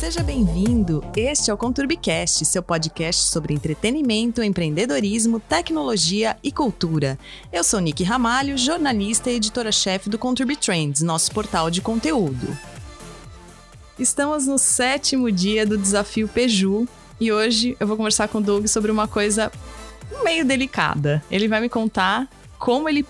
seja 0.00 0.22
bem-vindo. 0.22 1.04
Este 1.14 1.50
é 1.50 1.54
o 1.54 1.58
Conturbicast, 1.58 2.46
seu 2.46 2.62
podcast 2.62 3.28
sobre 3.28 3.52
entretenimento, 3.52 4.42
empreendedorismo, 4.42 5.38
tecnologia 5.38 6.38
e 6.42 6.50
cultura. 6.50 7.18
Eu 7.52 7.62
sou 7.62 7.80
Nick 7.80 8.02
Ramalho, 8.02 8.56
jornalista 8.56 9.30
e 9.30 9.36
editora-chefe 9.36 10.08
do 10.08 10.16
Conturbi 10.16 10.56
Trends, 10.56 11.02
nosso 11.02 11.30
portal 11.32 11.70
de 11.70 11.82
conteúdo. 11.82 12.48
Estamos 13.98 14.46
no 14.46 14.56
sétimo 14.56 15.30
dia 15.30 15.66
do 15.66 15.76
desafio 15.76 16.26
Peju 16.26 16.88
e 17.20 17.30
hoje 17.30 17.76
eu 17.78 17.86
vou 17.86 17.98
conversar 17.98 18.26
com 18.28 18.38
o 18.38 18.42
Doug 18.42 18.68
sobre 18.68 18.90
uma 18.90 19.06
coisa 19.06 19.52
meio 20.24 20.46
delicada. 20.46 21.22
Ele 21.30 21.46
vai 21.46 21.60
me 21.60 21.68
contar 21.68 22.26
como 22.58 22.88
ele 22.88 23.04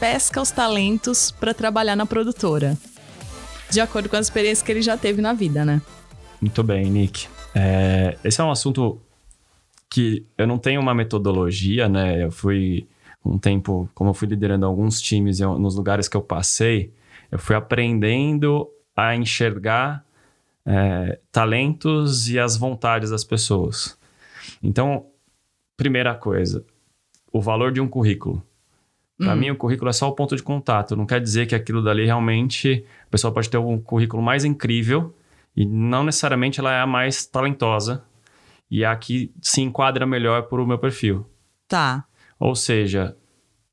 pesca 0.00 0.42
os 0.42 0.50
talentos 0.50 1.30
para 1.30 1.54
trabalhar 1.54 1.94
na 1.94 2.04
produtora. 2.04 2.76
De 3.70 3.80
acordo 3.80 4.08
com 4.08 4.16
as 4.16 4.26
experiências 4.26 4.60
que 4.60 4.72
ele 4.72 4.82
já 4.82 4.96
teve 4.96 5.22
na 5.22 5.32
vida, 5.32 5.64
né? 5.64 5.80
Muito 6.42 6.64
bem, 6.64 6.90
Nick. 6.90 7.28
É, 7.54 8.18
esse 8.24 8.40
é 8.40 8.44
um 8.44 8.50
assunto 8.50 9.00
que 9.88 10.26
eu 10.36 10.44
não 10.44 10.58
tenho 10.58 10.80
uma 10.80 10.92
metodologia, 10.92 11.88
né? 11.88 12.24
Eu 12.24 12.32
fui 12.32 12.84
um 13.24 13.38
tempo, 13.38 13.88
como 13.94 14.10
eu 14.10 14.14
fui 14.14 14.26
liderando 14.26 14.66
alguns 14.66 15.00
times 15.00 15.38
nos 15.38 15.76
lugares 15.76 16.08
que 16.08 16.16
eu 16.16 16.20
passei, 16.20 16.92
eu 17.30 17.38
fui 17.38 17.54
aprendendo 17.54 18.68
a 18.96 19.14
enxergar 19.14 20.04
é, 20.66 21.20
talentos 21.30 22.28
e 22.28 22.40
as 22.40 22.56
vontades 22.56 23.10
das 23.10 23.22
pessoas. 23.22 23.96
Então, 24.60 25.06
primeira 25.76 26.12
coisa, 26.12 26.64
o 27.32 27.40
valor 27.40 27.70
de 27.70 27.80
um 27.80 27.86
currículo. 27.86 28.42
Para 29.16 29.34
hum. 29.34 29.36
mim, 29.36 29.50
o 29.50 29.56
currículo 29.56 29.90
é 29.90 29.92
só 29.92 30.08
o 30.08 30.12
ponto 30.12 30.34
de 30.34 30.42
contato. 30.42 30.96
Não 30.96 31.06
quer 31.06 31.20
dizer 31.20 31.46
que 31.46 31.54
aquilo 31.54 31.84
dali 31.84 32.04
realmente. 32.04 32.84
A 33.06 33.10
pessoa 33.12 33.32
pode 33.32 33.48
ter 33.48 33.58
um 33.58 33.78
currículo 33.78 34.20
mais 34.20 34.44
incrível 34.44 35.14
e 35.56 35.66
não 35.66 36.04
necessariamente 36.04 36.60
ela 36.60 36.72
é 36.72 36.80
a 36.80 36.86
mais 36.86 37.26
talentosa 37.26 38.04
e 38.70 38.84
a 38.84 38.94
que 38.96 39.32
se 39.40 39.60
enquadra 39.60 40.06
melhor 40.06 40.44
para 40.44 40.62
o 40.62 40.66
meu 40.66 40.78
perfil. 40.78 41.26
Tá. 41.68 42.04
Ou 42.38 42.54
seja, 42.54 43.16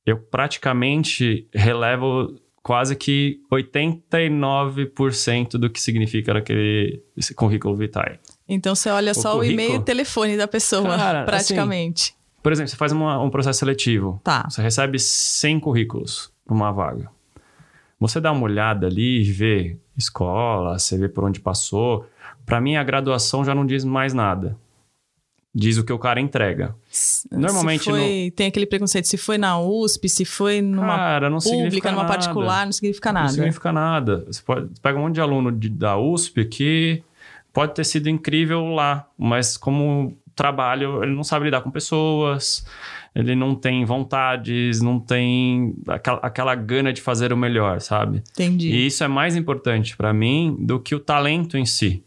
eu 0.06 0.18
praticamente 0.18 1.48
relevo 1.54 2.36
quase 2.62 2.96
que 2.96 3.42
89% 3.52 5.52
do 5.52 5.70
que 5.70 5.82
significa 5.82 6.38
aquele 6.38 7.04
currículo 7.36 7.76
vitae. 7.76 8.20
Então 8.48 8.74
você 8.76 8.90
olha 8.90 9.12
o 9.12 9.16
só 9.16 9.34
currículo... 9.34 9.50
o 9.50 9.54
e-mail 9.54 9.74
e 9.76 9.78
o 9.78 9.82
telefone 9.82 10.38
da 10.38 10.48
pessoa, 10.48 10.98
Cara, 10.98 11.20
assim, 11.20 11.26
praticamente. 11.26 12.12
Assim, 12.12 12.20
por 12.44 12.52
exemplo, 12.52 12.70
você 12.70 12.76
faz 12.76 12.92
uma, 12.92 13.22
um 13.22 13.30
processo 13.30 13.60
seletivo. 13.60 14.20
Tá. 14.24 14.48
Você 14.50 14.62
recebe 14.62 15.00
100 15.00 15.60
currículos 15.60 16.32
para 16.46 16.56
uma 16.56 16.72
vaga. 16.72 17.10
Você 18.00 18.22
dá 18.22 18.32
uma 18.32 18.44
olhada 18.44 18.88
ali 18.88 19.22
e 19.22 19.32
vê 19.32 19.78
escola, 20.00 20.80
você 20.80 20.98
vê 20.98 21.08
por 21.08 21.24
onde 21.24 21.40
passou. 21.40 22.06
Para 22.46 22.60
mim, 22.60 22.76
a 22.76 22.84
graduação 22.84 23.44
já 23.46 23.54
não 23.54 23.66
diz 23.66 23.84
mais 23.84 24.14
nada. 24.14 24.58
Diz 25.54 25.78
o 25.78 25.84
que 25.84 25.92
o 25.92 25.98
cara 25.98 26.22
entrega. 26.22 26.76
Normalmente. 27.32 27.84
Foi, 27.84 28.26
no... 28.26 28.32
Tem 28.32 28.48
aquele 28.48 28.66
preconceito. 28.68 29.08
Se 29.08 29.18
foi 29.18 29.38
na 29.38 29.60
USP, 29.60 30.08
se 30.08 30.24
foi 30.24 30.62
numa 30.62 30.96
cara, 30.96 31.30
pública, 31.32 31.92
numa 31.92 32.04
nada. 32.04 32.14
particular, 32.14 32.66
não 32.66 32.72
significa 32.72 33.12
nada. 33.12 33.26
Não 33.26 33.34
significa 33.34 33.72
nada. 33.72 34.26
Você, 34.28 34.42
pode, 34.44 34.70
pega 34.82 34.98
um 34.98 35.02
monte 35.02 35.16
de 35.16 35.22
aluno 35.22 35.52
de, 35.52 35.70
da 35.70 35.98
USP 35.98 36.46
que 36.46 37.04
pode 37.52 37.74
ter 37.74 37.84
sido 37.84 38.10
incrível 38.10 38.68
lá, 38.68 39.08
mas 39.18 39.58
como 39.58 40.16
trabalho, 40.36 41.04
ele 41.04 41.14
não 41.14 41.24
sabe 41.24 41.46
lidar 41.46 41.62
com 41.62 41.72
pessoas, 41.72 42.66
ele 43.16 43.36
não 43.36 43.56
tem 43.56 43.84
vontades, 43.86 44.82
não 44.82 45.00
tem 45.00 45.76
aquela, 45.88 46.20
aquela 46.20 46.56
gana 46.56 46.94
de 46.94 47.02
fazer 47.02 47.34
o 47.34 47.38
melhor, 47.38 47.82
sabe? 47.82 48.24
Entendi. 48.32 48.70
E 48.70 48.88
isso 48.88 49.04
é 49.04 49.08
mais 49.08 49.36
importante 49.36 49.98
para 49.98 50.14
mim 50.14 50.56
do 50.60 50.80
que 50.80 50.94
o 50.94 51.00
talento 51.00 51.58
em 51.58 51.66
si. 51.66 52.04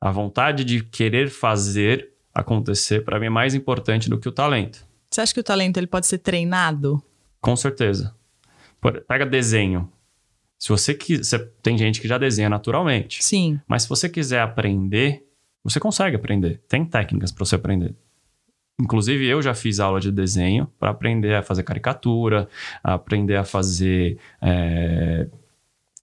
A 0.00 0.10
vontade 0.10 0.64
de 0.64 0.82
querer 0.82 1.30
fazer 1.30 2.12
acontecer, 2.34 3.04
para 3.04 3.20
mim, 3.20 3.26
é 3.26 3.30
mais 3.30 3.54
importante 3.54 4.10
do 4.10 4.18
que 4.18 4.28
o 4.28 4.32
talento. 4.32 4.84
Você 5.10 5.20
acha 5.20 5.34
que 5.34 5.40
o 5.40 5.44
talento 5.44 5.76
ele 5.76 5.86
pode 5.86 6.06
ser 6.06 6.18
treinado? 6.18 7.02
Com 7.40 7.54
certeza. 7.54 8.14
Pega 9.06 9.24
desenho. 9.24 9.90
Se 10.58 10.68
você 10.68 10.94
quiser. 10.94 11.50
Tem 11.62 11.76
gente 11.76 12.00
que 12.00 12.08
já 12.08 12.18
desenha 12.18 12.48
naturalmente. 12.48 13.22
Sim. 13.22 13.60
Mas 13.66 13.82
se 13.82 13.88
você 13.88 14.08
quiser 14.08 14.40
aprender, 14.40 15.24
você 15.62 15.78
consegue 15.78 16.16
aprender. 16.16 16.60
Tem 16.68 16.84
técnicas 16.84 17.30
para 17.30 17.44
você 17.44 17.54
aprender. 17.54 17.94
Inclusive, 18.80 19.26
eu 19.26 19.40
já 19.42 19.54
fiz 19.54 19.80
aula 19.80 20.00
de 20.00 20.10
desenho 20.10 20.66
para 20.78 20.90
aprender 20.90 21.34
a 21.34 21.42
fazer 21.42 21.62
caricatura, 21.62 22.48
a 22.82 22.94
aprender 22.94 23.36
a 23.36 23.44
fazer 23.44 24.18
é, 24.40 25.26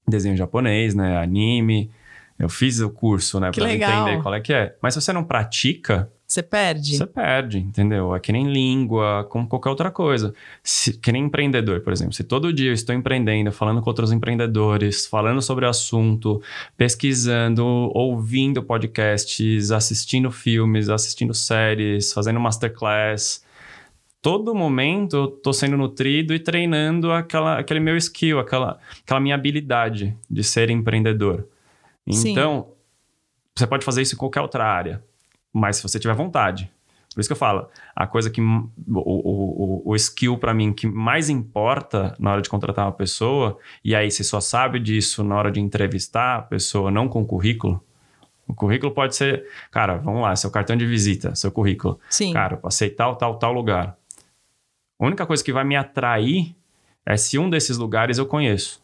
desenho 0.08 0.38
japonês, 0.38 0.96
né? 0.96 1.18
Anime. 1.18 1.92
Eu 2.38 2.48
fiz 2.48 2.80
o 2.80 2.90
curso, 2.90 3.40
né? 3.40 3.52
Para 3.52 3.74
entender 3.74 4.22
qual 4.22 4.34
é 4.34 4.40
que 4.40 4.54
é. 4.54 4.76
Mas 4.82 4.94
se 4.94 5.02
você 5.02 5.12
não 5.12 5.24
pratica, 5.24 6.10
você 6.30 6.44
perde. 6.44 6.96
Você 6.96 7.08
perde, 7.08 7.58
entendeu? 7.58 8.14
É 8.14 8.20
que 8.20 8.32
nem 8.32 8.54
língua, 8.54 9.26
como 9.32 9.48
qualquer 9.48 9.72
outra 9.72 9.90
coisa. 9.90 10.32
Se, 10.62 10.94
que 10.94 11.12
nem 11.12 11.24
empreendedor, 11.24 11.82
por 11.82 11.92
exemplo. 11.92 12.14
Se 12.14 12.24
todo 12.24 12.54
dia 12.54 12.70
eu 12.70 12.74
estou 12.74 12.94
empreendendo, 12.94 13.52
falando 13.52 13.82
com 13.82 13.90
outros 13.90 14.12
empreendedores, 14.12 15.08
falando 15.08 15.42
sobre 15.42 15.66
o 15.66 15.70
assunto, 15.70 16.40
pesquisando, 16.78 17.66
ouvindo 17.66 18.62
podcasts, 18.62 19.72
assistindo 19.72 20.30
filmes, 20.30 20.88
assistindo 20.88 21.34
séries, 21.34 22.14
fazendo 22.14 22.40
masterclass. 22.40 23.44
Todo 24.22 24.54
momento 24.54 25.16
eu 25.16 25.26
estou 25.36 25.52
sendo 25.52 25.78
nutrido 25.78 26.32
e 26.32 26.38
treinando 26.38 27.12
aquela, 27.12 27.58
aquele 27.58 27.80
meu 27.80 27.98
skill, 27.98 28.38
aquela, 28.38 28.78
aquela 29.04 29.20
minha 29.20 29.34
habilidade 29.34 30.16
de 30.30 30.44
ser 30.44 30.70
empreendedor. 30.70 31.48
Então, 32.06 32.68
Sim. 32.68 32.74
você 33.56 33.66
pode 33.66 33.84
fazer 33.84 34.04
isso 34.04 34.14
em 34.14 34.18
qualquer 34.18 34.42
outra 34.42 34.64
área 34.64 35.09
mas 35.54 35.78
se 35.78 35.84
você 35.84 36.00
tiver 36.00 36.14
vontade. 36.14 36.72
Por 37.14 37.22
isso 37.22 37.30
que 37.30 37.34
eu 37.34 37.38
falo, 37.38 37.68
a 37.96 38.06
coisa 38.06 38.30
que. 38.30 38.40
O, 38.40 38.70
o, 38.88 39.82
o 39.86 39.96
skill 39.96 40.38
para 40.38 40.54
mim 40.54 40.72
que 40.72 40.88
mais 40.88 41.30
importa 41.30 42.16
na 42.20 42.32
hora 42.32 42.42
de 42.42 42.50
contratar 42.50 42.86
uma 42.86 42.92
pessoa, 42.92 43.58
e 43.84 43.96
aí 43.96 44.10
você 44.10 44.24
só 44.24 44.40
sabe 44.40 44.80
disso 44.80 45.24
na 45.24 45.36
hora 45.36 45.52
de 45.52 45.60
entrevistar 45.60 46.38
a 46.38 46.42
pessoa, 46.42 46.92
não 46.92 47.08
com 47.08 47.22
o 47.22 47.26
currículo. 47.26 47.84
O 48.48 48.54
currículo 48.54 48.92
pode 48.92 49.16
ser, 49.16 49.46
cara, 49.70 49.98
vamos 49.98 50.22
lá, 50.22 50.36
seu 50.36 50.50
cartão 50.50 50.76
de 50.76 50.86
visita, 50.86 51.36
seu 51.36 51.52
currículo. 51.52 52.00
Sim. 52.10 52.34
Cara, 52.34 52.56
eu 52.56 52.58
passei 52.58 52.90
tal, 52.90 53.16
tal, 53.16 53.38
tal 53.38 53.54
lugar. 53.54 53.96
A 55.00 55.06
única 55.06 55.26
coisa 55.26 55.44
que 55.44 55.54
vai 55.54 55.64
me 55.64 55.76
atrair 55.76 56.56
é 57.06 57.16
se 57.16 57.38
um 57.38 57.50
desses 57.50 57.78
lugares 57.78 58.18
eu 58.18 58.26
conheço. 58.26 58.82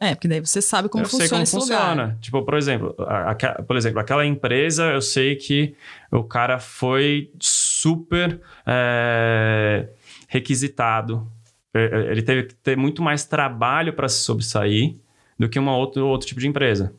É, 0.00 0.14
porque 0.14 0.28
daí 0.28 0.40
você 0.40 0.60
sabe 0.60 0.88
como 0.88 1.04
eu 1.04 1.08
funciona 1.08 1.28
sei 1.28 1.30
como 1.30 1.42
esse 1.42 1.52
funciona. 1.52 2.02
lugar. 2.02 2.18
Tipo, 2.20 2.42
por 2.42 2.54
exemplo, 2.54 2.94
a, 2.98 3.30
a, 3.30 3.62
por 3.62 3.76
exemplo, 3.76 4.00
aquela 4.00 4.26
empresa, 4.26 4.90
eu 4.92 5.00
sei 5.00 5.36
que 5.36 5.74
o 6.10 6.24
cara 6.24 6.58
foi 6.58 7.30
super 7.40 8.40
é, 8.66 9.88
requisitado. 10.28 11.26
É, 11.72 11.84
é, 11.84 12.10
ele 12.10 12.22
teve 12.22 12.44
que 12.44 12.54
ter 12.54 12.76
muito 12.76 13.02
mais 13.02 13.24
trabalho 13.24 13.92
para 13.92 14.08
se 14.08 14.22
sobressair 14.22 14.96
do 15.38 15.48
que 15.48 15.58
uma 15.58 15.76
outro, 15.76 16.06
outro 16.06 16.26
tipo 16.26 16.40
de 16.40 16.48
empresa. 16.48 16.92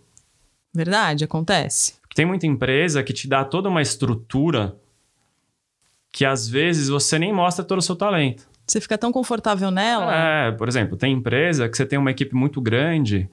Verdade, 0.73 1.23
acontece. 1.23 1.95
Tem 2.15 2.25
muita 2.25 2.47
empresa 2.47 3.03
que 3.03 3.13
te 3.13 3.27
dá 3.27 3.43
toda 3.43 3.69
uma 3.69 3.81
estrutura 3.81 4.75
que 6.11 6.23
às 6.23 6.47
vezes 6.47 6.87
você 6.87 7.19
nem 7.19 7.33
mostra 7.33 7.63
todo 7.63 7.79
o 7.79 7.81
seu 7.81 7.95
talento. 7.95 8.47
Você 8.65 8.81
fica 8.81 8.97
tão 8.97 9.11
confortável 9.11 9.69
nela. 9.69 10.13
É, 10.13 10.51
por 10.51 10.67
exemplo, 10.67 10.97
tem 10.97 11.13
empresa 11.13 11.69
que 11.69 11.77
você 11.77 11.85
tem 11.85 11.99
uma 11.99 12.11
equipe 12.11 12.35
muito 12.35 12.59
grande 12.59 13.29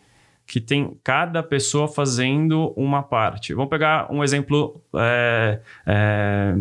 que 0.46 0.60
tem 0.60 0.98
cada 1.02 1.42
pessoa 1.42 1.88
fazendo 1.88 2.72
uma 2.76 3.02
parte. 3.02 3.54
Vamos 3.54 3.70
pegar 3.70 4.12
um 4.12 4.22
exemplo 4.22 4.82
é, 4.94 5.60
é, 5.86 6.56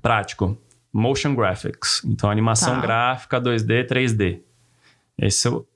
prático: 0.00 0.56
motion 0.92 1.34
graphics. 1.34 2.02
Então, 2.04 2.30
animação 2.30 2.76
tá. 2.76 2.80
gráfica 2.80 3.40
2D, 3.40 3.86
3D. 3.86 4.40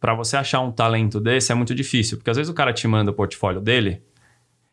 Para 0.00 0.14
você 0.14 0.36
achar 0.36 0.60
um 0.60 0.72
talento 0.72 1.20
desse 1.20 1.52
é 1.52 1.54
muito 1.54 1.74
difícil, 1.74 2.16
porque 2.16 2.30
às 2.30 2.36
vezes 2.36 2.50
o 2.50 2.54
cara 2.54 2.72
te 2.72 2.88
manda 2.88 3.10
o 3.10 3.14
portfólio 3.14 3.60
dele 3.60 4.02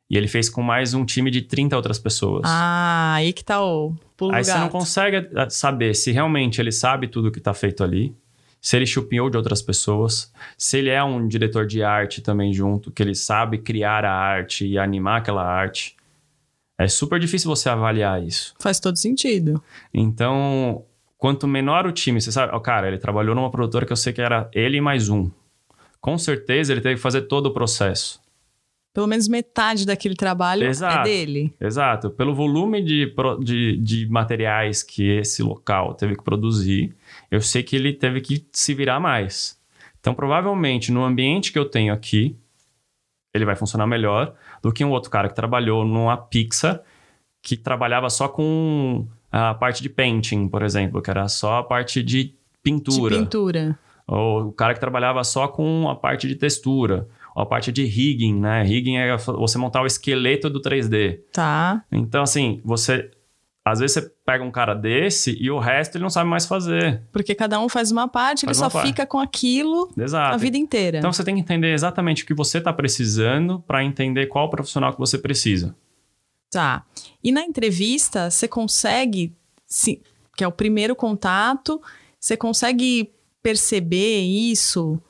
e 0.09 0.17
ele 0.17 0.27
fez 0.27 0.49
com 0.49 0.61
mais 0.61 0.93
um 0.93 1.03
time 1.03 1.31
de 1.31 1.41
30 1.41 1.75
outras 1.75 1.97
pessoas. 1.97 2.43
Ah, 2.45 3.15
aí 3.15 3.33
que 3.33 3.43
tá 3.43 3.63
o 3.63 3.93
pulo 4.15 4.33
Aí 4.33 4.43
você 4.43 4.57
não 4.57 4.69
consegue 4.69 5.17
eh, 5.17 5.49
saber 5.49 5.95
se 5.95 6.11
realmente 6.11 6.61
ele 6.61 6.71
sabe 6.71 7.07
tudo 7.07 7.31
que 7.31 7.39
tá 7.39 7.53
feito 7.53 7.83
ali, 7.83 8.15
se 8.61 8.75
ele 8.75 8.85
chupinhou 8.85 9.29
de 9.29 9.37
outras 9.37 9.61
pessoas, 9.61 10.31
se 10.57 10.77
ele 10.77 10.89
é 10.89 11.03
um 11.03 11.27
diretor 11.27 11.65
de 11.65 11.83
arte 11.83 12.21
também 12.21 12.53
junto, 12.53 12.91
que 12.91 13.01
ele 13.01 13.15
sabe 13.15 13.57
criar 13.57 14.05
a 14.05 14.13
arte 14.13 14.65
e 14.65 14.77
animar 14.77 15.19
aquela 15.19 15.43
arte. 15.43 15.95
É 16.77 16.87
super 16.87 17.19
difícil 17.19 17.49
você 17.49 17.69
avaliar 17.69 18.21
isso. 18.21 18.53
Faz 18.59 18.79
todo 18.79 18.97
sentido. 18.97 19.63
Então, 19.93 20.83
quanto 21.17 21.47
menor 21.47 21.87
o 21.87 21.91
time, 21.91 22.19
você 22.19 22.31
sabe, 22.31 22.53
oh, 22.53 22.59
cara, 22.59 22.87
ele 22.87 22.97
trabalhou 22.97 23.33
numa 23.33 23.49
produtora 23.49 23.85
que 23.85 23.93
eu 23.93 23.97
sei 23.97 24.11
que 24.11 24.21
era 24.21 24.49
ele 24.53 24.81
mais 24.81 25.09
um. 25.09 25.31
Com 26.01 26.17
certeza 26.17 26.73
ele 26.73 26.81
teve 26.81 26.95
que 26.95 27.01
fazer 27.01 27.21
todo 27.21 27.47
o 27.47 27.53
processo 27.53 28.24
pelo 28.95 29.07
menos 29.07 29.27
metade 29.27 29.85
daquele 29.85 30.15
trabalho 30.15 30.63
é 30.63 30.67
exato, 30.67 30.99
é 30.99 31.03
dele. 31.03 31.53
Exato. 31.59 32.09
Pelo 32.09 32.33
volume 32.33 32.81
de, 32.81 33.13
de, 33.43 33.75
de 33.75 34.09
materiais 34.09 34.81
que 34.81 35.17
esse 35.17 35.43
local 35.43 35.93
teve 35.95 36.15
que 36.15 36.23
produzir, 36.23 36.95
eu 37.29 37.41
sei 37.41 37.61
que 37.61 37.75
ele 37.75 37.91
teve 37.91 38.21
que 38.21 38.47
se 38.53 38.73
virar 38.73 39.01
mais. 39.01 39.59
Então, 39.99 40.13
provavelmente, 40.13 40.93
no 40.93 41.03
ambiente 41.03 41.51
que 41.51 41.59
eu 41.59 41.65
tenho 41.65 41.93
aqui, 41.93 42.37
ele 43.33 43.43
vai 43.43 43.57
funcionar 43.57 43.85
melhor 43.85 44.33
do 44.61 44.71
que 44.71 44.85
um 44.85 44.91
outro 44.91 45.11
cara 45.11 45.27
que 45.27 45.35
trabalhou 45.35 45.83
numa 45.83 46.15
Pixar 46.15 46.81
que 47.43 47.57
trabalhava 47.57 48.09
só 48.09 48.29
com 48.29 49.05
a 49.29 49.53
parte 49.53 49.83
de 49.83 49.89
painting, 49.89 50.47
por 50.47 50.63
exemplo, 50.63 51.01
que 51.01 51.09
era 51.09 51.27
só 51.27 51.57
a 51.57 51.63
parte 51.63 52.01
de 52.01 52.33
pintura. 52.63 53.13
De 53.13 53.21
pintura. 53.23 53.77
Ou 54.07 54.47
o 54.47 54.51
cara 54.53 54.73
que 54.73 54.79
trabalhava 54.79 55.21
só 55.25 55.49
com 55.49 55.89
a 55.89 55.95
parte 55.95 56.29
de 56.29 56.35
textura. 56.35 57.09
A 57.35 57.45
parte 57.45 57.71
de 57.71 57.83
rigging, 57.83 58.39
né? 58.39 58.63
Rigging 58.63 58.97
é 58.97 59.17
você 59.17 59.57
montar 59.57 59.81
o 59.81 59.85
esqueleto 59.85 60.49
do 60.49 60.61
3D. 60.61 61.19
Tá. 61.33 61.83
Então, 61.91 62.23
assim, 62.23 62.61
você 62.63 63.11
às 63.65 63.79
vezes 63.79 63.95
você 63.95 64.11
pega 64.23 64.43
um 64.43 64.51
cara 64.51 64.75
desse 64.75 65.35
e 65.41 65.49
o 65.49 65.57
resto 65.57 65.97
ele 65.97 66.03
não 66.03 66.09
sabe 66.09 66.29
mais 66.29 66.45
fazer. 66.45 67.01
Porque 67.11 67.33
cada 67.33 67.59
um 67.59 67.67
faz 67.67 67.91
uma 67.91 68.07
parte, 68.07 68.45
faz 68.45 68.55
ele 68.55 68.63
só 68.63 68.69
parte. 68.69 68.87
fica 68.87 69.07
com 69.07 69.19
aquilo 69.19 69.91
Exato. 69.97 70.35
a 70.35 70.37
vida 70.37 70.55
inteira. 70.55 70.99
Então 70.99 71.11
você 71.11 71.23
tem 71.23 71.33
que 71.33 71.41
entender 71.41 71.73
exatamente 71.73 72.23
o 72.23 72.27
que 72.27 72.33
você 72.35 72.59
está 72.59 72.71
precisando 72.71 73.59
para 73.61 73.83
entender 73.83 74.27
qual 74.27 74.51
profissional 74.51 74.93
que 74.93 74.99
você 74.99 75.17
precisa. 75.17 75.75
Tá. 76.51 76.85
E 77.23 77.31
na 77.31 77.41
entrevista, 77.41 78.29
você 78.29 78.47
consegue, 78.47 79.33
se, 79.65 79.99
que 80.37 80.43
é 80.43 80.47
o 80.47 80.51
primeiro 80.51 80.95
contato, 80.95 81.81
você 82.19 82.37
consegue 82.37 83.11
perceber 83.41 84.21
isso? 84.21 85.01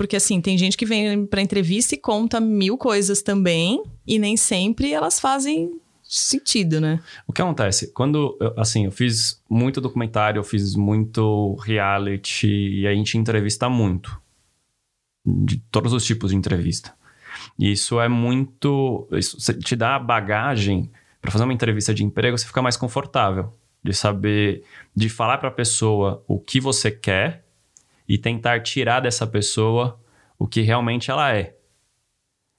Porque 0.00 0.16
assim, 0.16 0.40
tem 0.40 0.56
gente 0.56 0.78
que 0.78 0.86
vem 0.86 1.26
para 1.26 1.42
entrevista 1.42 1.94
e 1.94 1.98
conta 1.98 2.40
mil 2.40 2.78
coisas 2.78 3.20
também, 3.20 3.82
e 4.06 4.18
nem 4.18 4.34
sempre 4.34 4.94
elas 4.94 5.20
fazem 5.20 5.78
sentido, 6.02 6.80
né? 6.80 7.02
O 7.26 7.34
que 7.34 7.42
acontece? 7.42 7.92
Quando, 7.92 8.34
assim, 8.56 8.86
eu 8.86 8.90
fiz 8.90 9.42
muito 9.46 9.78
documentário, 9.78 10.40
eu 10.40 10.42
fiz 10.42 10.74
muito 10.74 11.54
reality 11.56 12.48
e 12.48 12.86
a 12.86 12.94
gente 12.94 13.18
entrevista 13.18 13.68
muito. 13.68 14.18
De 15.22 15.58
todos 15.70 15.92
os 15.92 16.02
tipos 16.02 16.30
de 16.30 16.36
entrevista. 16.38 16.94
E 17.58 17.70
isso 17.70 18.00
é 18.00 18.08
muito. 18.08 19.06
Isso 19.12 19.36
te 19.52 19.76
dá 19.76 19.98
bagagem 19.98 20.90
para 21.20 21.30
fazer 21.30 21.44
uma 21.44 21.52
entrevista 21.52 21.92
de 21.92 22.02
emprego, 22.02 22.38
você 22.38 22.46
fica 22.46 22.62
mais 22.62 22.78
confortável. 22.78 23.52
De 23.84 23.92
saber, 23.92 24.64
de 24.96 25.10
falar 25.10 25.36
para 25.36 25.50
a 25.50 25.52
pessoa 25.52 26.24
o 26.26 26.40
que 26.40 26.58
você 26.58 26.90
quer 26.90 27.49
e 28.10 28.18
tentar 28.18 28.60
tirar 28.60 28.98
dessa 28.98 29.24
pessoa 29.24 29.96
o 30.36 30.44
que 30.44 30.62
realmente 30.62 31.12
ela 31.12 31.32
é. 31.32 31.54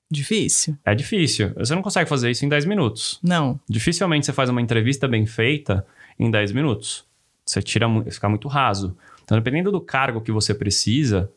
Difícil. 0.10 0.78
É 0.86 0.96
difícil. 0.96 1.54
Você 1.56 1.76
não 1.76 1.82
consegue 1.82 2.10
fazer 2.10 2.32
isso 2.32 2.46
em 2.46 2.48
10 2.48 2.64
minutos. 2.64 3.20
Não. 3.22 3.60
Dificilmente 3.70 4.26
você 4.26 4.32
faz 4.32 4.50
uma 4.50 4.62
entrevista 4.62 5.10
bem 5.10 5.26
feita 5.26 5.86
em 6.18 6.32
10 6.32 6.54
minutos. 6.54 7.06
Você 7.46 7.62
tira, 7.62 7.86
fica 8.10 8.30
muito 8.30 8.48
raso. 8.48 8.96
Então, 9.26 9.38
dependendo 9.38 9.74
do 9.74 9.82
cargo 9.82 10.22
que 10.22 10.32
você 10.32 10.56
precisa 10.56 11.30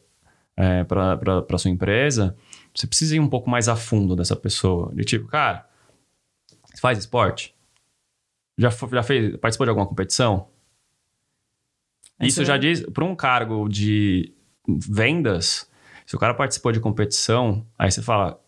é, 0.56 0.84
para 0.84 1.58
sua 1.58 1.72
empresa, 1.72 2.36
você 2.72 2.86
precisa 2.86 3.16
ir 3.16 3.20
um 3.20 3.28
pouco 3.28 3.50
mais 3.50 3.68
a 3.68 3.74
fundo 3.74 4.14
dessa 4.14 4.36
pessoa. 4.36 4.94
De 4.94 5.02
tipo, 5.02 5.26
cara, 5.26 5.68
você 6.72 6.80
faz 6.80 7.00
esporte? 7.00 7.52
Já, 8.56 8.70
já 8.70 9.02
fez, 9.02 9.36
participou 9.38 9.66
de 9.66 9.70
alguma 9.70 9.88
competição? 9.88 10.53
Isso 12.20 12.44
já 12.44 12.56
diz, 12.56 12.80
para 12.80 13.04
um 13.04 13.14
cargo 13.14 13.68
de 13.68 14.32
vendas, 14.66 15.68
se 16.06 16.16
o 16.16 16.18
cara 16.18 16.34
participou 16.34 16.72
de 16.72 16.80
competição, 16.80 17.66
aí 17.78 17.90
você 17.90 18.02
fala, 18.02 18.38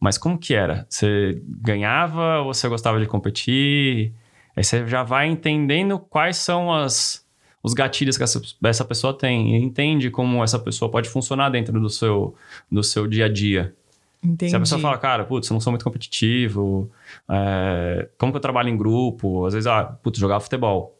mas 0.00 0.18
como 0.18 0.38
que 0.38 0.54
era? 0.54 0.86
Você 0.88 1.40
ganhava 1.46 2.40
ou 2.40 2.52
você 2.52 2.68
gostava 2.68 2.98
de 2.98 3.06
competir? 3.06 4.12
Aí 4.56 4.64
você 4.64 4.86
já 4.86 5.02
vai 5.02 5.28
entendendo 5.28 5.98
quais 5.98 6.36
são 6.36 6.72
as, 6.72 7.24
os 7.62 7.72
gatilhos 7.72 8.16
que 8.16 8.24
essa, 8.24 8.42
essa 8.64 8.84
pessoa 8.84 9.16
tem. 9.16 9.54
E 9.54 9.62
entende 9.62 10.10
como 10.10 10.42
essa 10.42 10.58
pessoa 10.58 10.90
pode 10.90 11.08
funcionar 11.08 11.50
dentro 11.50 11.78
do 11.80 11.88
seu, 11.88 12.34
do 12.70 12.82
seu 12.82 13.06
dia 13.06 13.26
a 13.26 13.28
dia. 13.28 13.74
Entendi. 14.22 14.50
Se 14.50 14.56
a 14.56 14.60
pessoa 14.60 14.80
fala, 14.80 14.98
cara, 14.98 15.24
putz, 15.24 15.48
eu 15.48 15.54
não 15.54 15.60
sou 15.60 15.70
muito 15.70 15.84
competitivo, 15.84 16.90
é, 17.28 18.08
como 18.18 18.32
que 18.32 18.36
eu 18.36 18.42
trabalho 18.42 18.68
em 18.68 18.76
grupo? 18.76 19.46
Às 19.46 19.54
vezes, 19.54 19.66
ah, 19.66 19.84
putz, 19.84 20.18
jogava 20.18 20.40
futebol. 20.40 20.96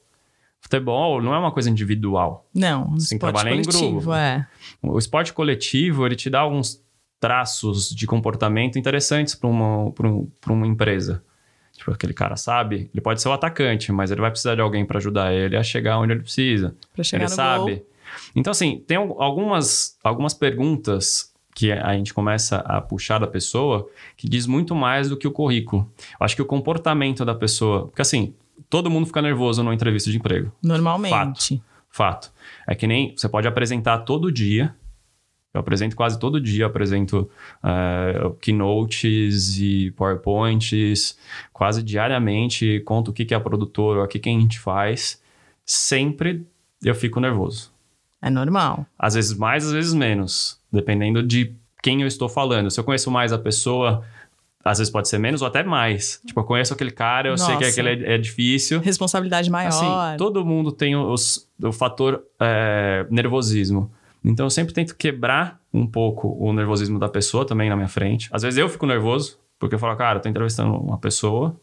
Futebol 0.62 1.20
não 1.20 1.34
é 1.34 1.38
uma 1.38 1.50
coisa 1.50 1.68
individual. 1.68 2.48
Não, 2.54 2.92
Você 2.92 3.16
esporte 3.16 3.42
coletivo, 3.42 3.84
em 3.84 3.90
grupo. 3.90 4.14
é. 4.14 4.46
O 4.80 4.96
esporte 4.96 5.32
coletivo, 5.32 6.06
ele 6.06 6.14
te 6.14 6.30
dá 6.30 6.40
alguns 6.40 6.80
traços 7.18 7.90
de 7.90 8.06
comportamento 8.06 8.78
interessantes 8.78 9.34
para 9.34 9.50
uma, 9.50 9.86
um, 9.86 10.30
uma 10.48 10.66
empresa. 10.66 11.22
Tipo, 11.76 11.90
aquele 11.90 12.14
cara 12.14 12.36
sabe, 12.36 12.88
ele 12.94 13.00
pode 13.00 13.20
ser 13.20 13.28
o 13.28 13.32
atacante, 13.32 13.90
mas 13.90 14.12
ele 14.12 14.20
vai 14.20 14.30
precisar 14.30 14.54
de 14.54 14.60
alguém 14.60 14.84
para 14.86 14.98
ajudar 14.98 15.32
ele 15.32 15.56
a 15.56 15.64
chegar 15.64 15.98
onde 15.98 16.12
ele 16.12 16.22
precisa. 16.22 16.76
Para 16.94 17.02
chegar 17.02 17.24
ele 17.24 17.30
no 17.30 17.36
sabe. 17.36 17.74
Gol. 17.74 17.86
Então, 18.36 18.50
assim, 18.52 18.84
tem 18.86 18.96
algumas, 18.96 19.98
algumas 20.04 20.32
perguntas 20.32 21.32
que 21.54 21.72
a 21.72 21.92
gente 21.94 22.14
começa 22.14 22.58
a 22.58 22.80
puxar 22.80 23.18
da 23.18 23.26
pessoa 23.26 23.88
que 24.16 24.28
diz 24.28 24.46
muito 24.46 24.76
mais 24.76 25.08
do 25.08 25.16
que 25.16 25.26
o 25.26 25.32
currículo. 25.32 25.90
Eu 26.20 26.24
acho 26.24 26.36
que 26.36 26.42
o 26.42 26.46
comportamento 26.46 27.24
da 27.24 27.34
pessoa. 27.34 27.88
Porque, 27.88 28.02
assim, 28.02 28.34
todo 28.72 28.88
mundo 28.88 29.04
fica 29.04 29.20
nervoso 29.20 29.62
numa 29.62 29.74
entrevista 29.74 30.10
de 30.10 30.16
emprego. 30.16 30.50
Normalmente. 30.62 31.58
Fato. 31.58 31.62
Fato. 31.90 32.32
É 32.66 32.74
que 32.74 32.86
nem 32.86 33.14
você 33.14 33.28
pode 33.28 33.46
apresentar 33.46 33.98
todo 33.98 34.32
dia 34.32 34.74
eu 35.54 35.60
apresento 35.60 35.94
quase 35.94 36.18
todo 36.18 36.40
dia, 36.40 36.64
apresento 36.64 37.30
uh, 37.62 38.32
keynotes 38.40 39.58
e 39.58 39.90
PowerPoints, 39.90 41.18
quase 41.52 41.82
diariamente, 41.82 42.80
conto 42.86 43.10
o 43.10 43.12
que, 43.12 43.26
que 43.26 43.34
é 43.34 43.36
a 43.36 43.40
produtora, 43.40 44.02
o 44.02 44.08
que, 44.08 44.18
que 44.18 44.30
a 44.30 44.32
gente 44.32 44.58
faz. 44.58 45.20
Sempre 45.62 46.46
eu 46.82 46.94
fico 46.94 47.20
nervoso. 47.20 47.70
É 48.22 48.30
normal. 48.30 48.86
Às 48.98 49.12
vezes 49.12 49.36
mais, 49.36 49.66
às 49.66 49.72
vezes 49.72 49.92
menos, 49.92 50.58
dependendo 50.72 51.22
de 51.22 51.54
quem 51.82 52.00
eu 52.00 52.08
estou 52.08 52.30
falando. 52.30 52.70
Se 52.70 52.80
eu 52.80 52.84
conheço 52.84 53.10
mais 53.10 53.30
a 53.30 53.38
pessoa, 53.38 54.02
às 54.64 54.78
vezes 54.78 54.92
pode 54.92 55.08
ser 55.08 55.18
menos 55.18 55.42
ou 55.42 55.48
até 55.48 55.62
mais. 55.62 56.20
Tipo, 56.24 56.40
eu 56.40 56.44
conheço 56.44 56.72
aquele 56.72 56.90
cara, 56.90 57.28
eu 57.28 57.32
Nossa. 57.32 57.46
sei 57.46 57.56
que 57.56 57.64
aquele 57.64 58.04
é, 58.04 58.14
é, 58.14 58.18
difícil. 58.18 58.80
Responsabilidade 58.80 59.50
maior. 59.50 59.68
Assim, 59.68 60.16
todo 60.16 60.44
mundo 60.44 60.70
tem 60.70 60.96
os, 60.96 61.48
o 61.62 61.72
fator 61.72 62.22
é, 62.40 63.06
nervosismo. 63.10 63.90
Então 64.24 64.46
eu 64.46 64.50
sempre 64.50 64.72
tento 64.72 64.94
quebrar 64.94 65.60
um 65.72 65.86
pouco 65.86 66.28
o 66.38 66.52
nervosismo 66.52 66.98
da 66.98 67.08
pessoa 67.08 67.44
também 67.44 67.68
na 67.68 67.76
minha 67.76 67.88
frente. 67.88 68.28
Às 68.32 68.42
vezes 68.42 68.58
eu 68.58 68.68
fico 68.68 68.86
nervoso, 68.86 69.38
porque 69.58 69.74
eu 69.74 69.78
falo, 69.78 69.96
cara, 69.96 70.18
eu 70.18 70.22
tô 70.22 70.28
entrevistando 70.28 70.76
uma 70.76 70.98
pessoa, 70.98 71.58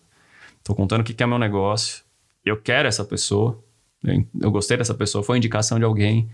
tô 0.63 0.75
contando 0.75 1.01
o 1.01 1.03
que 1.03 1.23
é 1.23 1.25
meu 1.25 1.39
negócio, 1.39 2.03
eu 2.43 2.57
quero 2.57 2.87
essa 2.87 3.05
pessoa, 3.05 3.63
eu 4.41 4.51
gostei 4.51 4.77
dessa 4.77 4.93
pessoa, 4.93 5.23
foi 5.23 5.37
indicação 5.37 5.77
de 5.77 5.85
alguém. 5.85 6.29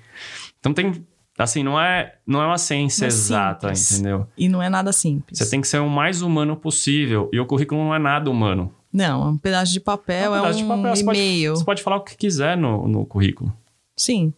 Então 0.60 0.74
tem. 0.74 1.06
Assim, 1.38 1.64
não 1.64 1.80
é, 1.80 2.16
não 2.26 2.42
é 2.42 2.48
uma 2.48 2.58
ciência 2.58 3.06
é 3.06 3.08
exata, 3.08 3.68
simples. 3.76 4.00
entendeu? 4.00 4.28
E 4.38 4.48
não 4.48 4.62
é 4.62 4.70
nada 4.70 4.94
simples. 4.94 5.38
Você 5.38 5.50
tem 5.50 5.60
que 5.60 5.68
ser 5.68 5.80
o 5.80 5.90
mais 5.90 6.22
humano 6.22 6.56
possível. 6.56 7.30
E 7.34 7.40
o 7.40 7.46
currículo 7.46 7.84
não 7.84 7.94
é 7.94 8.00
nada 8.00 8.32
humano. 8.32 8.74
Não, 8.92 9.24
é 9.24 9.30
um 9.32 9.38
pedaço 9.38 9.74
de 9.74 9.82
papel, 9.82 10.34
é 10.34 10.42
um, 10.42 10.46
é 10.46 10.50
um 10.56 10.68
papel. 10.68 10.96
e-mail. 10.96 10.96
Você 10.96 11.04
pode, 11.04 11.60
você 11.60 11.66
pode 11.66 11.84
falar 11.84 11.98
o 11.98 12.02
que 12.02 12.16
quiser 12.16 12.56
no, 12.56 12.88
no 12.88 13.06
currículo. 13.06 13.54
Sim. 13.98 14.34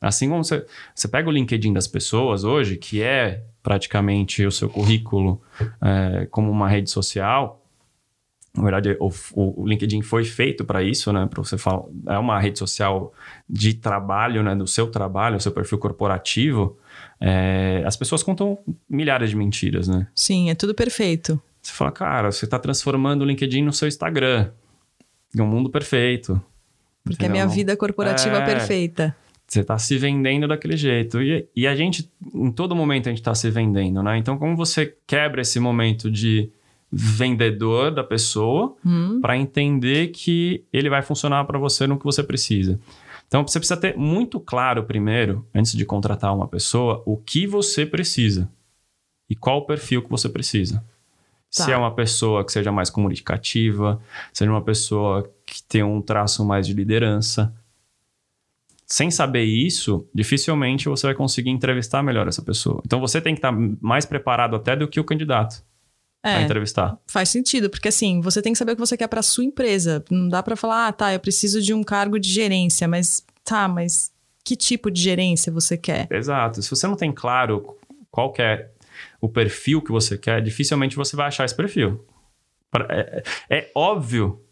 Assim 0.00 0.28
como 0.28 0.44
você, 0.44 0.64
você 0.94 1.08
pega 1.08 1.28
o 1.28 1.32
LinkedIn 1.32 1.72
das 1.72 1.88
pessoas 1.88 2.44
hoje, 2.44 2.76
que 2.76 3.02
é 3.02 3.42
praticamente 3.60 4.46
o 4.46 4.52
seu 4.52 4.68
currículo 4.68 5.42
é, 5.82 6.26
como 6.30 6.50
uma 6.50 6.68
rede 6.68 6.88
social. 6.88 7.60
Na 8.58 8.64
verdade, 8.64 8.96
o, 8.98 9.10
o 9.34 9.66
LinkedIn 9.66 10.02
foi 10.02 10.24
feito 10.24 10.64
para 10.64 10.82
isso, 10.82 11.12
né? 11.12 11.26
Para 11.26 11.42
você 11.42 11.56
falar, 11.56 11.84
é 12.08 12.18
uma 12.18 12.40
rede 12.40 12.58
social 12.58 13.12
de 13.48 13.74
trabalho, 13.74 14.42
né? 14.42 14.54
Do 14.54 14.66
seu 14.66 14.88
trabalho, 14.90 15.36
o 15.36 15.40
seu 15.40 15.52
perfil 15.52 15.78
corporativo. 15.78 16.76
É, 17.20 17.82
as 17.86 17.96
pessoas 17.96 18.22
contam 18.22 18.58
milhares 18.90 19.30
de 19.30 19.36
mentiras, 19.36 19.86
né? 19.86 20.08
Sim, 20.14 20.50
é 20.50 20.54
tudo 20.54 20.74
perfeito. 20.74 21.40
Você 21.62 21.72
fala, 21.72 21.92
cara, 21.92 22.32
você 22.32 22.44
está 22.44 22.58
transformando 22.58 23.22
o 23.22 23.24
LinkedIn 23.24 23.62
no 23.62 23.72
seu 23.72 23.86
Instagram. 23.86 24.50
É 25.36 25.42
um 25.42 25.46
mundo 25.46 25.70
perfeito. 25.70 26.40
Porque 27.04 27.26
é 27.26 27.28
minha 27.28 27.46
vida 27.46 27.76
corporativa 27.76 28.38
é... 28.38 28.44
perfeita. 28.44 29.16
Você 29.46 29.60
está 29.60 29.78
se 29.78 29.96
vendendo 29.96 30.48
daquele 30.48 30.76
jeito. 30.76 31.22
E, 31.22 31.48
e, 31.56 31.66
a 31.66 31.74
gente, 31.74 32.10
em 32.34 32.50
todo 32.50 32.76
momento, 32.76 33.06
a 33.06 33.10
gente 33.10 33.20
está 33.20 33.34
se 33.34 33.50
vendendo, 33.50 34.02
né? 34.02 34.18
Então, 34.18 34.36
como 34.36 34.54
você 34.54 34.94
quebra 35.06 35.40
esse 35.40 35.58
momento 35.58 36.10
de 36.10 36.50
vendedor 36.90 37.90
da 37.90 38.02
pessoa 38.02 38.74
hum. 38.84 39.20
para 39.20 39.36
entender 39.36 40.08
que 40.08 40.64
ele 40.72 40.88
vai 40.88 41.02
funcionar 41.02 41.44
para 41.44 41.58
você 41.58 41.86
no 41.86 41.98
que 41.98 42.04
você 42.04 42.22
precisa? 42.22 42.80
Então, 43.26 43.46
você 43.46 43.58
precisa 43.58 43.78
ter 43.78 43.96
muito 43.96 44.40
claro 44.40 44.84
primeiro, 44.84 45.46
antes 45.54 45.72
de 45.72 45.84
contratar 45.84 46.34
uma 46.34 46.48
pessoa, 46.48 47.02
o 47.04 47.16
que 47.16 47.46
você 47.46 47.84
precisa 47.84 48.50
e 49.28 49.36
qual 49.36 49.58
o 49.58 49.66
perfil 49.66 50.02
que 50.02 50.08
você 50.08 50.28
precisa. 50.28 50.78
Tá. 51.54 51.64
Se 51.64 51.72
é 51.72 51.76
uma 51.76 51.94
pessoa 51.94 52.42
que 52.44 52.52
seja 52.52 52.72
mais 52.72 52.88
comunicativa, 52.88 54.00
seja 54.32 54.50
uma 54.50 54.62
pessoa 54.62 55.30
que 55.44 55.62
tem 55.62 55.82
um 55.82 56.00
traço 56.00 56.44
mais 56.44 56.66
de 56.66 56.72
liderança, 56.72 57.54
sem 58.86 59.10
saber 59.10 59.44
isso, 59.44 60.08
dificilmente 60.14 60.88
você 60.88 61.06
vai 61.06 61.14
conseguir 61.14 61.50
entrevistar 61.50 62.02
melhor 62.02 62.26
essa 62.26 62.40
pessoa. 62.40 62.80
Então 62.86 62.98
você 62.98 63.20
tem 63.20 63.34
que 63.34 63.38
estar 63.38 63.52
mais 63.82 64.06
preparado 64.06 64.56
até 64.56 64.74
do 64.74 64.88
que 64.88 64.98
o 64.98 65.04
candidato 65.04 65.62
é, 66.28 66.34
para 66.34 66.42
entrevistar. 66.42 66.98
Faz 67.06 67.28
sentido, 67.28 67.70
porque 67.70 67.88
assim, 67.88 68.20
você 68.20 68.42
tem 68.42 68.52
que 68.52 68.58
saber 68.58 68.72
o 68.72 68.74
que 68.76 68.80
você 68.80 68.96
quer 68.96 69.08
para 69.08 69.22
sua 69.22 69.44
empresa. 69.44 70.04
Não 70.10 70.28
dá 70.28 70.42
para 70.42 70.56
falar, 70.56 70.88
ah, 70.88 70.92
tá, 70.92 71.12
eu 71.12 71.20
preciso 71.20 71.60
de 71.60 71.72
um 71.72 71.82
cargo 71.82 72.18
de 72.18 72.30
gerência, 72.30 72.86
mas 72.86 73.24
tá, 73.44 73.66
mas 73.68 74.12
que 74.44 74.56
tipo 74.56 74.90
de 74.90 75.00
gerência 75.00 75.52
você 75.52 75.76
quer? 75.76 76.08
Exato. 76.10 76.62
Se 76.62 76.70
você 76.70 76.86
não 76.86 76.96
tem 76.96 77.12
claro 77.12 77.76
qual 78.10 78.32
é 78.38 78.70
o 79.20 79.28
perfil 79.28 79.82
que 79.82 79.92
você 79.92 80.16
quer, 80.16 80.40
dificilmente 80.42 80.96
você 80.96 81.16
vai 81.16 81.26
achar 81.26 81.44
esse 81.44 81.54
perfil. 81.54 82.04
É, 82.88 83.22
é, 83.50 83.58
é 83.58 83.70
óbvio 83.74 84.42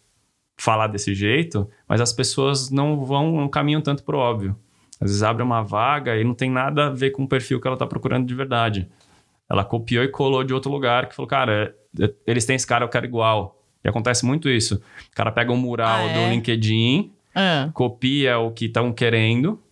falar 0.59 0.87
desse 0.87 1.15
jeito, 1.15 1.69
mas 1.89 2.01
as 2.01 2.13
pessoas 2.13 2.71
não 2.71 3.05
vão, 3.05 3.33
não 3.33 3.49
caminham 3.49 3.81
tanto 3.81 4.03
pro 4.03 4.19
óbvio. 4.19 4.57
Às 5.01 5.11
vezes 5.11 5.23
abre 5.23 5.43
uma 5.43 5.63
vaga 5.63 6.17
e 6.17 6.25
não 6.25 6.35
tem 6.35 6.51
nada 6.51 6.87
a 6.87 6.91
ver 6.91 7.11
com 7.11 7.25
o 7.25 7.29
perfil 7.29 7.61
que 7.61 7.67
ela 7.67 7.75
está 7.75 7.87
procurando 7.87 8.27
de 8.27 8.35
verdade. 8.35 8.91
Ela 9.49 9.65
copiou 9.65 10.05
e 10.05 10.09
colou 10.09 10.43
de 10.43 10.53
outro 10.53 10.71
lugar 10.71 11.09
que 11.09 11.15
falou, 11.15 11.29
cara, 11.29 11.75
é, 12.01 12.13
eles 12.27 12.45
têm 12.45 12.57
esse 12.57 12.67
cara, 12.67 12.85
eu 12.85 12.89
quero 12.89 13.07
igual. 13.07 13.63
E 13.85 13.89
acontece 13.89 14.25
muito 14.25 14.49
isso. 14.49 14.77
O 15.13 15.15
cara 15.15 15.31
pega 15.31 15.53
um 15.53 15.57
mural 15.57 16.07
ah, 16.07 16.11
é? 16.11 16.15
do 16.15 16.35
LinkedIn, 16.35 17.13
ah. 17.35 17.71
copia 17.73 18.39
o 18.39 18.51
que 18.51 18.67
estão 18.67 18.93
querendo, 18.93 19.63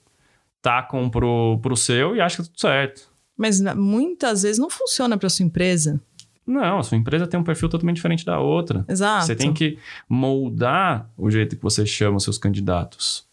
tacam 0.62 1.10
pro, 1.10 1.58
pro 1.60 1.76
seu 1.76 2.14
e 2.14 2.20
acha 2.20 2.36
que 2.36 2.42
tá 2.42 2.48
tudo 2.48 2.60
certo. 2.60 3.14
Mas 3.36 3.60
muitas 3.60 4.42
vezes 4.42 4.58
não 4.58 4.70
funciona 4.70 5.18
para 5.18 5.28
sua 5.28 5.44
empresa. 5.44 6.00
Não, 6.46 6.78
a 6.78 6.82
sua 6.82 6.98
empresa 6.98 7.26
tem 7.26 7.40
um 7.40 7.44
perfil 7.44 7.68
totalmente 7.68 7.96
diferente 7.96 8.24
da 8.24 8.38
outra. 8.38 8.84
Exato. 8.88 9.26
Você 9.26 9.34
tem 9.34 9.52
que 9.52 9.78
moldar 10.08 11.10
o 11.16 11.30
jeito 11.30 11.56
que 11.56 11.62
você 11.62 11.86
chama 11.86 12.18
os 12.18 12.24
seus 12.24 12.38
candidatos. 12.38 13.26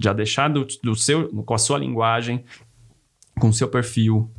Já 0.00 0.12
deixar 0.12 0.48
do, 0.48 0.66
do 0.82 0.94
seu, 0.94 1.28
com 1.42 1.54
a 1.54 1.58
sua 1.58 1.78
linguagem, 1.78 2.44
com 3.38 3.48
o 3.48 3.52
seu 3.52 3.68
perfil. 3.68 4.30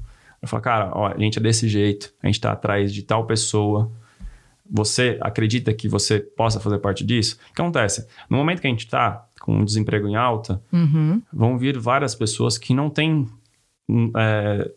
Eu 0.46 0.48
falo, 0.48 0.62
cara, 0.62 0.92
ó, 0.94 1.08
a 1.08 1.18
gente 1.18 1.40
é 1.40 1.42
desse 1.42 1.68
jeito, 1.68 2.14
a 2.22 2.28
gente 2.28 2.36
está 2.36 2.52
atrás 2.52 2.94
de 2.94 3.02
tal 3.02 3.26
pessoa. 3.26 3.92
Você 4.70 5.18
acredita 5.20 5.74
que 5.74 5.88
você 5.88 6.20
possa 6.20 6.60
fazer 6.60 6.78
parte 6.78 7.04
disso? 7.04 7.40
O 7.50 7.56
que 7.56 7.62
acontece? 7.62 8.08
No 8.30 8.38
momento 8.38 8.62
que 8.62 8.68
a 8.68 8.70
gente 8.70 8.86
está 8.86 9.28
com 9.42 9.58
um 9.58 9.66
desemprego 9.66 10.08
em 10.08 10.16
alta, 10.16 10.62
uhum. 10.72 11.20
vão 11.34 11.58
vir 11.58 11.80
várias 11.80 12.14
pessoas 12.14 12.60
que 12.60 12.76
não 12.76 12.92
têm. 12.92 13.28
É, 14.16 14.72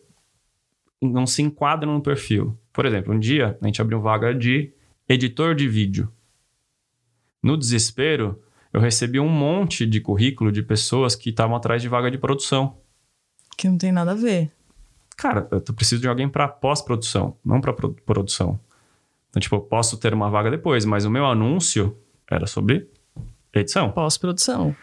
não 0.99 1.27
se 1.27 1.43
enquadram 1.43 1.93
no 1.93 2.01
perfil. 2.01 2.57
Por 2.73 2.87
exemplo, 2.87 3.13
um 3.13 3.19
dia 3.19 3.55
a 3.61 3.65
gente 3.67 3.79
abriu 3.79 4.01
vaga 4.01 4.33
de 4.33 4.73
editor 5.07 5.53
de 5.53 5.67
vídeo. 5.67 6.11
No 7.43 7.55
desespero, 7.55 8.41
eu 8.73 8.81
recebi 8.81 9.19
um 9.19 9.29
monte 9.29 9.85
de 9.85 10.01
currículo 10.01 10.51
de 10.51 10.63
pessoas 10.63 11.15
que 11.15 11.29
estavam 11.29 11.55
atrás 11.55 11.79
de 11.79 11.87
vaga 11.87 12.09
de 12.09 12.17
produção. 12.17 12.75
Que 13.55 13.67
não 13.67 13.77
tem 13.77 13.91
nada 13.91 14.11
a 14.11 14.15
ver. 14.15 14.51
Cara, 15.19 15.47
eu 15.51 15.61
preciso 15.73 16.01
de 16.01 16.07
alguém 16.07 16.29
para 16.29 16.47
pós-produção, 16.47 17.35
não 17.43 17.59
para 17.59 17.73
produção. 17.73 18.57
Então, 19.29 19.41
tipo, 19.41 19.55
eu 19.55 19.59
posso 19.59 19.97
ter 19.97 20.13
uma 20.13 20.29
vaga 20.29 20.49
depois, 20.49 20.85
mas 20.85 21.03
o 21.03 21.11
meu 21.11 21.25
anúncio 21.25 21.97
era 22.31 22.47
sobre 22.47 22.89
edição. 23.53 23.91
Pós-produção. 23.91 24.73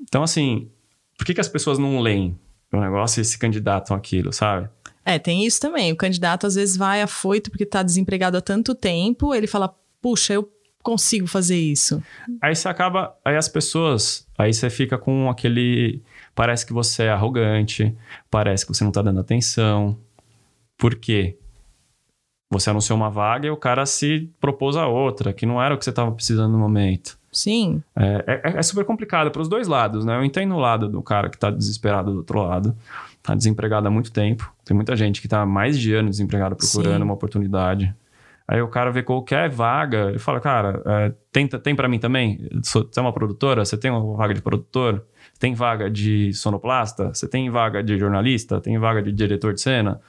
Então, 0.00 0.22
assim, 0.22 0.70
por 1.18 1.26
que, 1.26 1.34
que 1.34 1.40
as 1.40 1.48
pessoas 1.48 1.78
não 1.78 2.00
leem 2.00 2.38
o 2.72 2.80
negócio 2.80 3.20
e 3.20 3.24
se 3.24 3.36
candidatam 3.36 3.96
àquilo, 3.96 4.32
sabe? 4.32 4.68
É, 5.04 5.18
tem 5.18 5.44
isso 5.44 5.60
também. 5.60 5.92
O 5.92 5.96
candidato 5.96 6.46
às 6.46 6.54
vezes 6.54 6.76
vai 6.76 7.02
afoito 7.02 7.50
porque 7.50 7.64
está 7.64 7.82
desempregado 7.82 8.36
há 8.36 8.40
tanto 8.40 8.76
tempo, 8.76 9.34
ele 9.34 9.48
fala, 9.48 9.74
puxa, 10.00 10.32
eu 10.32 10.48
consigo 10.80 11.26
fazer 11.26 11.58
isso. 11.58 12.00
Aí 12.40 12.54
você 12.54 12.68
acaba, 12.68 13.16
aí 13.24 13.36
as 13.36 13.48
pessoas, 13.48 14.26
aí 14.38 14.54
você 14.54 14.70
fica 14.70 14.96
com 14.96 15.28
aquele, 15.28 16.02
parece 16.34 16.64
que 16.66 16.72
você 16.72 17.04
é 17.04 17.10
arrogante, 17.10 17.96
parece 18.30 18.66
que 18.66 18.74
você 18.74 18.84
não 18.84 18.90
está 18.90 19.02
dando 19.02 19.20
atenção. 19.20 19.96
Por 20.78 20.94
quê? 20.94 21.38
Você 22.50 22.70
anunciou 22.70 22.98
uma 22.98 23.10
vaga 23.10 23.46
e 23.46 23.50
o 23.50 23.56
cara 23.56 23.86
se 23.86 24.30
propôs 24.40 24.76
a 24.76 24.86
outra, 24.86 25.32
que 25.32 25.46
não 25.46 25.62
era 25.62 25.74
o 25.74 25.78
que 25.78 25.84
você 25.84 25.90
estava 25.90 26.12
precisando 26.12 26.52
no 26.52 26.58
momento. 26.58 27.18
Sim. 27.32 27.82
É, 27.96 28.42
é, 28.44 28.58
é 28.58 28.62
super 28.62 28.84
complicado 28.84 29.30
para 29.30 29.40
os 29.40 29.48
dois 29.48 29.66
lados, 29.66 30.04
né? 30.04 30.16
Eu 30.16 30.24
entendo 30.24 30.54
o 30.54 30.58
lado 30.58 30.86
do 30.86 31.02
cara 31.02 31.30
que 31.30 31.36
está 31.36 31.50
desesperado 31.50 32.12
do 32.12 32.18
outro 32.18 32.42
lado 32.42 32.76
tá 33.22 33.34
desempregado 33.34 33.86
há 33.86 33.90
muito 33.90 34.12
tempo. 34.12 34.52
Tem 34.64 34.74
muita 34.74 34.96
gente 34.96 35.22
que 35.22 35.28
tá 35.28 35.42
há 35.42 35.46
mais 35.46 35.78
de 35.78 35.94
anos 35.94 36.12
desempregado 36.12 36.56
procurando 36.56 36.98
Sim. 36.98 37.04
uma 37.04 37.14
oportunidade. 37.14 37.94
Aí 38.46 38.60
o 38.60 38.68
cara 38.68 38.90
vê 38.90 39.02
qualquer 39.02 39.48
vaga 39.48 40.12
e 40.14 40.18
fala, 40.18 40.40
cara, 40.40 40.82
é, 40.84 41.12
tem, 41.30 41.46
tem 41.46 41.74
para 41.74 41.88
mim 41.88 41.98
também? 41.98 42.48
Você 42.62 42.84
é 42.96 43.00
uma 43.00 43.12
produtora? 43.12 43.64
Você 43.64 43.78
tem 43.78 43.90
uma 43.90 44.16
vaga 44.16 44.34
de 44.34 44.42
produtor? 44.42 45.06
Tem 45.42 45.54
vaga 45.54 45.90
de 45.90 46.32
sonoplasta? 46.34 47.12
Você 47.12 47.26
tem 47.26 47.50
vaga 47.50 47.82
de 47.82 47.98
jornalista? 47.98 48.60
Tem 48.60 48.78
vaga 48.78 49.02
de 49.02 49.10
diretor 49.10 49.52
de 49.52 49.60
cena? 49.60 50.00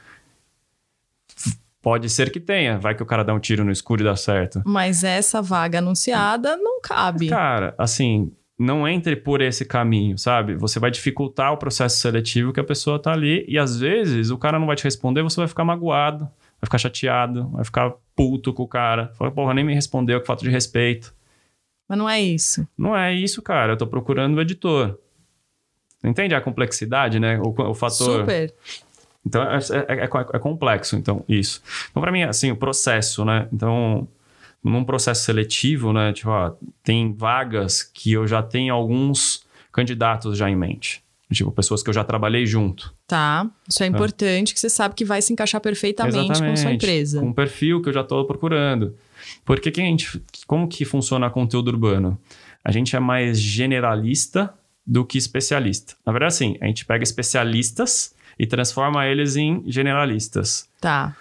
Pode 1.81 2.07
ser 2.07 2.31
que 2.31 2.39
tenha, 2.39 2.77
vai 2.77 2.93
que 2.93 3.01
o 3.01 3.05
cara 3.07 3.23
dá 3.23 3.33
um 3.33 3.39
tiro 3.39 3.65
no 3.65 3.71
escuro 3.71 4.01
e 4.01 4.03
dá 4.03 4.15
certo. 4.15 4.61
Mas 4.63 5.03
essa 5.03 5.41
vaga 5.41 5.79
anunciada 5.79 6.55
não 6.55 6.79
cabe. 6.79 7.29
Cara, 7.29 7.73
assim, 7.79 8.31
não 8.59 8.87
entre 8.87 9.15
por 9.15 9.41
esse 9.41 9.65
caminho, 9.65 10.19
sabe? 10.19 10.53
Você 10.53 10.77
vai 10.77 10.91
dificultar 10.91 11.51
o 11.51 11.57
processo 11.57 11.97
seletivo 11.97 12.53
que 12.53 12.59
a 12.59 12.63
pessoa 12.63 13.01
tá 13.01 13.11
ali 13.11 13.43
e 13.47 13.57
às 13.57 13.79
vezes 13.79 14.29
o 14.29 14.37
cara 14.37 14.59
não 14.59 14.67
vai 14.67 14.75
te 14.75 14.83
responder, 14.83 15.23
você 15.23 15.37
vai 15.37 15.47
ficar 15.47 15.65
magoado, 15.65 16.25
vai 16.61 16.65
ficar 16.65 16.77
chateado, 16.77 17.49
vai 17.49 17.65
ficar 17.65 17.91
puto 18.15 18.53
com 18.53 18.61
o 18.61 18.67
cara. 18.67 19.11
Fala, 19.15 19.31
porra, 19.31 19.55
nem 19.55 19.65
me 19.65 19.73
respondeu, 19.73 20.21
que 20.21 20.27
falta 20.27 20.43
de 20.43 20.51
respeito. 20.51 21.11
Mas 21.89 21.97
não 21.97 22.07
é 22.07 22.21
isso. 22.21 22.67
Não 22.77 22.95
é 22.95 23.11
isso, 23.11 23.41
cara. 23.41 23.73
Eu 23.73 23.77
tô 23.77 23.87
procurando 23.87 24.37
o 24.37 24.41
editor. 24.41 24.99
Entende 26.03 26.35
a 26.35 26.41
complexidade, 26.41 27.19
né? 27.19 27.39
O, 27.39 27.49
o 27.49 27.73
fator. 27.73 28.21
Super. 28.21 28.53
Então 29.25 29.41
é, 29.41 29.57
é, 29.57 29.99
é, 30.01 30.03
é 30.03 30.39
complexo, 30.39 30.97
então, 30.97 31.23
isso. 31.29 31.61
Então, 31.89 32.01
para 32.01 32.11
mim, 32.11 32.23
assim, 32.23 32.51
o 32.51 32.55
processo, 32.55 33.23
né? 33.23 33.47
Então, 33.53 34.07
num 34.63 34.83
processo 34.83 35.23
seletivo, 35.23 35.93
né? 35.93 36.11
Tipo, 36.11 36.29
ó, 36.29 36.51
tem 36.83 37.13
vagas 37.13 37.83
que 37.83 38.11
eu 38.11 38.27
já 38.27 38.43
tenho 38.43 38.73
alguns 38.73 39.45
candidatos 39.71 40.37
já 40.37 40.49
em 40.49 40.55
mente. 40.55 41.01
Tipo, 41.31 41.51
pessoas 41.51 41.81
que 41.81 41.89
eu 41.89 41.93
já 41.93 42.03
trabalhei 42.03 42.45
junto. 42.45 42.93
Tá. 43.07 43.49
Isso 43.67 43.83
é 43.83 43.87
importante, 43.87 44.51
é. 44.51 44.53
que 44.53 44.59
você 44.59 44.69
sabe 44.69 44.93
que 44.93 45.03
vai 45.03 45.21
se 45.21 45.33
encaixar 45.33 45.59
perfeitamente 45.59 46.17
Exatamente, 46.17 46.47
com 46.47 46.53
a 46.53 46.57
sua 46.57 46.71
empresa. 46.71 47.19
Com 47.19 47.29
o 47.29 47.33
perfil 47.33 47.81
que 47.81 47.89
eu 47.89 47.93
já 47.93 48.01
estou 48.01 48.23
procurando. 48.25 48.95
Porque 49.43 49.71
que 49.71 49.81
a 49.81 49.83
gente, 49.83 50.21
como 50.45 50.67
que 50.67 50.85
funciona 50.85 51.29
conteúdo 51.29 51.69
urbano? 51.69 52.19
A 52.63 52.71
gente 52.71 52.95
é 52.95 52.99
mais 52.99 53.39
generalista 53.39 54.53
do 54.85 55.05
que 55.05 55.17
especialista. 55.17 55.95
Na 56.05 56.11
verdade, 56.11 56.33
assim, 56.33 56.57
a 56.61 56.67
gente 56.67 56.85
pega 56.85 57.03
especialistas 57.03 58.13
e 58.37 58.45
transforma 58.45 59.05
eles 59.07 59.35
em 59.35 59.63
generalistas. 59.65 60.69
Tá. 60.79 61.15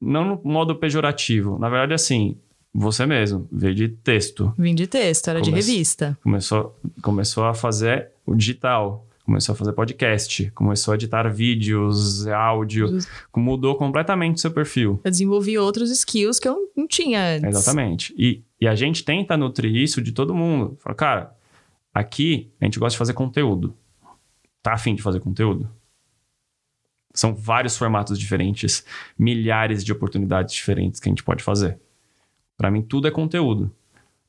Não 0.00 0.24
no 0.24 0.40
modo 0.44 0.76
pejorativo. 0.76 1.58
Na 1.58 1.68
verdade, 1.68 1.94
assim, 1.94 2.36
você 2.72 3.04
mesmo, 3.04 3.48
veio 3.50 3.74
de 3.74 3.88
texto. 3.88 4.54
Vim 4.56 4.74
de 4.74 4.86
texto, 4.86 5.28
era 5.28 5.40
Come 5.40 5.50
de 5.50 5.56
revista. 5.56 6.16
Começou, 6.22 6.78
começou 7.02 7.44
a 7.44 7.54
fazer 7.54 8.10
o 8.24 8.34
digital, 8.34 9.06
começou 9.24 9.52
a 9.54 9.56
fazer 9.56 9.72
podcast, 9.72 10.50
começou 10.52 10.92
a 10.92 10.94
editar 10.94 11.28
vídeos, 11.28 12.26
áudio, 12.28 12.98
mudou 13.36 13.74
completamente 13.74 14.40
seu 14.40 14.50
perfil. 14.50 15.00
Eu 15.04 15.10
desenvolvi 15.10 15.58
outros 15.58 15.90
skills 15.90 16.38
que 16.38 16.48
eu 16.48 16.56
não 16.76 16.86
tinha 16.86 17.36
antes. 17.36 17.48
Exatamente. 17.48 18.14
E, 18.16 18.42
e 18.60 18.68
a 18.68 18.74
gente 18.74 19.04
tenta 19.04 19.36
nutrir 19.36 19.74
isso 19.74 20.00
de 20.00 20.12
todo 20.12 20.34
mundo. 20.34 20.76
Fala, 20.80 20.94
cara, 20.94 21.36
aqui 21.92 22.52
a 22.60 22.64
gente 22.64 22.78
gosta 22.78 22.94
de 22.94 22.98
fazer 22.98 23.14
conteúdo. 23.14 23.76
Tá 24.62 24.74
afim 24.74 24.94
de 24.94 25.02
fazer 25.02 25.20
conteúdo? 25.20 25.70
São 27.12 27.34
vários 27.34 27.76
formatos 27.76 28.18
diferentes, 28.18 28.84
milhares 29.18 29.84
de 29.84 29.92
oportunidades 29.92 30.54
diferentes 30.54 31.00
que 31.00 31.08
a 31.08 31.10
gente 31.10 31.24
pode 31.24 31.42
fazer. 31.42 31.78
Para 32.56 32.70
mim, 32.70 32.82
tudo 32.82 33.08
é 33.08 33.10
conteúdo. 33.10 33.74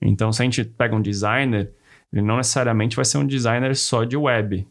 Então, 0.02 0.32
se 0.32 0.42
a 0.42 0.46
gente 0.46 0.64
pega 0.64 0.96
um 0.96 1.02
designer, 1.02 1.72
ele 2.12 2.22
não 2.22 2.38
necessariamente 2.38 2.96
vai 2.96 3.06
ser 3.06 3.18
um 3.18 3.28
designer 3.28 3.76
só 3.76 4.04
de 4.04 4.18
web. 4.18 4.68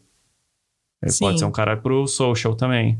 Ele 1.01 1.11
Sim. 1.11 1.25
pode 1.25 1.39
ser 1.39 1.45
um 1.45 1.51
cara 1.51 1.77
pro 1.77 2.05
social 2.05 2.55
também. 2.55 2.99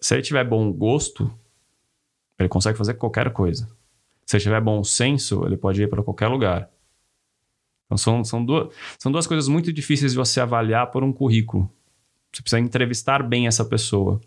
Se 0.00 0.14
ele 0.14 0.22
tiver 0.22 0.44
bom 0.44 0.72
gosto, 0.72 1.30
ele 2.38 2.48
consegue 2.48 2.78
fazer 2.78 2.94
qualquer 2.94 3.30
coisa. 3.32 3.68
Se 4.24 4.36
ele 4.36 4.42
tiver 4.42 4.60
bom 4.60 4.82
senso, 4.82 5.44
ele 5.46 5.56
pode 5.56 5.82
ir 5.82 5.88
para 5.88 6.02
qualquer 6.02 6.28
lugar. 6.28 6.70
Então, 7.88 7.96
são, 7.96 8.22
são, 8.22 8.44
duas, 8.44 8.68
são 8.98 9.10
duas 9.10 9.26
coisas 9.26 9.48
muito 9.48 9.72
difíceis 9.72 10.12
de 10.12 10.18
você 10.18 10.40
avaliar 10.40 10.90
por 10.90 11.02
um 11.02 11.12
currículo. 11.12 11.70
Você 12.30 12.42
precisa 12.42 12.60
entrevistar 12.60 13.22
bem 13.22 13.46
essa 13.46 13.64
pessoa 13.64 14.20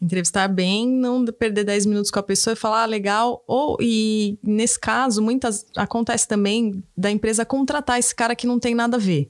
entrevistar 0.00 0.48
bem, 0.48 0.88
não 0.88 1.26
perder 1.26 1.64
10 1.64 1.86
minutos 1.86 2.10
com 2.10 2.18
a 2.18 2.22
pessoa 2.22 2.54
e 2.54 2.56
falar, 2.56 2.84
ah, 2.84 2.86
legal. 2.86 3.44
Ou, 3.46 3.76
e 3.80 4.38
nesse 4.42 4.80
caso, 4.80 5.20
muitas 5.20 5.66
acontece 5.76 6.26
também 6.26 6.82
da 6.96 7.10
empresa 7.10 7.44
contratar 7.44 7.98
esse 7.98 8.14
cara 8.14 8.34
que 8.34 8.46
não 8.46 8.58
tem 8.58 8.74
nada 8.74 8.96
a 8.96 9.00
ver. 9.00 9.28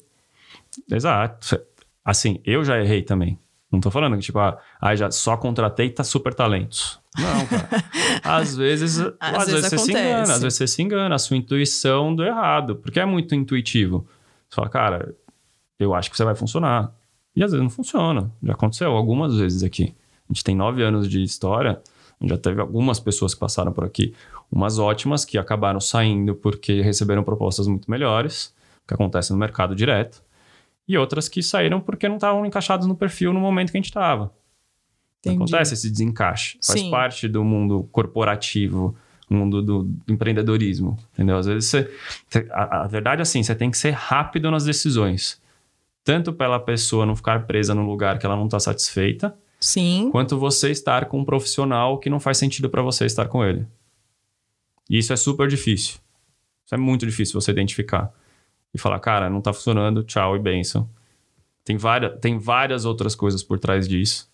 Exato. 0.89 1.61
Assim, 2.05 2.41
eu 2.45 2.65
já 2.65 2.81
errei 2.81 3.03
também. 3.03 3.39
Não 3.71 3.81
tô 3.81 3.91
falando 3.91 4.17
que, 4.17 4.23
tipo, 4.23 4.39
ah, 4.39 4.59
ah 4.81 4.97
já 4.97 5.11
só 5.11 5.37
contratei 5.37 5.91
tá 5.91 6.03
super 6.03 6.35
talentos. 6.35 6.99
Não, 7.17 7.47
cara. 7.47 7.69
às 8.25 8.57
vezes, 8.57 8.99
às, 8.99 9.13
às 9.21 9.47
vezes, 9.47 9.53
vezes 9.53 9.71
você 9.71 9.79
se 9.79 9.91
engana, 9.93 10.23
às 10.23 10.43
vezes 10.43 10.59
você 10.59 10.67
se 10.67 10.83
engana, 10.83 11.15
a 11.15 11.19
sua 11.19 11.37
intuição 11.37 12.15
do 12.15 12.25
errado, 12.25 12.77
porque 12.77 12.99
é 12.99 13.07
muito 13.07 13.35
intuitivo. 13.35 14.07
Você 14.49 14.57
fala, 14.57 14.69
cara, 14.69 15.15
eu 15.79 15.95
acho 15.95 16.11
que 16.11 16.17
você 16.17 16.25
vai 16.25 16.35
funcionar. 16.35 16.93
E 17.35 17.45
às 17.45 17.53
vezes 17.53 17.63
não 17.63 17.71
funciona. 17.71 18.31
Já 18.43 18.53
aconteceu 18.53 18.91
algumas 18.91 19.37
vezes 19.37 19.63
aqui. 19.63 19.95
A 20.29 20.33
gente 20.33 20.45
tem 20.45 20.57
nove 20.57 20.83
anos 20.83 21.09
de 21.09 21.23
história, 21.23 21.81
já 22.23 22.37
teve 22.37 22.61
algumas 22.61 23.01
pessoas 23.01 23.35
que 23.35 23.41
passaram 23.41 23.73
por 23.73 23.85
aqui, 23.85 24.15
umas 24.51 24.79
ótimas 24.79 25.25
que 25.25 25.39
acabaram 25.39 25.81
saindo 25.81 26.35
porque 26.35 26.83
receberam 26.83 27.23
propostas 27.23 27.67
muito 27.67 27.91
melhores, 27.91 28.55
que 28.87 28.95
acontece 28.95 29.33
no 29.33 29.39
mercado 29.39 29.75
direto, 29.75 30.23
e 30.93 30.99
outras 30.99 31.29
que 31.29 31.43
saíram 31.43 31.81
porque 31.81 32.09
não 32.09 32.17
estavam 32.17 32.45
encaixadas 32.45 32.87
no 32.87 32.95
perfil 32.97 33.33
no 33.33 33.41
momento 33.41 33.71
que 33.71 33.77
a 33.77 33.81
gente 33.81 33.91
estava. 33.91 34.33
Acontece 35.27 35.75
esse 35.75 35.91
desencaixe. 35.91 36.59
Faz 36.65 36.81
Sim. 36.81 36.91
parte 36.91 37.29
do 37.29 37.45
mundo 37.45 37.89
corporativo, 37.93 38.97
mundo 39.29 39.61
do, 39.63 39.83
do 39.85 40.13
empreendedorismo, 40.13 40.99
entendeu? 41.13 41.37
Às 41.37 41.47
vezes 41.47 41.69
você... 41.69 41.91
você- 42.29 42.49
a, 42.51 42.83
a 42.85 42.87
verdade 42.87 43.21
é 43.21 43.23
assim, 43.23 43.43
você 43.43 43.55
tem 43.55 43.71
que 43.71 43.79
ser 43.79 43.91
rápido 43.91 44.51
nas 44.51 44.65
decisões. 44.65 45.41
Tanto 46.03 46.33
pela 46.33 46.59
pessoa 46.59 47.05
não 47.07 47.15
ficar 47.15 47.47
presa 47.47 47.75
num 47.75 47.87
lugar 47.87 48.19
que 48.19 48.25
ela 48.27 48.35
não 48.35 48.47
está 48.47 48.59
satisfeita, 48.59 49.37
Sim. 49.61 50.09
quanto 50.11 50.39
você 50.39 50.71
estar 50.71 51.05
com 51.05 51.21
um 51.21 51.25
profissional 51.25 51.99
que 51.99 52.09
não 52.09 52.19
faz 52.19 52.39
sentido 52.39 52.69
para 52.71 52.81
você 52.83 53.05
estar 53.05 53.29
com 53.29 53.45
ele. 53.45 53.67
E 54.89 54.99
isso 54.99 55.13
é 55.13 55.17
super 55.17 55.47
difícil. 55.47 55.99
Isso 56.65 56.75
é 56.75 56.79
muito 56.79 57.05
difícil 57.05 57.39
você 57.41 57.51
identificar. 57.51 58.11
E 58.75 58.79
falar, 58.79 58.99
cara, 59.01 59.29
não 59.29 59.41
tá 59.41 59.53
funcionando, 59.53 60.03
tchau 60.05 60.37
e 60.37 60.39
benção. 60.39 60.89
Tem 61.65 61.77
várias, 61.77 62.19
tem 62.21 62.39
várias 62.39 62.85
outras 62.85 63.15
coisas 63.15 63.43
por 63.43 63.59
trás 63.59 63.89
disso. 63.89 64.29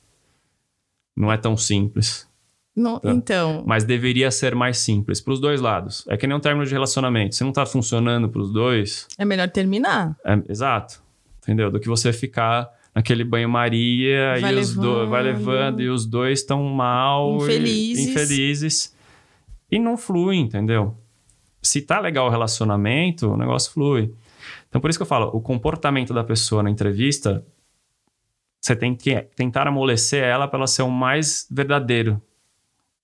Não 1.17 1.33
é 1.33 1.37
tão 1.37 1.57
simples. 1.57 2.29
Não- 2.75 2.99
Tá. 3.01 3.11
Então, 3.11 3.65
Mas 3.67 3.85
deveria 3.85 4.31
ser 4.31 4.55
mais 4.55 4.79
simples 4.79 5.21
para 5.21 5.33
os 5.33 5.41
dois 5.41 5.61
lados. 5.63 6.05
É 6.09 6.17
que 6.17 6.27
nem 6.27 6.37
um 6.37 6.41
término 6.41 6.67
de 6.67 6.73
relacionamento. 6.73 7.35
Se 7.35 7.43
não 7.43 7.53
tá 7.53 7.65
funcionando 7.65 8.29
para 8.29 8.41
os 8.43 8.53
dois, 8.53 9.09
é 9.19 9.25
melhor 9.25 9.49
terminar. 9.49 10.15
é, 10.25 10.43
exato. 10.49 11.03
Entendeu? 11.43 11.71
Do 11.71 11.81
que 11.81 11.89
você 11.89 12.13
ficar 12.13 12.69
naquele 12.95 13.25
banho-maria 13.25 14.39
e 14.39 14.55
os 14.59 14.75
dois 14.75 15.09
vai 15.09 15.23
levando. 15.23 15.47
levando 15.47 15.81
e 15.83 15.89
os 15.89 16.05
dois 16.05 16.41
estão 16.41 16.63
mal, 16.65 17.33
e- 17.39 17.45
Infelizes. 17.45 18.07
infelizes 18.09 18.97
e 19.71 19.79
não 19.79 19.97
flui, 19.97 20.37
entendeu? 20.37 20.95
Se 21.63 21.81
tá 21.81 21.99
legal 22.01 22.27
o 22.27 22.31
relacionamento, 22.31 23.29
o 23.33 23.37
negócio 23.37 23.73
flui. 23.73 24.13
Então 24.77 24.81
por 24.83 24.91
isso 24.91 24.99
que 24.99 25.03
eu 25.05 25.07
falo, 25.07 25.31
o 25.33 25.41
comportamento 25.41 26.13
da 26.13 26.23
pessoa 26.23 26.63
na 26.63 26.69
entrevista, 26.69 27.43
você 28.61 28.77
tem 28.77 28.95
que 28.95 29.19
tentar 29.35 29.67
amolecer 29.67 30.23
ela 30.23 30.47
para 30.47 30.59
ela 30.59 30.67
ser 30.67 30.83
o 30.83 30.91
mais 30.91 31.49
verdadeiro. 31.51 32.21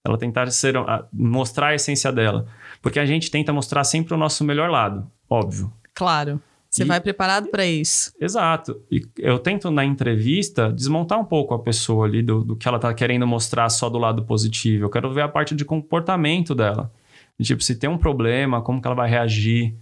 Ela 0.05 0.19
tentar 0.19 0.51
ser 0.51 0.77
a- 0.77 1.07
mostrar 1.11 1.69
a 1.69 1.75
essência 1.75 2.13
dela, 2.13 2.47
porque 2.83 2.99
a 2.99 3.07
gente 3.07 3.31
tenta 3.31 3.55
mostrar 3.55 3.85
sempre 3.85 4.13
o 4.13 4.19
nosso 4.19 4.45
melhor 4.45 4.69
lado, 4.69 5.11
óbvio. 5.31 5.73
Claro. 5.95 6.39
Você 6.69 6.83
E- 6.83 6.87
vai 6.87 7.01
preparado 7.01 7.49
para 7.49 7.65
isso. 7.65 8.13
Exato. 8.21 8.79
E 8.91 9.07
eu 9.17 9.39
tento 9.39 9.71
na 9.71 9.83
entrevista 9.83 10.71
desmontar 10.71 11.19
um 11.19 11.25
pouco 11.25 11.55
a 11.55 11.59
pessoa 11.59 12.05
ali 12.05 12.23
do, 12.23 12.45
do 12.45 12.55
que 12.55 12.69
ela 12.69 12.79
tá 12.79 12.93
querendo 12.93 13.27
mostrar 13.27 13.71
só 13.71 13.89
do 13.89 13.97
lado 13.97 14.25
positivo. 14.25 14.85
Eu 14.85 14.91
quero 14.91 15.11
ver 15.15 15.23
a 15.23 15.29
parte 15.29 15.55
de 15.55 15.65
comportamento 15.65 16.55
dela. 16.55 16.93
Tipo, 17.41 17.63
se 17.63 17.77
tem 17.77 17.89
um 17.89 17.97
problema, 17.97 18.61
como 18.61 18.79
que 18.79 18.87
ela 18.87 18.95
vai 18.95 19.09
reagir, 19.09 19.75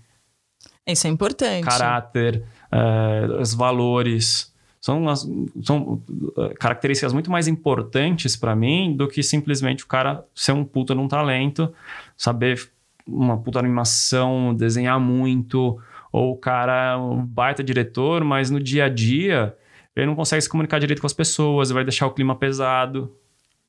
Isso 0.92 1.06
é 1.06 1.10
importante. 1.10 1.64
caráter, 1.64 2.42
eh, 2.72 3.28
os 3.40 3.54
valores. 3.54 4.50
São, 4.80 5.08
as- 5.10 5.28
são 5.62 6.02
eh, 6.38 6.54
características 6.58 7.12
muito 7.12 7.30
mais 7.30 7.46
importantes 7.46 8.34
para 8.34 8.56
mim 8.56 8.96
do 8.96 9.06
que 9.08 9.22
simplesmente 9.22 9.84
o 9.84 9.86
cara 9.86 10.24
ser 10.34 10.52
um 10.52 10.64
puta 10.64 10.94
num 10.94 11.06
talento, 11.06 11.70
saber 12.16 12.70
uma 13.06 13.36
puta 13.36 13.58
animação, 13.58 14.54
desenhar 14.54 14.98
muito, 14.98 15.78
ou 16.10 16.32
o 16.32 16.36
cara 16.36 16.92
é 16.92 16.96
um 16.96 17.24
baita 17.26 17.62
diretor, 17.62 18.24
mas 18.24 18.50
no 18.50 18.58
dia 18.58 18.84
a 18.86 18.88
dia 18.88 19.54
ele 19.94 20.06
não 20.06 20.14
consegue 20.14 20.40
se 20.40 20.48
comunicar 20.48 20.78
direito 20.78 21.00
com 21.00 21.06
as 21.06 21.12
pessoas, 21.12 21.70
vai 21.70 21.84
deixar 21.84 22.06
o 22.06 22.12
clima 22.12 22.34
pesado. 22.34 23.14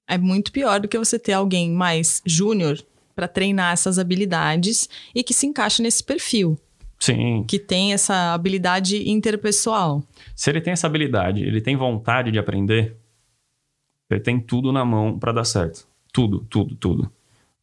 É 0.07 0.17
muito 0.17 0.51
pior 0.51 0.79
do 0.79 0.87
que 0.87 0.97
você 0.97 1.19
ter 1.19 1.33
alguém 1.33 1.71
mais 1.71 2.21
júnior 2.25 2.77
para 3.15 3.27
treinar 3.27 3.73
essas 3.73 3.99
habilidades 3.99 4.87
e 5.13 5.23
que 5.23 5.33
se 5.33 5.45
encaixe 5.45 5.81
nesse 5.81 6.03
perfil, 6.03 6.57
Sim. 7.01 7.43
que 7.47 7.57
tem 7.57 7.93
essa 7.93 8.31
habilidade 8.33 9.09
interpessoal. 9.09 10.03
Se 10.35 10.49
ele 10.51 10.61
tem 10.61 10.71
essa 10.73 10.85
habilidade, 10.87 11.41
ele 11.41 11.59
tem 11.59 11.75
vontade 11.75 12.31
de 12.31 12.37
aprender, 12.39 12.95
ele 14.09 14.19
tem 14.19 14.39
tudo 14.39 14.71
na 14.71 14.85
mão 14.85 15.17
para 15.17 15.31
dar 15.31 15.43
certo. 15.43 15.87
Tudo, 16.13 16.45
tudo, 16.49 16.75
tudo. 16.75 17.11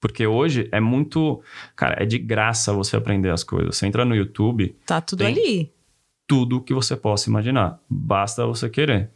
Porque 0.00 0.26
hoje 0.26 0.68
é 0.72 0.80
muito. 0.80 1.42
Cara, 1.76 2.02
é 2.02 2.06
de 2.06 2.18
graça 2.18 2.72
você 2.72 2.96
aprender 2.96 3.30
as 3.30 3.44
coisas. 3.44 3.76
Você 3.76 3.86
entra 3.86 4.04
no 4.04 4.14
YouTube, 4.14 4.74
Tá 4.86 5.00
tudo 5.00 5.24
ali. 5.24 5.72
tudo 6.26 6.60
que 6.62 6.72
você 6.74 6.96
possa 6.96 7.28
imaginar. 7.28 7.80
Basta 7.88 8.46
você 8.46 8.68
querer. 8.70 9.10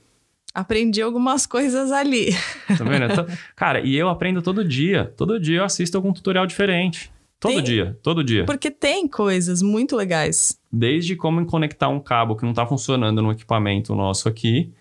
Aprendi 0.54 1.00
algumas 1.00 1.46
coisas 1.46 1.90
ali. 1.90 2.32
Tá 2.76 2.84
vendo? 2.84 3.04
Então, 3.10 3.26
cara, 3.56 3.80
e 3.80 3.96
eu 3.96 4.08
aprendo 4.08 4.42
todo 4.42 4.62
dia. 4.64 5.06
Todo 5.16 5.40
dia 5.40 5.58
eu 5.60 5.64
assisto 5.64 5.96
algum 5.96 6.12
tutorial 6.12 6.46
diferente. 6.46 7.10
Todo 7.42 7.54
Tem- 7.54 7.64
dia, 7.64 7.98
todo 8.04 8.22
dia. 8.22 8.44
Porque 8.44 8.70
tem 8.70 9.08
coisas 9.08 9.62
muito 9.62 9.96
legais. 9.96 10.56
Desde 10.70 11.16
como 11.16 11.44
conectar 11.44 11.88
um 11.88 11.98
cabo 11.98 12.36
que 12.36 12.44
não 12.44 12.52
tá 12.52 12.64
funcionando 12.64 13.20
no 13.20 13.32
equipamento 13.32 13.96
nosso 13.96 14.28
aqui, 14.28 14.72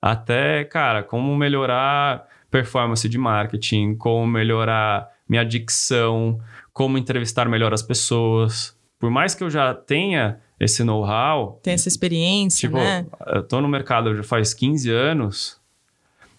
até, 0.00 0.64
cara, 0.64 1.02
como 1.02 1.36
melhorar 1.36 2.26
performance 2.50 3.06
de 3.06 3.18
marketing, 3.18 3.94
como 3.94 4.26
melhorar 4.26 5.06
minha 5.28 5.44
dicção, 5.44 6.40
como 6.72 6.96
entrevistar 6.96 7.46
melhor 7.46 7.74
as 7.74 7.82
pessoas. 7.82 8.74
Por 8.98 9.10
mais 9.10 9.34
que 9.34 9.44
eu 9.44 9.50
já 9.50 9.74
tenha 9.74 10.40
esse 10.58 10.82
know-how, 10.82 11.60
Tem 11.62 11.74
essa 11.74 11.88
experiência, 11.88 12.70
tipo, 12.70 12.78
né? 12.78 13.04
eu 13.26 13.42
tô 13.42 13.60
no 13.60 13.68
mercado 13.68 14.16
já 14.16 14.22
faz 14.22 14.54
15 14.54 14.90
anos, 14.90 15.60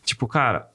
tipo, 0.03 0.27
cara, 0.27 0.67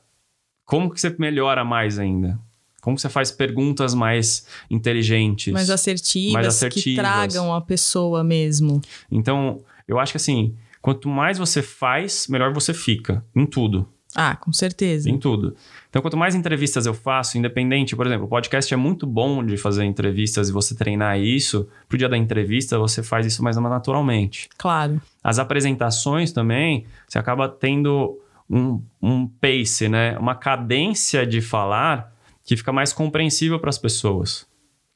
como 0.64 0.88
que 0.88 1.00
você 1.00 1.12
melhora 1.18 1.64
mais 1.64 1.98
ainda? 1.98 2.38
Como 2.84 2.96
que 2.96 3.00
você 3.00 3.08
faz 3.08 3.30
perguntas 3.30 3.94
mais 3.94 4.46
inteligentes? 4.70 5.54
Mais 5.54 5.70
assertivas, 5.70 6.32
mais 6.34 6.46
que 6.46 6.66
assertivas. 6.66 7.02
tragam 7.02 7.54
a 7.54 7.62
pessoa 7.62 8.22
mesmo. 8.22 8.82
Então, 9.10 9.62
eu 9.88 9.98
acho 9.98 10.12
que 10.12 10.18
assim, 10.18 10.54
quanto 10.82 11.08
mais 11.08 11.38
você 11.38 11.62
faz, 11.62 12.26
melhor 12.28 12.52
você 12.52 12.74
fica. 12.74 13.24
Em 13.34 13.46
tudo. 13.46 13.88
Ah, 14.14 14.36
com 14.36 14.52
certeza. 14.52 15.08
Em 15.08 15.18
tudo. 15.18 15.56
Então, 15.88 16.02
quanto 16.02 16.14
mais 16.14 16.34
entrevistas 16.34 16.84
eu 16.84 16.92
faço, 16.92 17.38
independente, 17.38 17.96
por 17.96 18.06
exemplo, 18.06 18.26
o 18.26 18.28
podcast 18.28 18.72
é 18.74 18.76
muito 18.76 19.06
bom 19.06 19.42
de 19.42 19.56
fazer 19.56 19.84
entrevistas 19.84 20.50
e 20.50 20.52
você 20.52 20.74
treinar 20.74 21.18
isso. 21.18 21.66
Pro 21.88 21.96
dia 21.96 22.08
da 22.08 22.18
entrevista, 22.18 22.78
você 22.78 23.02
faz 23.02 23.24
isso 23.24 23.42
mais 23.42 23.56
naturalmente. 23.56 24.50
Claro. 24.58 25.00
As 25.22 25.38
apresentações 25.38 26.32
também, 26.32 26.84
você 27.08 27.18
acaba 27.18 27.48
tendo 27.48 28.20
um, 28.48 28.82
um 29.00 29.26
pace, 29.26 29.88
né? 29.88 30.18
Uma 30.18 30.34
cadência 30.34 31.26
de 31.26 31.40
falar 31.40 32.13
que 32.44 32.56
fica 32.56 32.72
mais 32.72 32.92
compreensível 32.92 33.58
para 33.58 33.70
as 33.70 33.78
pessoas. 33.78 34.46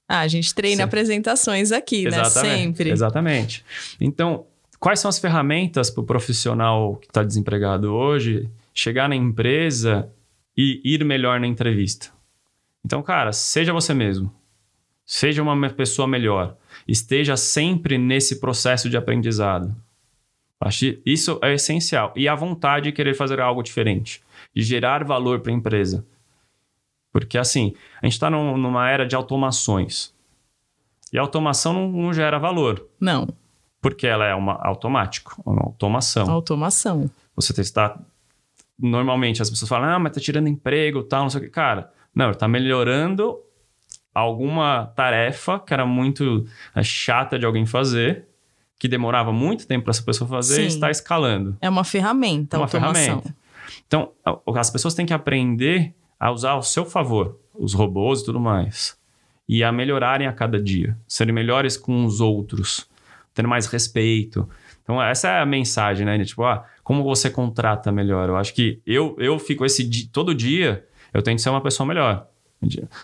Ah, 0.09 0.21
a 0.21 0.29
gente 0.29 0.55
treina 0.55 0.83
Sim. 0.83 0.83
apresentações 0.83 1.73
aqui, 1.73 2.05
né? 2.05 2.25
Sempre. 2.25 2.91
Exatamente. 2.91 3.65
Então, 4.01 4.47
quais 4.79 5.01
são 5.01 5.09
as 5.09 5.19
ferramentas 5.19 5.91
para 5.91 6.03
o 6.03 6.07
profissional 6.07 6.97
que 6.97 7.09
está 7.09 7.23
desempregado 7.23 7.93
hoje 7.93 8.49
chegar 8.73 9.09
na 9.09 9.17
empresa 9.17 10.09
e 10.57 10.81
ir 10.85 11.05
melhor 11.05 11.41
na 11.41 11.47
entrevista? 11.47 12.09
Então, 12.85 13.03
cara, 13.03 13.33
seja 13.33 13.73
você 13.73 13.93
mesmo. 13.93 14.33
Seja 15.05 15.43
uma 15.43 15.71
pessoa 15.71 16.07
melhor. 16.07 16.57
Esteja 16.87 17.37
sempre 17.37 17.99
nesse 17.99 18.41
processo 18.41 18.89
de 18.89 18.97
aprendizado. 18.97 19.75
Acho 20.61 20.81
que 20.81 21.03
isso 21.05 21.39
é 21.43 21.55
essencial. 21.55 22.13
E 22.17 22.29
a 22.29 22.35
vontade 22.35 22.85
de 22.85 22.93
querer 22.93 23.15
fazer 23.15 23.41
algo 23.41 23.63
diferente. 23.63 24.23
De 24.55 24.63
gerar 24.63 25.05
valor 25.05 25.41
para 25.41 25.53
a 25.53 25.55
empresa. 25.55 26.05
Porque, 27.19 27.37
assim, 27.37 27.75
a 28.01 28.07
gente 28.07 28.13
está 28.13 28.31
numa 28.31 28.89
era 28.89 29.05
de 29.07 29.17
automações. 29.17 30.15
E 31.13 31.19
a 31.19 31.21
automação 31.23 31.73
não, 31.73 31.89
não 31.91 32.13
gera 32.13 32.39
valor, 32.39 32.87
Não, 33.01 33.27
porque 33.81 34.07
ela 34.07 34.25
é 34.27 34.35
uma 34.35 34.55
automático, 34.63 35.41
uma 35.45 35.63
automação. 35.63 36.31
automação. 36.31 37.11
Você 37.35 37.59
está 37.61 37.99
normalmente 38.79 39.41
as 39.43 39.49
pessoas 39.51 39.69
falam: 39.69 39.89
"Ah, 39.89 39.99
mas 39.99 40.13
tá 40.13 40.21
tirando 40.21 40.49
emprego, 40.49 41.03
tal, 41.03 41.23
não 41.23 41.31
sei 41.31 41.41
o 41.41 41.45
que". 41.45 41.51
Cara, 41.51 41.91
não, 42.15 42.31
está 42.31 42.47
melhorando 42.47 43.39
alguma 44.15 44.87
tarefa 44.95 45.59
que 45.59 45.73
era 45.73 45.87
muito 45.87 46.47
eh, 46.75 46.83
chata 46.83 47.39
de 47.39 47.47
alguém 47.47 47.65
fazer, 47.67 48.27
que 48.79 48.87
demorava 48.87 49.33
muito 49.33 49.67
tempo 49.67 49.85
para 49.85 49.93
essa 49.93 50.03
pessoa 50.03 50.29
fazer 50.29 50.63
e 50.67 50.71
Sim. 50.71 50.77
está 50.77 50.91
escalando. 50.91 51.57
É 51.61 51.69
uma 51.71 51.85
ferramenta, 51.85 52.59
Uma 52.59 52.65
automação. 52.67 52.95
ferramenta. 53.23 53.35
Então, 53.87 54.13
as 54.57 54.71
pessoas 54.71 54.95
têm 54.95 55.07
que 55.07 55.13
aprender 55.15 55.95
a 56.19 56.31
usar 56.31 56.53
ao 56.53 56.63
seu 56.63 56.85
favor 56.85 57.39
os 57.55 57.75
robôs 57.75 58.21
e 58.21 58.25
tudo 58.25 58.41
mais. 58.41 58.97
E 59.49 59.65
a 59.65 59.73
melhorarem 59.73 60.27
a 60.27 60.33
cada 60.33 60.61
dia. 60.61 60.97
Serem 61.07 61.35
melhores 61.35 61.77
com 61.77 62.05
os 62.05 62.21
outros. 62.21 62.89
Tendo 63.35 63.49
mais 63.49 63.67
respeito. 63.67 64.49
Então, 64.83 65.03
essa 65.03 65.29
é 65.29 65.41
a 65.41 65.47
mensagem, 65.47 66.05
né? 66.07 66.23
Tipo, 66.25 66.45
ah, 66.45 66.65
como 66.83 67.03
você 67.03 67.29
contrata 67.29 67.93
melhor? 67.93 68.29
Eu 68.29 68.37
acho 68.37 68.55
que 68.55 68.81
eu, 68.87 69.17
eu 69.19 69.39
fico 69.39 69.65
esse 69.65 70.09
todo 70.09 70.35
dia, 70.35 70.87
eu 71.13 71.23
tento 71.23 71.41
ser 71.41 71.51
uma 71.51 71.61
pessoa 71.61 71.87
melhor. 71.87 72.27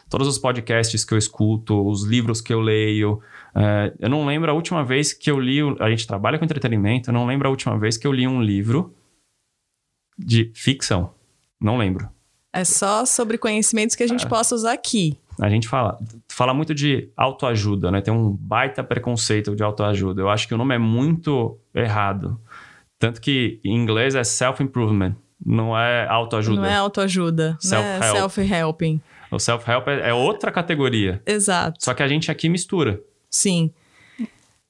Todos 0.09 0.27
os 0.27 0.39
podcasts 0.39 1.05
que 1.05 1.15
eu 1.15 1.19
escuto, 1.19 1.87
os 1.87 2.03
livros 2.03 2.41
que 2.41 2.53
eu 2.53 2.61
leio. 2.61 3.21
eh, 3.55 3.95
eu 4.01 4.09
não 4.09 4.27
lembro 4.27 4.51
a 4.51 4.55
última 4.55 4.85
vez 4.85 5.13
que 5.13 5.31
eu 5.31 5.39
li. 5.39 5.61
A 5.79 5.89
gente 5.91 6.07
trabalha 6.07 6.39
com 6.39 6.45
entretenimento, 6.45 7.11
eu 7.11 7.15
não 7.15 7.27
lembro 7.27 7.47
a 7.47 7.51
última 7.51 7.79
vez 7.79 7.97
que 7.97 8.07
eu 8.07 8.13
li 8.13 8.27
um 8.27 8.43
livro 8.43 8.93
de 10.19 10.51
ficção. 10.55 11.15
Não 11.61 11.77
lembro. 11.77 12.09
É 12.55 12.65
só 12.65 13.05
sobre 13.05 13.37
conhecimentos 13.37 13.97
que 13.97 14.03
a 14.03 14.07
É. 14.07 14.09
gente 14.09 14.27
possa 14.27 14.55
usar 14.55 14.73
aqui. 14.73 15.19
A 15.41 15.49
gente 15.51 15.67
fala, 15.67 15.99
fala 16.29 16.55
muito 16.55 16.73
de 16.73 17.09
autoajuda, 17.17 17.91
né? 17.91 18.01
Tem 18.01 18.15
um 18.15 18.31
baita 18.31 18.85
preconceito 18.85 19.57
de 19.57 19.63
autoajuda. 19.65 20.21
Eu 20.23 20.29
acho 20.31 20.47
que 20.47 20.55
o 20.55 20.57
nome 20.57 20.75
é 20.75 20.79
muito 20.79 21.59
errado. 21.75 22.41
Tanto 23.01 23.21
que 23.21 23.61
em 23.65 23.75
inglês 23.77 24.15
é 24.15 24.23
self-improvement. 24.23 25.17
não 25.45 25.77
é 25.77 26.07
autoajuda. 26.09 26.61
Não 26.61 26.65
é 26.67 26.77
autoajuda, 26.77 27.51
né? 27.65 28.01
Self-helping. 28.13 29.01
O 29.31 29.39
self-help 29.39 29.89
é, 29.89 30.09
é 30.11 30.15
outra 30.15 30.51
categoria. 30.53 31.21
Exato. 31.27 31.85
Só 31.85 31.93
que 31.93 32.03
a 32.03 32.09
gente 32.09 32.31
aqui 32.31 32.49
mistura. 32.49 33.01
Sim. 33.29 33.71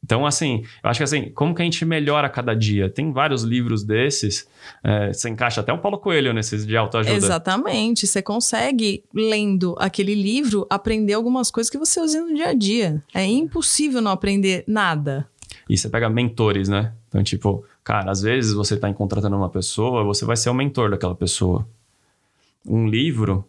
Então, 0.04 0.26
assim, 0.26 0.62
eu 0.82 0.90
acho 0.90 1.00
que 1.00 1.04
assim, 1.04 1.30
como 1.30 1.54
que 1.54 1.62
a 1.62 1.64
gente 1.64 1.82
melhora 1.82 2.26
a 2.26 2.30
cada 2.30 2.54
dia? 2.54 2.90
Tem 2.90 3.10
vários 3.10 3.42
livros 3.42 3.82
desses, 3.82 4.46
é, 4.82 5.10
você 5.10 5.30
encaixa 5.30 5.62
até 5.62 5.72
o 5.72 5.78
Paulo 5.78 5.96
Coelho 5.96 6.34
nesses 6.34 6.66
de 6.66 6.76
autoajuda. 6.76 7.16
Exatamente. 7.16 8.06
Você 8.06 8.20
consegue, 8.20 9.02
lendo 9.14 9.74
aquele 9.78 10.14
livro, 10.14 10.66
aprender 10.68 11.14
algumas 11.14 11.50
coisas 11.50 11.70
que 11.70 11.78
você 11.78 11.98
usa 12.00 12.20
no 12.20 12.34
dia 12.34 12.48
a 12.48 12.52
dia. 12.52 13.02
É 13.14 13.24
impossível 13.24 14.02
não 14.02 14.10
aprender 14.10 14.62
nada. 14.66 15.26
E 15.66 15.78
você 15.78 15.88
pega 15.88 16.10
mentores, 16.10 16.68
né? 16.68 16.92
Então, 17.08 17.22
tipo, 17.22 17.64
cara, 17.82 18.10
às 18.10 18.20
vezes 18.20 18.52
você 18.52 18.74
está 18.74 18.92
contratando 18.92 19.36
uma 19.36 19.48
pessoa, 19.48 20.04
você 20.04 20.26
vai 20.26 20.36
ser 20.36 20.50
o 20.50 20.54
mentor 20.54 20.90
daquela 20.90 21.14
pessoa. 21.14 21.66
Um 22.68 22.86
livro, 22.86 23.42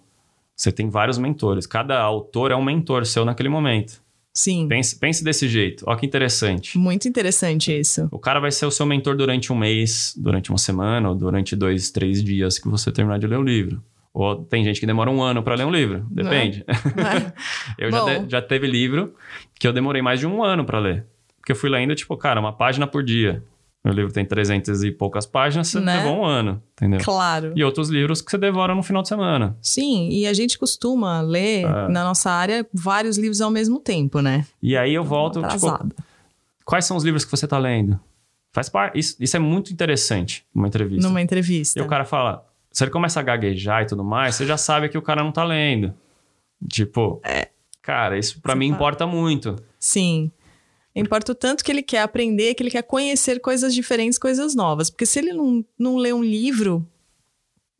você 0.55 0.71
tem 0.71 0.89
vários 0.89 1.17
mentores. 1.17 1.67
Cada 1.67 1.99
autor 1.99 2.51
é 2.51 2.55
um 2.55 2.63
mentor 2.63 3.05
seu 3.05 3.25
naquele 3.25 3.49
momento. 3.49 4.04
Sim. 4.37 4.67
Pense, 4.67 4.99
pense 4.99 5.23
desse 5.23 5.47
jeito. 5.47 5.85
Olha 5.87 5.97
que 5.97 6.05
interessante. 6.05 6.77
Muito 6.77 7.07
interessante 7.07 7.71
isso. 7.71 8.07
O 8.11 8.19
cara 8.19 8.39
vai 8.39 8.51
ser 8.51 8.65
o 8.65 8.71
seu 8.71 8.85
mentor 8.85 9.15
durante 9.15 9.53
um 9.53 9.55
mês, 9.55 10.13
durante 10.17 10.49
uma 10.51 10.57
semana, 10.57 11.07
ou 11.09 11.15
durante 11.15 11.55
dois, 11.55 11.89
três 11.89 12.21
dias 12.21 12.59
que 12.59 12.67
você 12.67 12.91
terminar 12.91 13.17
de 13.17 13.27
ler 13.27 13.39
o 13.39 13.43
livro. 13.43 13.81
Ou 14.13 14.35
tem 14.43 14.63
gente 14.63 14.79
que 14.79 14.85
demora 14.85 15.09
um 15.09 15.21
ano 15.23 15.41
para 15.41 15.55
ler 15.55 15.65
um 15.65 15.71
livro. 15.71 16.05
Depende. 16.11 16.65
É. 16.67 17.33
eu 17.85 17.91
já, 17.91 18.17
de- 18.19 18.29
já 18.31 18.41
teve 18.41 18.67
livro 18.67 19.13
que 19.57 19.65
eu 19.67 19.71
demorei 19.73 20.01
mais 20.01 20.19
de 20.19 20.27
um 20.27 20.43
ano 20.43 20.65
para 20.65 20.79
ler. 20.79 21.05
Porque 21.37 21.51
eu 21.53 21.55
fui 21.55 21.69
lendo, 21.69 21.95
tipo, 21.95 22.15
cara, 22.17 22.39
uma 22.39 22.51
página 22.51 22.85
por 22.87 23.03
dia. 23.03 23.41
Meu 23.85 23.93
livro 23.93 24.11
tem 24.11 24.25
300 24.25 24.83
e 24.83 24.91
poucas 24.91 25.27
páginas, 25.27 25.67
você 25.67 25.79
Né? 25.79 25.97
levou 25.97 26.21
um 26.21 26.25
ano, 26.25 26.59
entendeu? 26.73 26.99
Claro. 27.03 27.53
E 27.55 27.63
outros 27.63 27.87
livros 27.89 28.19
que 28.19 28.31
você 28.31 28.37
devora 28.37 28.73
no 28.73 28.81
final 28.81 29.03
de 29.03 29.07
semana. 29.07 29.55
Sim, 29.61 30.09
e 30.09 30.25
a 30.25 30.33
gente 30.33 30.57
costuma 30.57 31.21
ler 31.21 31.65
É. 31.65 31.87
na 31.87 32.03
nossa 32.03 32.31
área 32.31 32.67
vários 32.73 33.15
livros 33.15 33.41
ao 33.41 33.51
mesmo 33.51 33.79
tempo, 33.79 34.21
né? 34.21 34.43
E 34.59 34.75
aí 34.75 34.91
eu 34.93 35.03
volto, 35.03 35.35
tipo, 35.35 35.45
Atrasado. 35.45 35.95
quais 36.65 36.83
são 36.85 36.97
os 36.97 37.03
livros 37.03 37.23
que 37.23 37.29
você 37.29 37.47
tá 37.47 37.59
lendo? 37.59 37.99
Faz 38.51 38.69
parte. 38.69 38.97
Isso, 38.97 39.15
isso 39.19 39.35
é 39.37 39.39
muito 39.39 39.71
interessante 39.71 40.43
numa 40.53 40.67
entrevista. 40.67 41.07
Numa 41.07 41.21
entrevista. 41.21 41.77
E 41.79 41.81
o 41.83 41.87
cara 41.87 42.05
fala, 42.05 42.43
se 42.71 42.83
ele 42.83 42.89
começa 42.91 43.19
a 43.19 43.23
gaguejar 43.23 43.83
e 43.83 43.85
tudo 43.85 44.03
mais, 44.03 44.33
você 44.33 44.47
já 44.47 44.57
sabe 44.57 44.89
que 44.89 44.97
o 44.97 45.01
cara 45.01 45.23
não 45.23 45.31
tá 45.31 45.43
lendo. 45.43 45.93
Tipo, 46.67 47.21
cara, 47.81 48.17
isso 48.17 48.41
pra 48.41 48.53
Você 48.53 48.57
mim 48.59 48.69
fala- 48.69 48.75
importa 48.77 49.05
muito. 49.05 49.55
Sim. 49.79 50.31
Importa 50.95 51.33
o 51.33 51.35
tanto 51.35 51.63
que 51.63 51.71
ele 51.71 51.83
quer 51.83 52.01
aprender, 52.01 52.53
que 52.53 52.63
ele 52.63 52.71
quer 52.71 52.83
conhecer 52.83 53.39
coisas 53.39 53.73
diferentes, 53.73 54.17
coisas 54.17 54.55
novas. 54.55 54.89
Porque 54.89 55.05
se 55.05 55.19
ele 55.19 55.33
não, 55.33 55.63
não 55.77 55.97
lê 55.97 56.13
um 56.13 56.23
livro, 56.23 56.87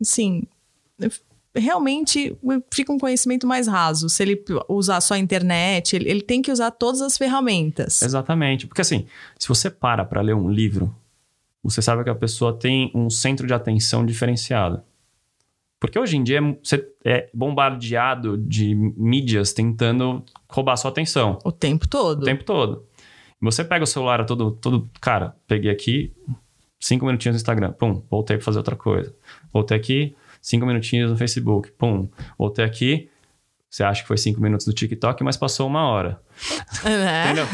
assim, 0.02 0.44
realmente 1.56 2.38
fica 2.72 2.92
um 2.92 3.00
conhecimento 3.00 3.48
mais 3.48 3.68
raso. 3.68 4.10
Se 4.10 4.22
ele 4.22 4.44
usar 4.68 5.00
só 5.00 5.14
a 5.14 5.18
internet, 5.20 5.96
ele, 5.96 6.10
ele 6.10 6.22
tem 6.22 6.42
que 6.42 6.52
usar 6.52 6.72
todas 6.72 7.02
as 7.02 7.18
ferramentas. 7.18 8.02
Exatamente. 8.02 8.68
Porque 8.68 8.82
assim, 8.82 9.06
se 9.40 9.48
você 9.48 9.70
para 9.70 10.04
pra 10.04 10.22
ler 10.22 10.36
um 10.36 10.50
livro, 10.50 10.94
você 11.64 11.82
sabe 11.82 12.04
que 12.04 12.10
a 12.10 12.16
pessoa 12.16 12.54
tem 12.54 12.92
um 12.94 13.10
centro 13.10 13.48
de 13.48 13.54
atenção 13.54 14.06
diferenciado. 14.06 14.84
Porque 15.80 16.00
hoje 16.00 16.18
em 16.18 16.24
dia 16.24 16.42
você 16.64 16.88
é 17.04 17.30
bombardeado 17.34 18.38
de 18.38 18.74
mídias 18.76 19.54
tentando 19.54 20.24
roubar 20.50 20.78
sua 20.78 20.90
atenção 20.90 21.38
O 21.44 21.52
tempo 21.52 21.88
todo. 21.88 22.22
o 22.22 22.26
tempo 22.26 22.44
todo. 22.44 22.86
Você 23.42 23.64
pega 23.64 23.84
o 23.84 23.88
celular 23.88 24.26
todo, 24.26 24.52
todo. 24.52 24.90
Cara, 25.00 25.36
peguei 25.48 25.72
aqui, 25.72 26.14
cinco 26.80 27.06
minutinhos 27.06 27.36
no 27.36 27.38
Instagram, 27.38 27.74
pum, 27.74 28.04
voltei 28.10 28.38
pra 28.38 28.46
fazer 28.46 28.58
outra 28.58 28.76
coisa. 28.76 29.14
Voltei 29.54 29.78
aqui, 29.78 30.16
cinco 30.42 30.66
minutinhos 30.66 31.12
no 31.12 31.18
Facebook, 31.18 31.72
pum, 31.74 32.10
voltei 32.38 32.64
aqui. 32.66 33.10
Você 33.70 33.84
acha 33.84 34.02
que 34.04 34.08
foi 34.08 34.18
cinco 34.18 34.40
minutos 34.40 34.66
no 34.66 34.74
TikTok, 34.74 35.22
mas 35.22 35.36
passou 35.36 35.68
uma 35.68 35.86
hora. 35.88 36.22
né? 36.84 37.26
Entendeu? 37.26 37.46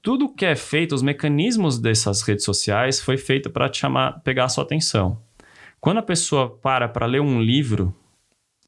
Tudo 0.00 0.32
que 0.32 0.46
é 0.46 0.56
feito, 0.56 0.94
os 0.94 1.02
mecanismos 1.02 1.78
dessas 1.78 2.22
redes 2.22 2.44
sociais 2.44 3.00
foi 3.00 3.18
feito 3.18 3.50
para 3.50 3.68
te 3.68 3.78
chamar, 3.80 4.22
pegar 4.22 4.44
a 4.44 4.48
sua 4.48 4.64
atenção. 4.64 5.20
Quando 5.78 5.98
a 5.98 6.02
pessoa 6.02 6.48
para 6.48 6.88
para 6.88 7.04
ler 7.04 7.20
um 7.20 7.42
livro 7.42 7.94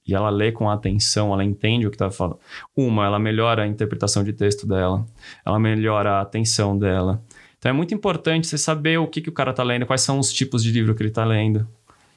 e 0.07 0.15
ela 0.15 0.31
lê 0.31 0.53
com 0.53 0.69
atenção, 0.69 1.33
ela 1.33 1.45
entende 1.45 1.87
o 1.87 1.91
que 1.91 1.97
está 1.97 2.11
falando. 2.11 2.39
Uma, 2.77 3.07
ela 3.07 3.19
melhora 3.19 3.63
a 3.63 3.67
interpretação 3.67 4.23
de 4.23 4.33
texto 4.33 4.67
dela, 4.67 5.07
ela 5.45 5.59
melhora 5.59 6.13
a 6.13 6.21
atenção 6.21 6.77
dela. 6.77 7.23
Então 7.59 7.71
é 7.71 7.73
muito 7.73 7.95
importante 7.95 8.47
você 8.47 8.59
saber 8.59 8.99
o 8.99 9.07
que, 9.07 9.23
que 9.23 9.29
o 9.29 9.33
cara 9.33 9.51
está 9.51 9.63
lendo, 9.63 9.87
quais 9.87 10.03
são 10.03 10.19
os 10.19 10.33
tipos 10.33 10.63
de 10.63 10.71
livro 10.71 10.95
que 10.95 11.03
ele 11.03 11.09
está 11.09 11.25
lendo. 11.25 11.67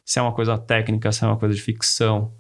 Se 0.04 0.20
é 0.20 0.22
uma 0.22 0.34
coisa 0.34 0.58
técnica, 0.58 1.12
se 1.12 1.24
é 1.24 1.28
uma 1.28 1.38
coisa 1.38 1.56
de 1.56 1.62
ficção. 1.62 2.34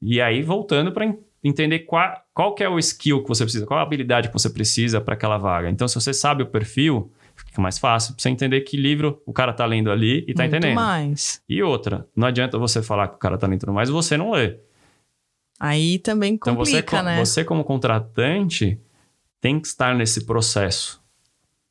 E 0.00 0.20
aí, 0.20 0.42
voltando 0.42 0.92
para 0.92 1.12
entender 1.42 1.80
qual, 1.80 2.22
qual 2.32 2.54
é 2.60 2.68
o 2.68 2.78
skill 2.78 3.22
que 3.22 3.28
você 3.28 3.44
precisa, 3.44 3.66
qual 3.66 3.80
a 3.80 3.82
habilidade 3.82 4.28
que 4.28 4.34
você 4.34 4.48
precisa 4.48 5.00
para 5.00 5.14
aquela 5.14 5.36
vaga. 5.36 5.68
Então, 5.68 5.86
se 5.86 5.94
você 5.94 6.14
sabe 6.14 6.42
o 6.42 6.46
perfil, 6.46 7.12
fica 7.34 7.60
mais 7.60 7.78
fácil 7.78 8.14
você 8.16 8.28
entender 8.30 8.60
que 8.62 8.76
livro 8.76 9.20
o 9.26 9.32
cara 9.32 9.52
tá 9.52 9.66
lendo 9.66 9.90
ali 9.90 10.24
e 10.26 10.32
tá 10.32 10.44
Muito 10.44 10.56
entendendo. 10.56 10.76
mais. 10.76 11.42
E 11.48 11.62
outra, 11.62 12.06
não 12.16 12.28
adianta 12.28 12.56
você 12.56 12.82
falar 12.82 13.08
que 13.08 13.16
o 13.16 13.18
cara 13.18 13.36
tá 13.36 13.46
lendo 13.46 13.72
mais, 13.72 13.90
você 13.90 14.16
não 14.16 14.30
lê. 14.30 14.58
Aí 15.58 15.98
também 15.98 16.34
Então, 16.34 16.54
você, 16.54 16.82
complica, 16.82 17.02
né? 17.02 17.24
você 17.24 17.44
como 17.44 17.64
contratante 17.64 18.78
tem 19.40 19.60
que 19.60 19.66
estar 19.66 19.94
nesse 19.94 20.24
processo 20.24 21.02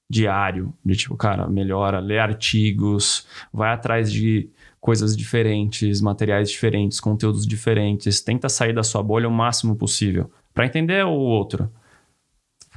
diário 0.10 0.74
de 0.86 0.96
tipo, 0.96 1.18
cara, 1.18 1.48
melhora, 1.48 2.00
lê 2.00 2.20
artigos, 2.20 3.26
vai 3.52 3.74
atrás 3.74 4.12
de 4.12 4.50
coisas 4.80 5.16
diferentes, 5.18 6.02
materiais 6.02 6.50
diferentes, 6.52 7.00
conteúdos 7.00 7.48
diferentes, 7.48 8.22
tenta 8.22 8.50
sair 8.50 8.74
da 8.74 8.84
sua 8.84 9.02
bolha 9.02 9.28
o 9.28 9.32
máximo 9.32 9.76
possível 9.76 10.30
para 10.54 10.66
entender 10.66 11.04
o 11.06 11.12
outro, 11.12 11.72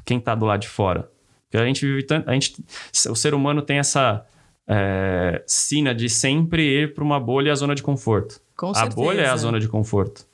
quem 0.04 0.18
tá 0.18 0.34
do 0.34 0.46
lado 0.46 0.60
de 0.60 0.68
fora. 0.68 1.10
Porque 1.42 1.56
a 1.58 1.66
gente 1.66 1.84
vive 1.84 2.02
tanto, 2.04 2.28
a 2.28 2.32
gente, 2.32 2.56
o 3.10 3.14
ser 3.14 3.34
humano 3.34 3.60
tem 3.60 3.78
essa 3.78 4.24
é, 4.66 5.42
sina 5.46 5.94
de 5.94 6.08
sempre 6.08 6.62
ir 6.62 6.94
para 6.94 7.04
uma 7.04 7.20
bolha 7.20 7.48
e 7.48 7.50
a 7.50 7.54
zona 7.54 7.74
de 7.74 7.82
conforto. 7.82 8.40
Com 8.56 8.70
A 8.70 8.74
certeza. 8.74 8.96
bolha 8.96 9.20
é 9.20 9.28
a 9.28 9.36
zona 9.36 9.60
de 9.60 9.68
conforto. 9.68 10.26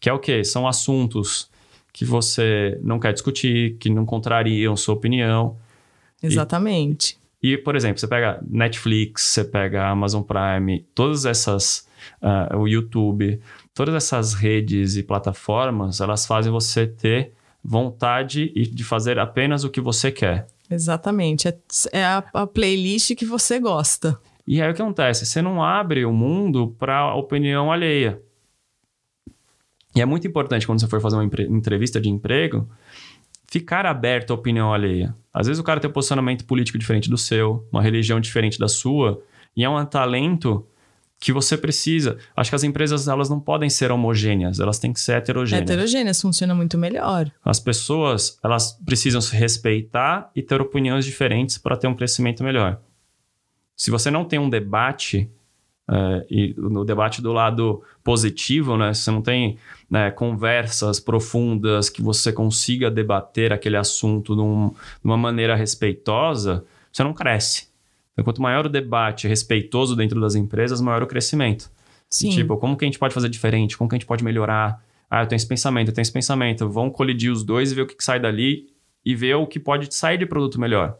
Que 0.00 0.08
é 0.08 0.12
o 0.12 0.18
quê? 0.18 0.42
São 0.42 0.66
assuntos 0.66 1.50
que 1.92 2.04
você 2.04 2.78
não 2.82 2.98
quer 2.98 3.12
discutir, 3.12 3.76
que 3.78 3.90
não 3.90 4.06
contrariam 4.06 4.76
sua 4.76 4.94
opinião. 4.94 5.56
Exatamente. 6.22 7.18
E, 7.42 7.56
por 7.56 7.74
exemplo, 7.74 7.98
você 7.98 8.06
pega 8.06 8.40
Netflix, 8.46 9.22
você 9.22 9.44
pega 9.44 9.88
Amazon 9.88 10.22
Prime, 10.22 10.84
todas 10.94 11.24
essas, 11.24 11.86
ah, 12.20 12.54
o 12.56 12.68
YouTube, 12.68 13.40
todas 13.74 13.94
essas 13.94 14.34
redes 14.34 14.96
e 14.96 15.02
plataformas, 15.02 16.00
elas 16.00 16.26
fazem 16.26 16.52
você 16.52 16.86
ter 16.86 17.32
vontade 17.62 18.52
e 18.54 18.66
de 18.66 18.84
fazer 18.84 19.18
apenas 19.18 19.64
o 19.64 19.70
que 19.70 19.80
você 19.80 20.10
quer. 20.10 20.46
Exatamente. 20.70 21.48
É, 21.48 21.58
é 21.92 22.04
a, 22.04 22.24
a 22.32 22.46
playlist 22.46 23.14
que 23.14 23.24
você 23.24 23.58
gosta. 23.58 24.18
E 24.46 24.60
aí 24.60 24.70
o 24.70 24.74
que 24.74 24.82
acontece? 24.82 25.26
Você 25.26 25.40
não 25.40 25.62
abre 25.62 26.04
o 26.04 26.12
mundo 26.12 26.74
para 26.78 26.98
a 26.98 27.14
opinião 27.14 27.72
alheia. 27.72 28.20
E 30.00 30.02
é 30.02 30.06
muito 30.06 30.26
importante 30.26 30.66
quando 30.66 30.80
você 30.80 30.86
for 30.86 30.98
fazer 30.98 31.16
uma 31.16 31.24
entrevista 31.24 32.00
de 32.00 32.08
emprego, 32.08 32.66
ficar 33.46 33.84
aberto 33.84 34.30
à 34.30 34.34
opinião 34.34 34.72
alheia. 34.72 35.14
Às 35.30 35.46
vezes 35.46 35.60
o 35.60 35.62
cara 35.62 35.78
tem 35.78 35.90
um 35.90 35.92
posicionamento 35.92 36.46
político 36.46 36.78
diferente 36.78 37.10
do 37.10 37.18
seu, 37.18 37.68
uma 37.70 37.82
religião 37.82 38.18
diferente 38.18 38.58
da 38.58 38.66
sua, 38.66 39.22
e 39.54 39.62
é 39.62 39.68
um 39.68 39.84
talento 39.84 40.66
que 41.18 41.34
você 41.34 41.54
precisa. 41.54 42.16
Acho 42.34 42.50
que 42.50 42.56
as 42.56 42.64
empresas 42.64 43.08
elas 43.08 43.28
não 43.28 43.38
podem 43.38 43.68
ser 43.68 43.92
homogêneas, 43.92 44.58
elas 44.58 44.78
têm 44.78 44.90
que 44.90 44.98
ser 44.98 45.18
heterogêneas. 45.18 45.68
Heterogêneas 45.68 46.18
funciona 46.18 46.54
muito 46.54 46.78
melhor. 46.78 47.30
As 47.44 47.60
pessoas 47.60 48.38
elas 48.42 48.72
precisam 48.86 49.20
se 49.20 49.36
respeitar 49.36 50.30
e 50.34 50.40
ter 50.40 50.62
opiniões 50.62 51.04
diferentes 51.04 51.58
para 51.58 51.76
ter 51.76 51.88
um 51.88 51.94
crescimento 51.94 52.42
melhor. 52.42 52.80
Se 53.76 53.90
você 53.90 54.10
não 54.10 54.24
tem 54.24 54.38
um 54.38 54.48
debate 54.48 55.30
é, 55.90 56.26
e 56.30 56.54
no 56.56 56.84
debate 56.84 57.20
do 57.20 57.32
lado 57.32 57.82
positivo, 58.04 58.76
né, 58.76 58.94
se 58.94 59.02
você 59.02 59.10
não 59.10 59.20
tem 59.22 59.58
né, 59.90 60.10
conversas 60.10 61.00
profundas 61.00 61.90
que 61.90 62.00
você 62.00 62.32
consiga 62.32 62.88
debater 62.90 63.52
aquele 63.52 63.76
assunto 63.76 64.36
de, 64.36 64.40
um- 64.40 64.68
de 64.68 65.04
uma 65.04 65.16
maneira 65.16 65.56
respeitosa, 65.56 66.64
você 66.92 67.02
não 67.02 67.12
cresce. 67.12 67.68
Então, 68.12 68.24
quanto 68.24 68.40
maior 68.40 68.66
o 68.66 68.68
debate 68.68 69.26
respeitoso 69.26 69.96
dentro 69.96 70.20
das 70.20 70.34
empresas, 70.34 70.80
maior 70.80 71.02
o 71.02 71.06
crescimento. 71.06 71.70
Sim. 72.08 72.30
Tipo, 72.30 72.56
como 72.56 72.76
que 72.76 72.84
a 72.84 72.88
gente 72.88 72.98
pode 72.98 73.14
fazer 73.14 73.28
diferente? 73.28 73.76
Como 73.76 73.88
que 73.88 73.96
a 73.96 73.98
gente 73.98 74.06
pode 74.06 74.22
melhorar? 74.22 74.82
Ah, 75.10 75.22
eu 75.22 75.26
tenho 75.26 75.36
esse 75.38 75.46
pensamento, 75.46 75.88
eu 75.88 75.94
tenho 75.94 76.02
esse 76.02 76.12
pensamento. 76.12 76.68
Vamos 76.68 76.94
colidir 76.94 77.32
os 77.32 77.42
dois 77.42 77.72
e 77.72 77.74
ver 77.74 77.82
o 77.82 77.86
que, 77.86 77.94
que 77.96 78.04
sai 78.04 78.20
dali 78.20 78.68
e 79.04 79.14
ver 79.14 79.34
o 79.34 79.46
que 79.46 79.58
pode 79.58 79.92
sair 79.94 80.18
de 80.18 80.26
produto 80.26 80.60
melhor. 80.60 80.96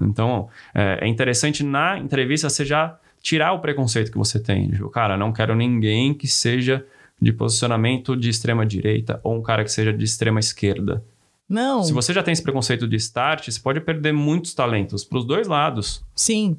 Então, 0.00 0.48
é, 0.74 0.98
é 1.02 1.08
interessante 1.08 1.62
na 1.64 1.98
entrevista 1.98 2.48
você 2.48 2.64
já 2.64 2.98
tirar 3.22 3.52
o 3.52 3.60
preconceito 3.60 4.10
que 4.10 4.18
você 4.18 4.38
tem. 4.40 4.70
Tipo, 4.70 4.88
cara, 4.88 5.16
não 5.16 5.32
quero 5.32 5.54
ninguém 5.54 6.14
que 6.14 6.26
seja 6.26 6.84
de 7.20 7.32
posicionamento 7.32 8.16
de 8.16 8.28
extrema 8.28 8.64
direita 8.64 9.20
ou 9.24 9.36
um 9.36 9.42
cara 9.42 9.64
que 9.64 9.72
seja 9.72 9.92
de 9.92 10.04
extrema 10.04 10.40
esquerda. 10.40 11.04
Não, 11.48 11.82
Se 11.82 11.92
você 11.92 12.12
já 12.12 12.22
tem 12.22 12.32
esse 12.32 12.42
preconceito 12.42 12.86
de 12.86 12.96
start, 12.96 13.48
você 13.48 13.58
pode 13.58 13.80
perder 13.80 14.12
muitos 14.12 14.52
talentos 14.54 15.02
para 15.04 15.18
os 15.18 15.24
dois 15.24 15.48
lados. 15.48 16.04
sim. 16.14 16.58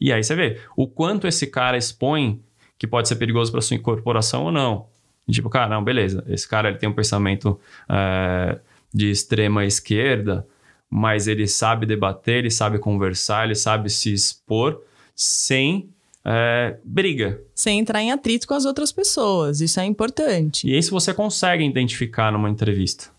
E 0.00 0.12
aí 0.12 0.24
você 0.24 0.34
vê 0.34 0.58
o 0.76 0.88
quanto 0.88 1.28
esse 1.28 1.46
cara 1.46 1.76
expõe 1.76 2.42
que 2.76 2.88
pode 2.88 3.06
ser 3.06 3.14
perigoso 3.14 3.52
para 3.52 3.60
sua 3.60 3.76
incorporação 3.76 4.46
ou 4.46 4.50
não. 4.50 4.86
Tipo, 5.30 5.48
cara, 5.48 5.68
não, 5.68 5.84
beleza, 5.84 6.24
esse 6.26 6.48
cara 6.48 6.70
ele 6.70 6.78
tem 6.78 6.88
um 6.88 6.92
pensamento 6.92 7.60
é, 7.88 8.58
de 8.92 9.08
extrema 9.12 9.64
esquerda, 9.64 10.44
mas 10.90 11.28
ele 11.28 11.46
sabe 11.46 11.86
debater, 11.86 12.38
ele 12.38 12.50
sabe 12.50 12.80
conversar, 12.80 13.44
ele 13.44 13.54
sabe 13.54 13.88
se 13.88 14.12
expor 14.12 14.82
sem 15.22 15.88
é, 16.24 16.76
briga. 16.84 17.40
Sem 17.54 17.78
entrar 17.78 18.02
em 18.02 18.12
atrito 18.12 18.46
com 18.46 18.54
as 18.54 18.64
outras 18.64 18.92
pessoas, 18.92 19.60
isso 19.60 19.80
é 19.80 19.84
importante. 19.84 20.66
E 20.66 20.76
isso 20.76 20.90
você 20.90 21.12
consegue 21.14 21.64
identificar 21.64 22.32
numa 22.32 22.50
entrevista. 22.50 23.10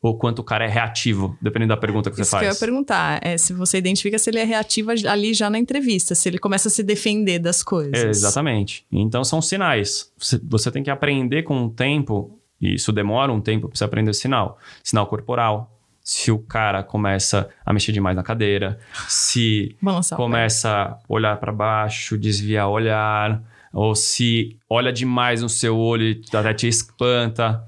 Ou 0.00 0.16
quanto 0.16 0.38
o 0.38 0.44
cara 0.44 0.64
é 0.64 0.68
reativo, 0.68 1.36
dependendo 1.42 1.70
da 1.70 1.76
pergunta 1.76 2.08
que 2.08 2.20
Isso 2.20 2.26
você 2.26 2.30
faz. 2.30 2.42
que 2.42 2.46
eu 2.46 2.52
ia 2.52 2.58
perguntar. 2.58 3.18
É 3.20 3.36
se 3.36 3.52
você 3.52 3.78
identifica 3.78 4.16
se 4.16 4.30
ele 4.30 4.38
é 4.38 4.44
reativo 4.44 4.92
ali 4.92 5.34
já 5.34 5.50
na 5.50 5.58
entrevista, 5.58 6.14
se 6.14 6.28
ele 6.28 6.38
começa 6.38 6.68
a 6.68 6.70
se 6.70 6.84
defender 6.84 7.40
das 7.40 7.64
coisas. 7.64 7.94
É, 7.94 8.08
exatamente. 8.08 8.86
Então 8.92 9.24
são 9.24 9.42
sinais. 9.42 10.12
Você, 10.16 10.40
você 10.44 10.70
tem 10.70 10.84
que 10.84 10.90
aprender 10.90 11.42
com 11.42 11.64
o 11.64 11.70
tempo, 11.70 12.38
e 12.60 12.74
isso 12.74 12.92
demora 12.92 13.32
um 13.32 13.40
tempo 13.40 13.68
para 13.68 13.76
você 13.76 13.82
aprender 13.82 14.14
sinal. 14.14 14.56
Sinal 14.84 15.08
corporal. 15.08 15.77
Se 16.08 16.32
o 16.32 16.38
cara 16.38 16.82
começa 16.82 17.50
a 17.66 17.70
mexer 17.70 17.92
demais 17.92 18.16
na 18.16 18.22
cadeira, 18.22 18.80
se 19.06 19.76
Balançar 19.78 20.16
começa 20.16 20.70
a 20.70 20.98
olhar 21.06 21.36
para 21.36 21.52
baixo, 21.52 22.16
desviar 22.16 22.66
o 22.66 22.70
olhar, 22.72 23.42
ou 23.70 23.94
se 23.94 24.56
olha 24.70 24.90
demais 24.90 25.42
no 25.42 25.50
seu 25.50 25.76
olho 25.76 26.04
e 26.04 26.22
até 26.34 26.54
te 26.54 26.66
espanta. 26.66 27.62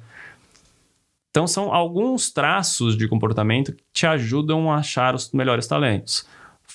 Então, 1.28 1.46
são 1.46 1.70
alguns 1.70 2.30
traços 2.30 2.96
de 2.96 3.06
comportamento 3.06 3.74
que 3.74 3.84
te 3.92 4.06
ajudam 4.06 4.72
a 4.72 4.76
achar 4.76 5.14
os 5.14 5.30
melhores 5.32 5.66
talentos. 5.66 6.26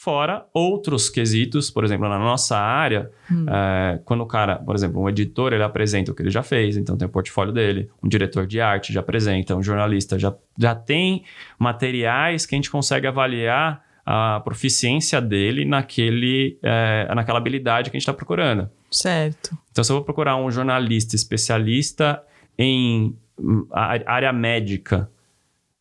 Fora 0.05 0.45
outros 0.53 1.09
quesitos, 1.09 1.71
por 1.71 1.83
exemplo, 1.83 2.07
na 2.07 2.19
nossa 2.19 2.55
área, 2.55 3.09
é, 3.27 3.99
quando 4.05 4.21
o 4.21 4.27
cara, 4.27 4.55
por 4.57 4.75
exemplo, 4.75 5.01
um 5.01 5.09
editor, 5.09 5.51
ele 5.51 5.63
apresenta 5.63 6.11
o 6.11 6.13
que 6.13 6.21
ele 6.21 6.29
já 6.29 6.43
fez, 6.43 6.77
então 6.77 6.95
tem 6.95 7.07
o 7.07 7.09
portfólio 7.09 7.51
dele, 7.51 7.89
um 8.03 8.07
diretor 8.07 8.45
de 8.45 8.61
arte 8.61 8.93
já 8.93 8.99
apresenta, 8.99 9.55
um 9.55 9.63
jornalista 9.63 10.19
já, 10.19 10.31
já 10.59 10.75
tem 10.75 11.23
materiais 11.57 12.45
que 12.45 12.53
a 12.53 12.57
gente 12.57 12.69
consegue 12.69 13.07
avaliar 13.07 13.83
a 14.05 14.41
proficiência 14.41 15.19
dele 15.19 15.65
naquele, 15.65 16.59
é, 16.61 17.11
naquela 17.15 17.39
habilidade 17.39 17.89
que 17.89 17.97
a 17.97 17.99
gente 17.99 18.03
está 18.07 18.13
procurando. 18.13 18.69
Certo. 18.91 19.57
Então, 19.71 19.83
se 19.83 19.91
eu 19.91 19.95
vou 19.95 20.05
procurar 20.05 20.35
um 20.37 20.51
jornalista 20.51 21.15
especialista 21.15 22.21
em 22.59 23.17
hum, 23.39 23.67
área 23.71 24.31
médica, 24.31 25.09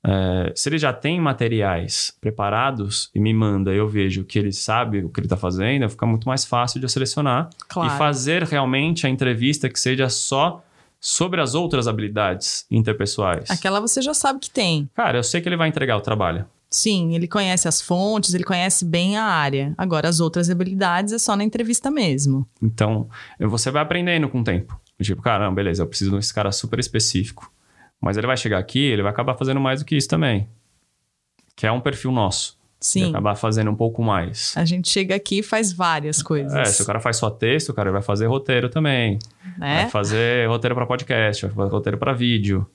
é, 0.06 0.52
se 0.54 0.68
ele 0.68 0.76
já 0.78 0.92
tem 0.92 1.18
materiais 1.20 2.12
preparados 2.20 3.10
e 3.14 3.20
me 3.20 3.32
manda, 3.32 3.72
eu 3.72 3.88
vejo 3.88 4.24
que 4.24 4.38
ele 4.38 4.52
sabe 4.52 5.02
o 5.04 5.08
que 5.08 5.20
ele 5.20 5.26
está 5.26 5.36
fazendo, 5.36 5.88
fica 5.88 6.04
muito 6.06 6.28
mais 6.28 6.44
fácil 6.44 6.78
de 6.78 6.84
eu 6.84 6.88
selecionar 6.90 7.48
Claro. 7.68 7.94
e 7.94 7.98
fazer 7.98 8.42
realmente 8.42 9.06
a 9.06 9.10
entrevista 9.10 9.68
que 9.68 9.80
seja 9.80 10.08
só 10.08 10.62
sobre 11.00 11.40
as 11.40 11.54
outras 11.54 11.86
habilidades 11.88 12.66
interpessoais. 12.70 13.50
Aquela 13.50 13.80
você 13.80 14.00
já 14.00 14.14
sabe 14.14 14.40
que 14.40 14.50
tem. 14.50 14.88
Cara, 14.94 15.18
eu 15.18 15.22
sei 15.22 15.40
que 15.40 15.48
ele 15.48 15.56
vai 15.56 15.68
entregar 15.68 15.96
o 15.96 16.00
trabalho. 16.00 16.46
Sim, 16.70 17.14
ele 17.14 17.28
conhece 17.28 17.68
as 17.68 17.80
fontes, 17.80 18.34
ele 18.34 18.42
conhece 18.42 18.84
bem 18.84 19.16
a 19.16 19.22
área. 19.24 19.74
Agora, 19.78 20.08
as 20.08 20.18
outras 20.18 20.50
habilidades 20.50 21.12
é 21.12 21.18
só 21.18 21.36
na 21.36 21.44
entrevista 21.44 21.88
mesmo. 21.90 22.46
Então, 22.60 23.08
você 23.38 23.70
vai 23.70 23.80
aprendendo 23.82 24.28
com 24.28 24.40
o 24.40 24.44
tempo. 24.44 24.78
Tipo, 25.00 25.22
cara, 25.22 25.44
não, 25.46 25.54
beleza, 25.54 25.82
eu 25.82 25.86
preciso 25.86 26.16
desse 26.16 26.32
cara 26.34 26.50
super 26.50 26.78
específico. 26.80 27.52
Mas 28.00 28.16
ele 28.16 28.26
vai 28.26 28.36
chegar 28.36 28.58
aqui, 28.58 28.80
ele 28.80 29.02
vai 29.02 29.10
acabar 29.12 29.34
fazendo 29.34 29.60
mais 29.60 29.80
do 29.80 29.86
que 29.86 29.96
isso 29.96 30.08
também. 30.08 30.48
Que 31.56 31.66
é 31.66 31.72
um 31.72 31.80
perfil 31.80 32.12
nosso. 32.12 32.58
Sim. 32.80 33.08
acabar 33.08 33.34
fazendo 33.34 33.70
um 33.70 33.74
pouco 33.74 34.02
mais. 34.02 34.52
A 34.58 34.64
gente 34.66 34.90
chega 34.90 35.14
aqui 35.14 35.38
e 35.38 35.42
faz 35.42 35.72
várias 35.72 36.22
coisas. 36.22 36.52
É, 36.52 36.66
se 36.66 36.82
o 36.82 36.84
cara 36.84 37.00
faz 37.00 37.16
só 37.16 37.30
texto, 37.30 37.70
o 37.70 37.74
cara 37.74 37.90
vai 37.90 38.02
fazer 38.02 38.26
roteiro 38.26 38.68
também. 38.68 39.18
né? 39.56 39.82
Vai 39.82 39.90
fazer 39.90 40.46
roteiro 40.50 40.74
para 40.74 40.84
podcast, 40.84 41.46
vai 41.46 41.54
fazer 41.54 41.70
roteiro 41.70 41.96
para 41.96 42.12
vídeo. 42.12 42.66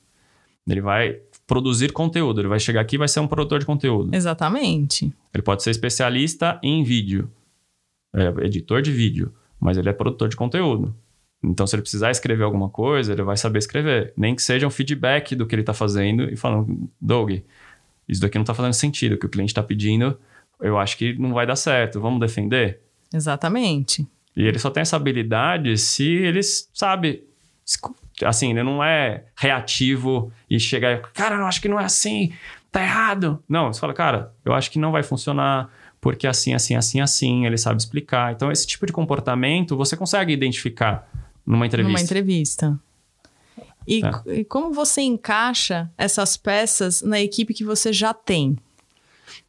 Ele 0.67 0.81
vai 0.81 1.19
produzir 1.45 1.91
conteúdo. 1.91 2.41
Ele 2.41 2.47
vai 2.47 2.59
chegar 2.59 2.81
aqui 2.81 2.95
e 2.95 2.97
vai 2.97 3.07
ser 3.07 3.19
um 3.19 3.27
produtor 3.27 3.59
de 3.59 3.67
conteúdo. 3.67 4.15
Exatamente. 4.15 5.13
Ele 5.31 5.43
pode 5.43 5.61
ser 5.61 5.69
especialista 5.69 6.59
em 6.63 6.83
vídeo, 6.83 7.29
é 8.15 8.45
editor 8.45 8.81
de 8.81 8.91
vídeo, 8.91 9.31
mas 9.59 9.77
ele 9.77 9.89
é 9.89 9.93
produtor 9.93 10.27
de 10.27 10.35
conteúdo. 10.35 10.95
Então, 11.43 11.65
se 11.65 11.75
ele 11.75 11.81
precisar 11.81 12.11
escrever 12.11 12.43
alguma 12.43 12.69
coisa, 12.69 13.13
ele 13.13 13.23
vai 13.23 13.37
saber 13.37 13.59
escrever. 13.59 14.13
Nem 14.15 14.35
que 14.35 14.41
seja 14.41 14.67
um 14.67 14.69
feedback 14.69 15.35
do 15.35 15.45
que 15.45 15.55
ele 15.55 15.61
está 15.61 15.73
fazendo 15.73 16.29
e 16.29 16.35
falando, 16.35 16.89
Doug, 16.99 17.31
isso 18.07 18.21
daqui 18.21 18.37
não 18.37 18.43
está 18.43 18.53
fazendo 18.53 18.73
sentido. 18.73 19.13
O 19.13 19.17
que 19.17 19.25
o 19.25 19.29
cliente 19.29 19.51
está 19.51 19.63
pedindo, 19.63 20.19
eu 20.59 20.77
acho 20.77 20.97
que 20.97 21.13
não 21.17 21.33
vai 21.33 21.45
dar 21.45 21.55
certo. 21.55 22.01
Vamos 22.01 22.19
defender? 22.19 22.81
Exatamente. 23.13 24.05
E 24.35 24.43
ele 24.43 24.59
só 24.59 24.69
tem 24.69 24.81
essa 24.81 24.95
habilidade 24.95 25.77
se 25.77 26.07
ele 26.07 26.41
sabe. 26.43 27.23
Assim, 28.23 28.51
ele 28.51 28.63
não 28.63 28.83
é 28.83 29.23
reativo 29.35 30.31
e 30.49 30.59
chega 30.59 30.91
e, 30.91 30.97
cara, 31.13 31.35
eu 31.35 31.45
acho 31.45 31.61
que 31.61 31.69
não 31.69 31.79
é 31.79 31.85
assim, 31.85 32.33
tá 32.69 32.81
errado. 32.81 33.41
Não, 33.47 33.71
você 33.71 33.79
fala, 33.79 33.93
cara, 33.93 34.33
eu 34.43 34.53
acho 34.53 34.69
que 34.69 34.77
não 34.77 34.91
vai 34.91 35.03
funcionar 35.03 35.71
porque 36.01 36.27
assim, 36.27 36.53
assim, 36.53 36.75
assim, 36.75 37.01
assim, 37.01 37.45
ele 37.45 37.57
sabe 37.57 37.79
explicar. 37.79 38.33
Então, 38.33 38.51
esse 38.51 38.65
tipo 38.65 38.85
de 38.85 38.93
comportamento 38.93 39.75
você 39.75 39.95
consegue 39.95 40.33
identificar 40.33 41.08
numa 41.49 41.65
entrevista. 41.65 41.91
Numa 41.97 42.03
entrevista. 42.03 42.79
E, 43.87 44.01
É. 44.05 44.39
e 44.39 44.45
como 44.45 44.71
você 44.71 45.01
encaixa 45.01 45.89
essas 45.97 46.37
peças 46.37 47.01
na 47.01 47.19
equipe 47.19 47.53
que 47.53 47.63
você 47.63 47.91
já 47.91 48.13
tem? 48.13 48.57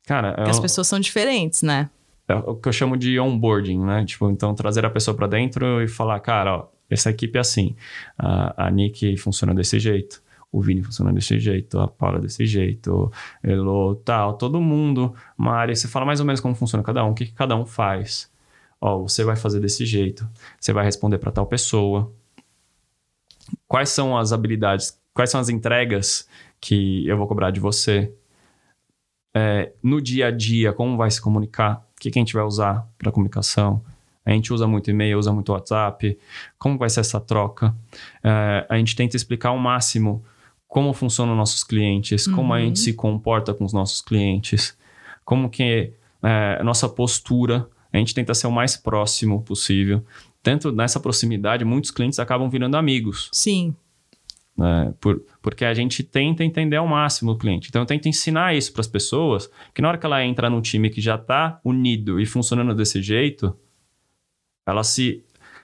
Cara, 0.06 0.28
é, 0.30 0.34
Porque 0.36 0.50
as 0.50 0.58
o- 0.58 0.62
pessoas 0.62 0.86
são 0.86 0.98
diferentes, 0.98 1.62
né? 1.62 1.90
é 2.26 2.34
o 2.34 2.54
que 2.54 2.68
eu 2.68 2.72
chamo 2.72 2.96
de 2.96 3.18
onboarding, 3.18 3.78
né? 3.84 4.04
Tipo, 4.04 4.30
então 4.30 4.54
trazer 4.54 4.86
a 4.86 4.90
pessoa 4.90 5.16
para 5.16 5.26
dentro 5.26 5.82
e 5.82 5.88
falar, 5.88 6.20
cara, 6.20 6.58
ó, 6.58 6.66
essa 6.88 7.10
equipe 7.10 7.36
é 7.36 7.40
assim. 7.40 7.74
A, 8.16 8.66
a 8.66 8.70
Nick 8.70 9.16
funciona 9.16 9.52
desse 9.52 9.78
jeito. 9.80 10.22
O 10.52 10.60
Vini 10.62 10.80
funciona 10.82 11.12
desse 11.12 11.38
jeito, 11.40 11.78
a 11.80 11.86
Paula 11.88 12.20
desse 12.20 12.46
jeito, 12.46 13.10
Elo, 13.42 13.96
tal, 14.04 14.34
todo 14.34 14.60
mundo, 14.60 15.12
uma 15.36 15.54
área, 15.54 15.74
você 15.74 15.86
fala 15.88 16.04
mais 16.06 16.18
ou 16.20 16.26
menos 16.26 16.40
como 16.40 16.54
funciona 16.54 16.82
cada 16.84 17.04
um, 17.04 17.10
o 17.10 17.14
que, 17.14 17.26
que 17.26 17.32
cada 17.32 17.54
um 17.56 17.66
faz. 17.66 18.29
Ó, 18.80 18.98
você 19.02 19.24
vai 19.24 19.36
fazer 19.36 19.60
desse 19.60 19.84
jeito, 19.84 20.26
você 20.58 20.72
vai 20.72 20.84
responder 20.84 21.18
para 21.18 21.30
tal 21.32 21.46
pessoa. 21.46 22.10
Quais 23.68 23.90
são 23.90 24.16
as 24.16 24.32
habilidades, 24.32 24.98
quais 25.12 25.30
são 25.30 25.40
as 25.40 25.48
entregas 25.48 26.28
que 26.60 27.06
eu 27.06 27.16
vou 27.16 27.26
cobrar 27.26 27.50
de 27.50 27.60
você? 27.60 28.12
É, 29.34 29.72
no 29.82 30.00
dia 30.00 30.26
a 30.28 30.30
dia, 30.30 30.72
como 30.72 30.96
vai 30.96 31.10
se 31.10 31.20
comunicar? 31.20 31.86
O 31.96 32.00
que, 32.00 32.10
que 32.10 32.18
a 32.18 32.22
gente 32.22 32.34
vai 32.34 32.42
usar 32.42 32.86
para 32.98 33.12
comunicação? 33.12 33.82
A 34.24 34.30
gente 34.32 34.52
usa 34.52 34.66
muito 34.66 34.90
e-mail, 34.90 35.18
usa 35.18 35.32
muito 35.32 35.52
WhatsApp. 35.52 36.18
Como 36.58 36.78
vai 36.78 36.88
ser 36.90 37.00
essa 37.00 37.20
troca? 37.20 37.74
É, 38.22 38.66
a 38.68 38.76
gente 38.78 38.96
tenta 38.96 39.16
explicar 39.16 39.50
ao 39.50 39.58
máximo 39.58 40.24
como 40.66 40.92
funcionam 40.92 41.34
nossos 41.34 41.64
clientes, 41.64 42.26
como 42.28 42.52
a 42.54 42.56
Uhum. 42.58 42.64
gente 42.66 42.78
se 42.80 42.92
comporta 42.92 43.52
com 43.52 43.64
os 43.64 43.72
nossos 43.72 44.00
clientes, 44.00 44.76
como 45.24 45.50
que 45.50 45.92
é, 46.22 46.58
a 46.60 46.64
nossa 46.64 46.88
postura. 46.88 47.68
A 47.92 47.98
gente 47.98 48.14
tenta 48.14 48.34
ser 48.34 48.46
o 48.46 48.52
mais 48.52 48.76
próximo 48.76 49.42
possível. 49.42 50.04
Tanto 50.42 50.72
nessa 50.72 50.98
proximidade, 51.00 51.64
muitos 51.64 51.90
clientes 51.90 52.18
acabam 52.18 52.48
virando 52.48 52.76
amigos 52.76 53.28
Sim. 53.32 53.74
né? 54.56 54.94
Por, 55.00 55.22
porque 55.42 55.64
a 55.64 55.74
gente 55.74 56.02
tenta 56.02 56.42
entender 56.44 56.76
ao 56.76 56.86
máximo 56.86 57.32
o 57.32 57.36
cliente. 57.36 57.68
Então, 57.68 57.82
eu 57.82 57.86
tento 57.86 58.08
ensinar 58.08 58.54
isso 58.54 58.72
para 58.72 58.80
as 58.80 58.86
pessoas, 58.86 59.50
que 59.74 59.82
na 59.82 59.88
hora 59.88 59.98
que 59.98 60.06
ela 60.06 60.24
entra 60.24 60.48
num 60.48 60.60
time 60.62 60.88
que 60.88 61.00
já 61.00 61.16
está 61.16 61.60
unido 61.64 62.18
e 62.20 62.24
funcionando 62.26 62.74
desse 62.74 63.02
jeito, 63.02 63.54
ela 64.66 64.82
se, 64.84 65.22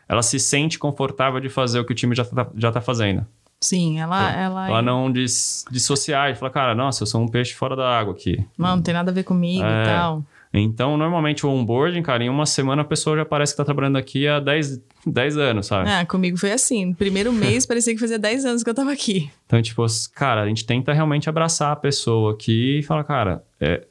ela 0.09 0.23
se 0.23 0.39
sente 0.39 0.79
confortável 0.79 1.41
de 1.41 1.49
fazer 1.49 1.81
o 1.81 1.85
que 1.85 1.93
o 1.93 1.97
time 1.97 2.15
já 2.15 2.23
está 2.23 2.51
já 2.55 2.73
tá 2.73 2.81
fazendo. 2.81 3.27
Sim, 3.61 3.99
ela. 4.01 4.33
Ela, 4.33 4.69
Ela 4.69 4.83
não 4.83 5.11
dis, 5.11 5.65
dissociar 5.71 6.31
e 6.31 6.35
falar, 6.35 6.51
cara, 6.51 6.75
nossa, 6.75 7.03
eu 7.03 7.07
sou 7.07 7.23
um 7.23 7.29
peixe 7.29 7.55
fora 7.55 7.75
da 7.75 7.89
água 7.99 8.13
aqui. 8.13 8.45
Não, 8.59 8.77
não 8.77 8.83
tem 8.83 8.93
nada 8.93 9.11
a 9.11 9.15
ver 9.15 9.23
comigo 9.25 9.65
É. 9.65 9.83
e 9.83 9.87
tal. 9.87 10.23
Então, 10.61 10.97
normalmente 10.97 11.45
o 11.45 11.51
onboarding, 11.51 12.03
cara, 12.03 12.25
em 12.25 12.29
uma 12.29 12.47
semana 12.47 12.83
a 12.83 12.85
pessoa 12.85 13.17
já 13.17 13.25
parece 13.25 13.53
que 13.53 13.55
está 13.55 13.65
trabalhando 13.65 13.97
aqui 13.97 14.27
há 14.27 14.41
10, 14.41 14.81
10 15.07 15.37
anos, 15.37 15.67
sabe? 15.67 15.91
Ah, 15.91 16.05
comigo 16.07 16.37
foi 16.37 16.53
assim. 16.53 16.93
Primeiro 16.93 17.33
mês 17.35 17.67
parecia 17.67 17.95
que 17.95 18.01
fazia 18.01 18.19
10 18.19 18.45
anos 18.45 18.63
que 18.63 18.71
eu 18.71 18.75
tava 18.75 18.93
aqui. 18.93 19.31
Então, 19.47 19.61
tipo, 19.61 19.85
cara, 20.15 20.43
a 20.43 20.49
gente 20.49 20.65
tenta 20.65 20.93
realmente 20.93 21.29
abraçar 21.29 21.73
a 21.73 21.77
pessoa 21.77 22.33
aqui 22.33 22.79
e 22.79 22.83
falar, 22.83 23.05
cara, 23.05 23.45
é, 23.61 23.85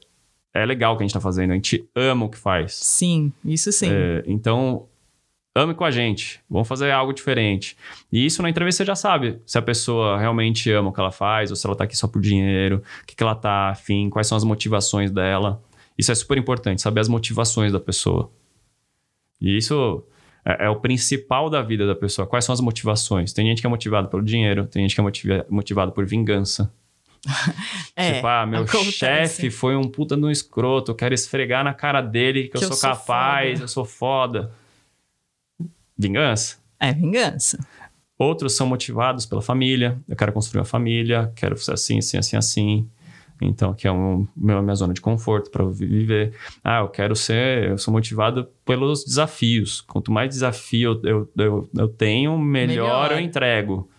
é 0.54 0.66
legal 0.66 0.94
o 0.94 0.96
que 0.96 1.04
a 1.04 1.06
gente 1.06 1.14
tá 1.14 1.20
fazendo, 1.20 1.50
a 1.50 1.54
gente 1.54 1.88
ama 1.94 2.26
o 2.26 2.28
que 2.28 2.38
faz. 2.38 2.74
Sim, 2.74 3.32
isso 3.44 3.70
sim. 3.70 3.90
É, 3.90 4.24
então, 4.26 4.86
ame 5.54 5.74
com 5.74 5.84
a 5.84 5.90
gente, 5.90 6.40
vamos 6.50 6.68
fazer 6.68 6.90
algo 6.90 7.12
diferente. 7.12 7.76
E 8.12 8.26
isso 8.26 8.42
na 8.42 8.50
entrevista 8.50 8.84
você 8.84 8.86
já 8.86 8.94
sabe 8.94 9.38
se 9.46 9.56
a 9.56 9.62
pessoa 9.62 10.18
realmente 10.18 10.70
ama 10.70 10.90
o 10.90 10.92
que 10.92 11.00
ela 11.00 11.10
faz, 11.10 11.50
ou 11.50 11.56
se 11.56 11.66
ela 11.66 11.74
tá 11.74 11.84
aqui 11.84 11.96
só 11.96 12.06
por 12.06 12.20
dinheiro, 12.20 12.82
o 13.02 13.06
que, 13.06 13.16
que 13.16 13.22
ela 13.22 13.34
tá 13.34 13.70
afim, 13.70 14.10
quais 14.10 14.26
são 14.26 14.36
as 14.36 14.44
motivações 14.44 15.10
dela. 15.10 15.62
Isso 15.98 16.12
é 16.12 16.14
super 16.14 16.36
importante, 16.38 16.82
saber 16.82 17.00
as 17.00 17.08
motivações 17.08 17.72
da 17.72 17.80
pessoa. 17.80 18.30
E 19.40 19.56
isso 19.56 20.04
é, 20.44 20.66
é 20.66 20.70
o 20.70 20.76
principal 20.80 21.48
da 21.50 21.62
vida 21.62 21.86
da 21.86 21.94
pessoa. 21.94 22.26
Quais 22.26 22.44
são 22.44 22.52
as 22.52 22.60
motivações? 22.60 23.32
Tem 23.32 23.46
gente 23.46 23.60
que 23.60 23.66
é 23.66 23.70
motivada 23.70 24.08
pelo 24.08 24.22
dinheiro, 24.22 24.66
tem 24.66 24.82
gente 24.82 24.94
que 24.94 25.00
é 25.00 25.04
motiva- 25.04 25.46
motivada 25.48 25.90
por 25.92 26.06
vingança. 26.06 26.72
É, 27.98 28.12
tipo, 28.16 28.26
ah, 28.26 28.44
meu 28.44 28.66
chefe 28.66 29.50
foi 29.50 29.74
um 29.74 29.88
puta 29.88 30.14
no 30.18 30.30
escroto, 30.30 30.90
eu 30.90 30.94
quero 30.94 31.14
esfregar 31.14 31.64
na 31.64 31.72
cara 31.72 32.02
dele 32.02 32.42
que, 32.42 32.48
Que 32.50 32.56
eu 32.58 32.60
eu 32.62 32.68
sou 32.68 32.76
sou 32.76 32.90
capaz, 32.90 33.52
foda. 33.52 33.64
eu 33.64 33.68
sou 33.68 33.84
foda. 33.86 34.52
Vingança. 35.96 36.58
É 36.78 36.92
vingança. 36.92 37.58
Outros 38.18 38.54
são 38.54 38.66
motivados 38.66 39.24
pela 39.26 39.40
família. 39.42 39.98
Eu 40.08 40.14
quero 40.16 40.32
construir 40.32 40.60
uma 40.60 40.66
família, 40.66 41.32
quero 41.34 41.56
ser 41.56 41.72
assim, 41.72 41.98
assim, 41.98 42.18
assim, 42.18 42.36
assim. 42.36 42.90
Então, 43.40 43.74
que 43.74 43.86
é 43.86 43.92
um, 43.92 44.26
meu, 44.36 44.62
minha 44.62 44.74
zona 44.74 44.94
de 44.94 45.00
conforto 45.00 45.50
para 45.50 45.64
viver. 45.66 46.32
Ah, 46.64 46.78
eu 46.80 46.88
quero 46.88 47.14
ser, 47.14 47.70
eu 47.70 47.78
sou 47.78 47.92
motivado 47.92 48.48
pelos 48.64 49.04
desafios. 49.04 49.82
Quanto 49.82 50.10
mais 50.10 50.30
desafio 50.30 51.00
eu, 51.04 51.28
eu, 51.36 51.68
eu 51.76 51.88
tenho, 51.88 52.38
melhor, 52.38 53.08
Melhor. 53.08 53.12
eu 53.12 53.20
entrego. 53.20 53.90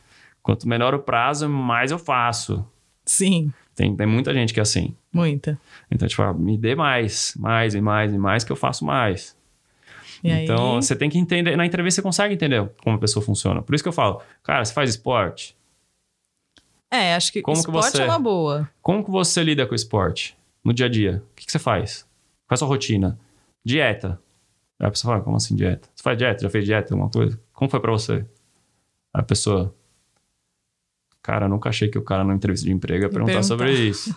Quanto 0.41 0.67
menor 0.67 0.93
o 0.95 0.99
prazo, 0.99 1.47
mais 1.49 1.91
eu 1.91 1.99
faço. 1.99 2.65
Sim, 3.05 3.51
Tem, 3.75 3.95
tem 3.95 4.07
muita 4.07 4.33
gente 4.33 4.53
que 4.53 4.59
é 4.59 4.63
assim. 4.63 4.95
muita. 5.13 5.59
Então, 5.91 6.07
tipo, 6.07 6.21
ah, 6.21 6.33
me 6.33 6.57
dê 6.57 6.73
mais, 6.75 7.33
mais 7.37 7.75
e 7.75 7.81
mais 7.81 8.11
e 8.13 8.17
mais 8.17 8.43
que 8.43 8.51
eu 8.51 8.55
faço 8.55 8.83
mais. 8.85 9.35
E 10.23 10.31
então, 10.31 10.75
aí, 10.77 10.81
você 10.81 10.95
tem 10.95 11.09
que 11.09 11.17
entender. 11.17 11.55
Na 11.55 11.65
entrevista, 11.65 12.01
você 12.01 12.03
consegue 12.03 12.33
entender 12.33 12.67
como 12.83 12.95
a 12.95 12.99
pessoa 12.99 13.23
funciona. 13.23 13.61
Por 13.61 13.75
isso 13.75 13.83
que 13.83 13.87
eu 13.87 13.93
falo, 13.93 14.21
cara, 14.43 14.63
você 14.65 14.73
faz 14.73 14.89
esporte? 14.89 15.55
É, 16.91 17.15
acho 17.15 17.31
que 17.31 17.41
como 17.41 17.55
que 17.55 17.61
esporte 17.69 17.91
você- 17.97 18.01
é 18.03 18.05
uma 18.05 18.19
boa. 18.19 18.69
Como 18.81 19.03
que 19.03 19.11
você 19.11 19.43
lida 19.43 19.65
com 19.65 19.73
o 19.73 19.75
esporte 19.75 20.37
no 20.63 20.73
dia 20.73 20.85
a 20.85 20.89
dia? 20.89 21.23
O 21.31 21.35
que, 21.35 21.45
que 21.45 21.51
você 21.51 21.59
faz? 21.59 22.01
Qual 22.47 22.51
é 22.51 22.53
a 22.53 22.57
sua 22.57 22.67
rotina? 22.67 23.19
Dieta. 23.65 24.19
Aí 24.79 24.87
a 24.87 24.91
pessoa 24.91 25.13
fala, 25.13 25.23
como 25.23 25.35
assim 25.37 25.55
dieta? 25.55 25.89
Você 25.93 26.03
faz 26.03 26.17
dieta? 26.17 26.43
Já 26.43 26.49
fez 26.49 26.65
dieta, 26.65 26.93
alguma 26.93 27.09
coisa? 27.09 27.39
Como 27.53 27.69
foi 27.69 27.79
pra 27.79 27.91
você? 27.91 28.13
Aí 29.13 29.21
a 29.21 29.23
pessoa... 29.23 29.73
Cara, 31.21 31.47
nunca 31.49 31.69
achei 31.69 31.89
que 31.89 31.97
o 31.97 32.01
cara 32.01 32.23
na 32.23 32.33
entrevista 32.33 32.65
de 32.65 32.71
emprego 32.71 33.03
ia 33.03 33.09
perguntar, 33.09 33.33
Perguntar. 33.33 33.47
sobre 33.47 33.73
isso. 33.73 34.15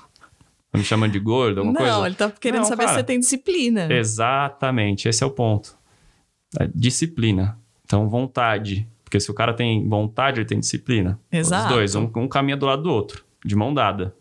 Me 0.73 0.85
chamando 0.85 1.11
de 1.11 1.19
gordo, 1.19 1.59
alguma 1.59 1.73
Não, 1.81 1.85
coisa? 1.95 2.07
ele 2.07 2.15
tá 2.15 2.31
querendo 2.31 2.61
Não, 2.61 2.69
saber 2.69 2.85
cara. 2.85 2.95
se 2.95 3.01
você 3.01 3.05
tem 3.05 3.19
disciplina. 3.19 3.93
Exatamente, 3.93 5.09
esse 5.09 5.25
é 5.25 5.27
o 5.27 5.31
ponto. 5.31 5.77
É 6.61 6.69
disciplina. 6.73 7.59
Então, 7.85 8.09
vontade. 8.09 8.87
Porque 9.11 9.19
se 9.19 9.29
o 9.29 9.35
cara 9.35 9.53
tem 9.53 9.89
vontade, 9.89 10.39
ele 10.39 10.47
tem 10.47 10.61
disciplina. 10.61 11.19
Exato. 11.33 11.65
Os 11.67 11.73
dois, 11.75 11.95
um, 11.97 12.09
um 12.15 12.29
caminha 12.29 12.57
do 12.57 12.65
lado 12.65 12.85
do 12.85 12.93
outro, 12.93 13.25
de 13.45 13.57
mão 13.57 13.75
dada. 13.75 14.15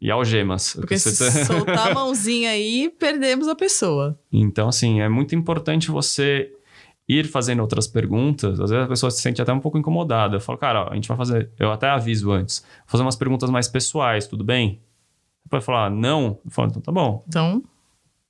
E 0.00 0.08
algemas. 0.08 0.74
Porque 0.74 0.96
se 0.96 1.18
tá- 1.18 1.44
soltar 1.44 1.90
a 1.90 1.94
mãozinha 1.94 2.50
aí, 2.50 2.88
perdemos 2.96 3.48
a 3.48 3.56
pessoa. 3.56 4.16
Então, 4.32 4.68
assim, 4.68 5.00
é 5.00 5.08
muito 5.08 5.34
importante 5.34 5.90
você 5.90 6.52
ir 7.08 7.26
fazendo 7.26 7.58
outras 7.58 7.88
perguntas. 7.88 8.60
Às 8.60 8.70
vezes 8.70 8.84
a 8.84 8.88
pessoa 8.88 9.10
se 9.10 9.20
sente 9.20 9.42
até 9.42 9.52
um 9.52 9.58
pouco 9.58 9.76
incomodada. 9.76 10.36
Eu 10.36 10.40
falo, 10.40 10.56
cara, 10.58 10.84
ó, 10.84 10.92
a 10.92 10.94
gente 10.94 11.08
vai 11.08 11.16
fazer. 11.16 11.50
Eu 11.58 11.72
até 11.72 11.88
aviso 11.88 12.30
antes. 12.30 12.60
Vou 12.60 12.86
fazer 12.86 13.02
umas 13.02 13.16
perguntas 13.16 13.50
mais 13.50 13.66
pessoais, 13.66 14.28
tudo 14.28 14.44
bem? 14.44 14.80
Depois 15.44 15.64
falar, 15.64 15.90
não. 15.90 16.38
Eu 16.44 16.50
falo, 16.52 16.68
então 16.68 16.80
tá 16.80 16.92
bom. 16.92 17.24
Então, 17.26 17.62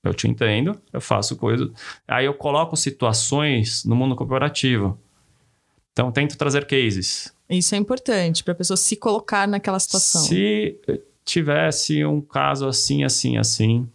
Eu 0.02 0.14
te 0.14 0.26
entendo, 0.28 0.80
eu 0.92 1.00
faço 1.00 1.36
coisas. 1.36 1.68
Aí 2.08 2.24
eu 2.24 2.32
coloco 2.34 2.74
situações 2.76 3.84
no 3.84 3.94
mundo 3.94 4.16
corporativo. 4.16 4.98
Então, 5.92 6.10
tento 6.10 6.36
trazer 6.36 6.66
cases. 6.66 7.34
isso 7.50 7.74
é 7.74 7.78
importante 7.78 8.42
para 8.42 8.52
a 8.52 8.56
pessoa 8.56 8.76
se 8.76 8.96
colocar 8.96 9.46
naquela 9.46 9.78
situação. 9.78 10.22
Se 10.22 10.80
tivesse 11.24 12.04
um 12.04 12.20
caso 12.20 12.66
assim, 12.66 13.04
assim, 13.04 13.36
assim, 13.36 13.88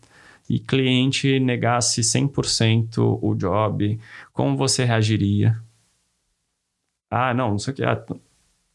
e 0.49 0.59
cliente 0.59 1.39
negasse 1.39 2.01
100% 2.01 3.19
o 3.21 3.35
job, 3.35 3.99
como 4.31 4.55
você 4.55 4.85
reagiria? 4.85 5.59
Ah, 7.09 7.33
não, 7.33 7.51
não 7.51 7.59
sei 7.59 7.73
o 7.73 7.75
que. 7.75 7.83
Ah, 7.83 8.03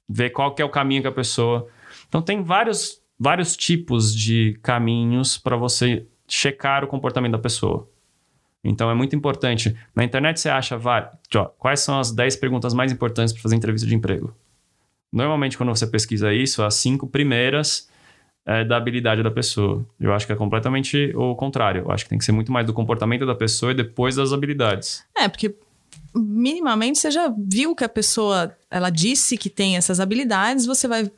ver 0.08 0.30
qual 0.30 0.54
que 0.54 0.60
é 0.60 0.64
o 0.64 0.70
caminho 0.70 1.02
que 1.02 1.08
a 1.08 1.12
pessoa... 1.12 1.68
Então, 2.08 2.20
tem 2.20 2.42
vários, 2.42 3.00
vários 3.18 3.56
tipos 3.56 4.14
de 4.14 4.58
caminhos 4.62 5.38
para 5.38 5.56
você 5.56 6.06
checar 6.26 6.84
o 6.84 6.88
comportamento 6.88 7.32
da 7.32 7.38
pessoa. 7.38 7.88
Então, 8.64 8.90
é 8.90 8.94
muito 8.94 9.16
importante. 9.16 9.76
Na 9.94 10.04
internet, 10.04 10.40
você 10.40 10.48
acha 10.48 10.76
vai, 10.76 11.08
ó, 11.34 11.46
quais 11.58 11.80
são 11.80 11.98
as 11.98 12.12
10 12.12 12.36
perguntas 12.36 12.72
mais 12.72 12.92
importantes 12.92 13.32
para 13.32 13.42
fazer 13.42 13.56
entrevista 13.56 13.86
de 13.86 13.94
emprego. 13.94 14.34
Normalmente, 15.12 15.58
quando 15.58 15.70
você 15.70 15.86
pesquisa 15.86 16.32
isso, 16.32 16.62
as 16.62 16.74
cinco 16.74 17.06
primeiras 17.06 17.88
é 18.44 18.64
da 18.64 18.76
habilidade 18.76 19.22
da 19.22 19.30
pessoa. 19.30 19.86
Eu 20.00 20.12
acho 20.12 20.26
que 20.26 20.32
é 20.32 20.36
completamente 20.36 21.12
o 21.14 21.34
contrário. 21.34 21.82
Eu 21.82 21.92
acho 21.92 22.04
que 22.04 22.10
tem 22.10 22.18
que 22.18 22.24
ser 22.24 22.32
muito 22.32 22.50
mais 22.50 22.66
do 22.66 22.72
comportamento 22.72 23.24
da 23.26 23.34
pessoa 23.34 23.72
e 23.72 23.74
depois 23.74 24.16
das 24.16 24.32
habilidades. 24.32 25.04
É, 25.16 25.28
porque 25.28 25.54
minimamente 26.14 26.98
você 26.98 27.10
já 27.10 27.32
viu 27.36 27.74
que 27.74 27.84
a 27.84 27.88
pessoa, 27.88 28.56
ela 28.70 28.90
disse 28.90 29.36
que 29.36 29.48
tem 29.48 29.76
essas 29.76 30.00
habilidades, 30.00 30.66
você 30.66 30.88
vai 30.88 31.10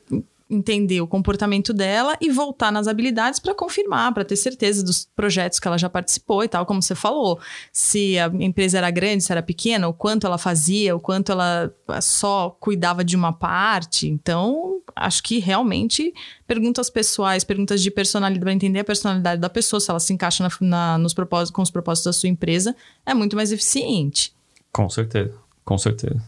entender 0.49 1.01
o 1.01 1.07
comportamento 1.07 1.73
dela 1.73 2.15
e 2.21 2.29
voltar 2.29 2.71
nas 2.71 2.87
habilidades 2.87 3.39
para 3.39 3.55
confirmar, 3.55 4.13
para 4.13 4.23
ter 4.23 4.35
certeza 4.35 4.83
dos 4.83 5.09
projetos 5.15 5.59
que 5.59 5.67
ela 5.67 5.77
já 5.77 5.89
participou 5.89 6.43
e 6.43 6.47
tal, 6.47 6.65
como 6.65 6.81
você 6.81 6.93
falou. 6.93 7.39
Se 7.73 8.19
a 8.19 8.27
empresa 8.27 8.77
era 8.77 8.91
grande, 8.91 9.23
se 9.23 9.31
era 9.31 9.41
pequena, 9.41 9.87
o 9.87 9.93
quanto 9.93 10.27
ela 10.27 10.37
fazia, 10.37 10.95
o 10.95 10.99
quanto 10.99 11.31
ela 11.31 11.73
só 12.01 12.51
cuidava 12.59 13.03
de 13.03 13.15
uma 13.15 13.33
parte. 13.33 14.07
Então, 14.07 14.81
acho 14.95 15.23
que 15.23 15.39
realmente 15.39 16.13
perguntas 16.45 16.89
pessoais, 16.91 17.43
perguntas 17.43 17.81
de 17.81 17.89
personalidade, 17.89 18.39
para 18.43 18.53
entender 18.53 18.79
a 18.79 18.83
personalidade 18.83 19.41
da 19.41 19.49
pessoa, 19.49 19.79
se 19.79 19.89
ela 19.89 19.99
se 19.99 20.13
encaixa 20.13 20.43
na- 20.43 20.67
na- 20.67 20.97
nos 20.99 21.13
propósitos, 21.13 21.51
com 21.55 21.61
os 21.61 21.71
propósitos 21.71 22.05
da 22.05 22.13
sua 22.13 22.29
empresa, 22.29 22.75
é 23.05 23.13
muito 23.13 23.35
mais 23.35 23.51
eficiente. 23.51 24.31
Com 24.71 24.89
certeza. 24.89 25.33
Com 25.63 25.77
certeza. 25.77 26.21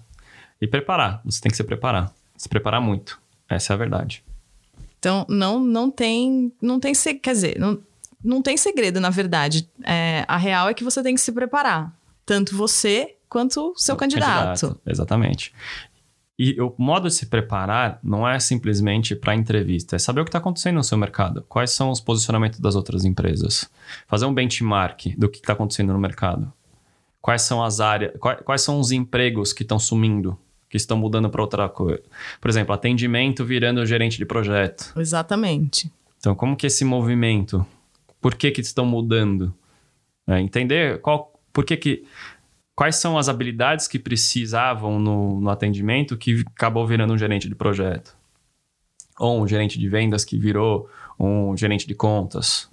E 0.60 0.66
preparar. 0.68 1.22
Você 1.24 1.40
tem 1.40 1.52
que 1.52 1.58
se 1.58 1.64
preparar. 1.64 2.12
Se 2.36 2.50
preparar 2.50 2.82
muito. 2.82 3.20
Essa 3.50 3.74
é 3.74 3.76
a 3.76 3.78
verdade. 3.78 4.24
Então, 5.00 5.26
não, 5.30 5.60
não 5.60 5.90
tem. 5.92 6.52
Não 6.62 6.80
tem 6.80 6.94
se- 6.94 7.14
quer 7.16 7.34
dizer, 7.34 7.60
não, 7.60 7.80
não 8.24 8.42
tem 8.42 8.58
segredo, 8.58 9.00
na 9.00 9.10
verdade. 9.10 9.70
É, 9.84 10.26
a 10.28 10.38
real 10.38 10.70
é 10.70 10.74
que 10.74 10.84
você 10.84 11.02
tem 11.04 11.16
que 11.16 11.22
se 11.22 11.32
preparar. 11.32 11.94
Tanto 12.26 12.56
você 12.56 13.16
quanto 13.30 13.72
o 13.72 13.78
seu 13.78 13.96
O 13.96 13.98
candidato. 13.98 14.80
Exatamente. 14.86 15.54
E 16.40 16.60
o 16.62 16.72
modo 16.78 17.08
de 17.08 17.16
se 17.16 17.26
preparar 17.26 18.00
não 18.04 18.28
é 18.28 18.40
simplesmente 18.40 19.16
para 19.16 19.34
entrevista, 19.34 19.96
é 19.96 20.00
saber 20.00 20.22
o 20.22 20.24
que 20.24 20.30
está 20.30 20.38
acontecendo 20.38 20.76
no 20.76 20.84
seu 20.84 20.98
mercado. 20.98 21.44
Quais 21.50 21.72
são 21.72 21.90
os 21.90 22.00
posicionamentos 22.00 22.60
das 22.60 22.76
outras 22.76 23.06
empresas. 23.06 23.68
Fazer 24.08 24.26
um 24.26 24.34
benchmark 24.34 25.16
do 25.18 25.28
que 25.30 25.38
está 25.40 25.54
acontecendo 25.54 25.94
no 25.94 26.00
mercado. 26.00 26.52
Quais 27.22 27.42
são 27.42 27.64
as 27.64 27.80
áreas, 27.80 28.14
quais, 28.20 28.40
quais 28.44 28.62
são 28.62 28.80
os 28.80 28.92
empregos 28.92 29.52
que 29.52 29.64
estão 29.64 29.80
sumindo, 29.80 30.38
que 30.70 30.78
estão 30.78 30.98
mudando 30.98 31.30
para 31.30 31.42
outra 31.42 31.70
coisa. 31.70 32.04
Por 32.42 32.50
exemplo, 32.50 32.74
atendimento 32.74 33.46
virando 33.46 33.86
gerente 33.86 34.18
de 34.18 34.26
projeto. 34.26 34.94
Exatamente. 34.98 35.92
Então, 36.20 36.36
como 36.36 36.56
que 36.56 36.68
esse 36.68 36.84
movimento, 36.84 37.66
por 38.20 38.36
que 38.36 38.52
que 38.52 38.62
estão 38.62 38.86
mudando? 38.86 39.54
É, 40.28 40.40
entender 40.42 41.00
qual, 41.00 41.40
por 41.54 41.64
que 41.64 41.78
que, 41.78 42.06
quais 42.76 42.98
são 42.98 43.18
as 43.18 43.30
habilidades 43.30 43.88
que 43.88 43.98
precisavam 43.98 45.00
no, 45.00 45.40
no 45.40 45.50
atendimento 45.50 46.18
que 46.18 46.44
acabou 46.56 46.86
virando 46.86 47.14
um 47.14 47.18
gerente 47.18 47.48
de 47.48 47.56
projeto. 47.56 48.16
Ou 49.20 49.42
um 49.42 49.48
gerente 49.48 49.80
de 49.80 49.88
vendas 49.88 50.26
que 50.26 50.38
virou 50.38 50.90
um 51.20 51.56
gerente 51.56 51.88
de 51.88 51.96
contas. 51.96 52.70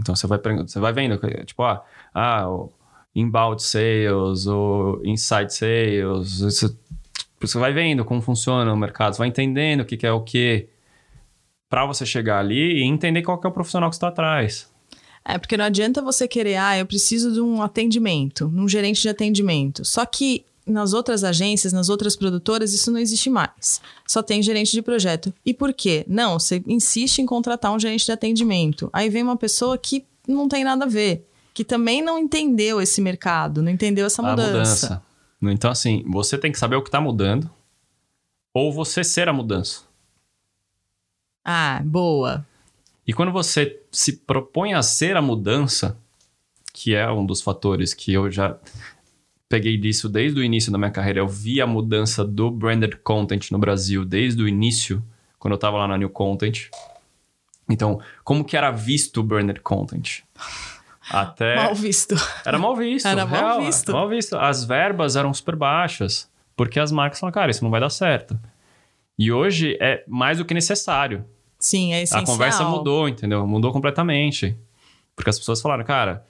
Então, 0.00 0.14
você 0.14 0.26
vai, 0.28 0.38
você 0.38 0.78
vai 0.78 0.92
vendo, 0.92 1.18
tipo, 1.44 1.62
ah, 1.64 1.84
ah, 2.14 2.48
o 2.48 2.72
inbound 3.14 3.62
sales, 3.62 4.46
ou 4.46 5.00
inside 5.04 5.52
sales, 5.52 6.40
você 7.40 7.58
vai 7.58 7.72
vendo 7.72 8.04
como 8.04 8.20
funciona 8.20 8.72
o 8.72 8.76
mercado, 8.76 9.14
você 9.14 9.18
vai 9.18 9.28
entendendo 9.28 9.80
o 9.80 9.84
que, 9.84 10.06
é 10.06 10.12
o 10.12 10.20
que 10.20 10.68
para 11.68 11.86
você 11.86 12.04
chegar 12.06 12.40
ali 12.40 12.78
e 12.78 12.82
entender 12.82 13.22
qual 13.22 13.40
é 13.42 13.48
o 13.48 13.52
profissional 13.52 13.90
que 13.90 13.96
está 13.96 14.08
atrás. 14.08 14.70
É, 15.24 15.36
porque 15.36 15.56
não 15.56 15.64
adianta 15.64 16.00
você 16.00 16.26
querer, 16.26 16.56
ah, 16.56 16.78
eu 16.78 16.86
preciso 16.86 17.32
de 17.32 17.40
um 17.40 17.60
atendimento, 17.62 18.46
um 18.46 18.66
gerente 18.66 19.02
de 19.02 19.08
atendimento. 19.08 19.84
Só 19.84 20.06
que 20.06 20.44
nas 20.66 20.92
outras 20.92 21.24
agências, 21.24 21.72
nas 21.72 21.88
outras 21.88 22.16
produtoras, 22.16 22.72
isso 22.72 22.90
não 22.90 22.98
existe 22.98 23.28
mais. 23.28 23.80
Só 24.06 24.22
tem 24.22 24.42
gerente 24.42 24.72
de 24.72 24.82
projeto. 24.82 25.32
E 25.44 25.52
por 25.52 25.72
quê? 25.72 26.04
Não, 26.08 26.38
você 26.38 26.62
insiste 26.66 27.18
em 27.18 27.26
contratar 27.26 27.72
um 27.72 27.78
gerente 27.78 28.06
de 28.06 28.12
atendimento. 28.12 28.88
Aí 28.92 29.08
vem 29.08 29.22
uma 29.22 29.36
pessoa 29.36 29.76
que 29.76 30.04
não 30.26 30.48
tem 30.48 30.64
nada 30.64 30.84
a 30.84 30.88
ver, 30.88 31.27
que 31.58 31.64
também 31.64 32.00
não 32.00 32.16
entendeu 32.20 32.80
esse 32.80 33.00
mercado, 33.00 33.60
não 33.60 33.72
entendeu 33.72 34.06
essa 34.06 34.22
mudança. 34.22 35.02
mudança. 35.42 35.56
Então, 35.56 35.72
assim, 35.72 36.04
você 36.06 36.38
tem 36.38 36.52
que 36.52 36.58
saber 36.58 36.76
o 36.76 36.82
que 36.82 36.88
está 36.88 37.00
mudando 37.00 37.50
ou 38.54 38.72
você 38.72 39.02
ser 39.02 39.28
a 39.28 39.32
mudança. 39.32 39.82
Ah, 41.44 41.82
boa. 41.84 42.46
E 43.04 43.12
quando 43.12 43.32
você 43.32 43.82
se 43.90 44.18
propõe 44.18 44.74
a 44.74 44.82
ser 44.84 45.16
a 45.16 45.20
mudança, 45.20 45.98
que 46.72 46.94
é 46.94 47.10
um 47.10 47.26
dos 47.26 47.42
fatores 47.42 47.92
que 47.92 48.12
eu 48.12 48.30
já 48.30 48.56
peguei 49.48 49.76
disso 49.76 50.08
desde 50.08 50.38
o 50.38 50.44
início 50.44 50.70
da 50.70 50.78
minha 50.78 50.92
carreira, 50.92 51.18
eu 51.18 51.26
vi 51.26 51.60
a 51.60 51.66
mudança 51.66 52.24
do 52.24 52.52
branded 52.52 52.98
content 53.02 53.50
no 53.50 53.58
Brasil 53.58 54.04
desde 54.04 54.40
o 54.40 54.46
início, 54.46 55.02
quando 55.40 55.54
eu 55.54 55.56
estava 55.56 55.76
lá 55.78 55.88
na 55.88 55.98
New 55.98 56.10
Content. 56.10 56.68
Então, 57.68 58.00
como 58.22 58.44
que 58.44 58.56
era 58.56 58.70
visto 58.70 59.18
o 59.18 59.24
branded 59.24 59.60
content? 59.60 60.22
Até 61.10 61.56
Mal 61.56 61.74
visto. 61.74 62.14
era 62.44 62.58
mal 62.58 62.76
visto. 62.76 63.06
Era 63.06 63.24
mal 63.26 63.40
real, 63.40 63.60
visto. 63.62 63.92
mal 63.92 64.08
visto. 64.08 64.36
As 64.36 64.64
verbas 64.64 65.16
eram 65.16 65.32
super 65.32 65.56
baixas, 65.56 66.30
porque 66.56 66.78
as 66.78 66.92
marcas 66.92 67.18
falaram, 67.20 67.34
cara, 67.34 67.50
isso 67.50 67.64
não 67.64 67.70
vai 67.70 67.80
dar 67.80 67.90
certo. 67.90 68.38
E 69.18 69.32
hoje 69.32 69.76
é 69.80 70.04
mais 70.06 70.38
do 70.38 70.44
que 70.44 70.54
necessário. 70.54 71.24
Sim, 71.58 71.92
é 71.92 72.02
essencial. 72.02 72.22
A 72.22 72.26
conversa 72.26 72.64
mudou, 72.64 73.08
entendeu? 73.08 73.46
Mudou 73.46 73.72
completamente. 73.72 74.56
Porque 75.16 75.30
as 75.30 75.38
pessoas 75.38 75.60
falaram, 75.60 75.84
cara, 75.84 76.24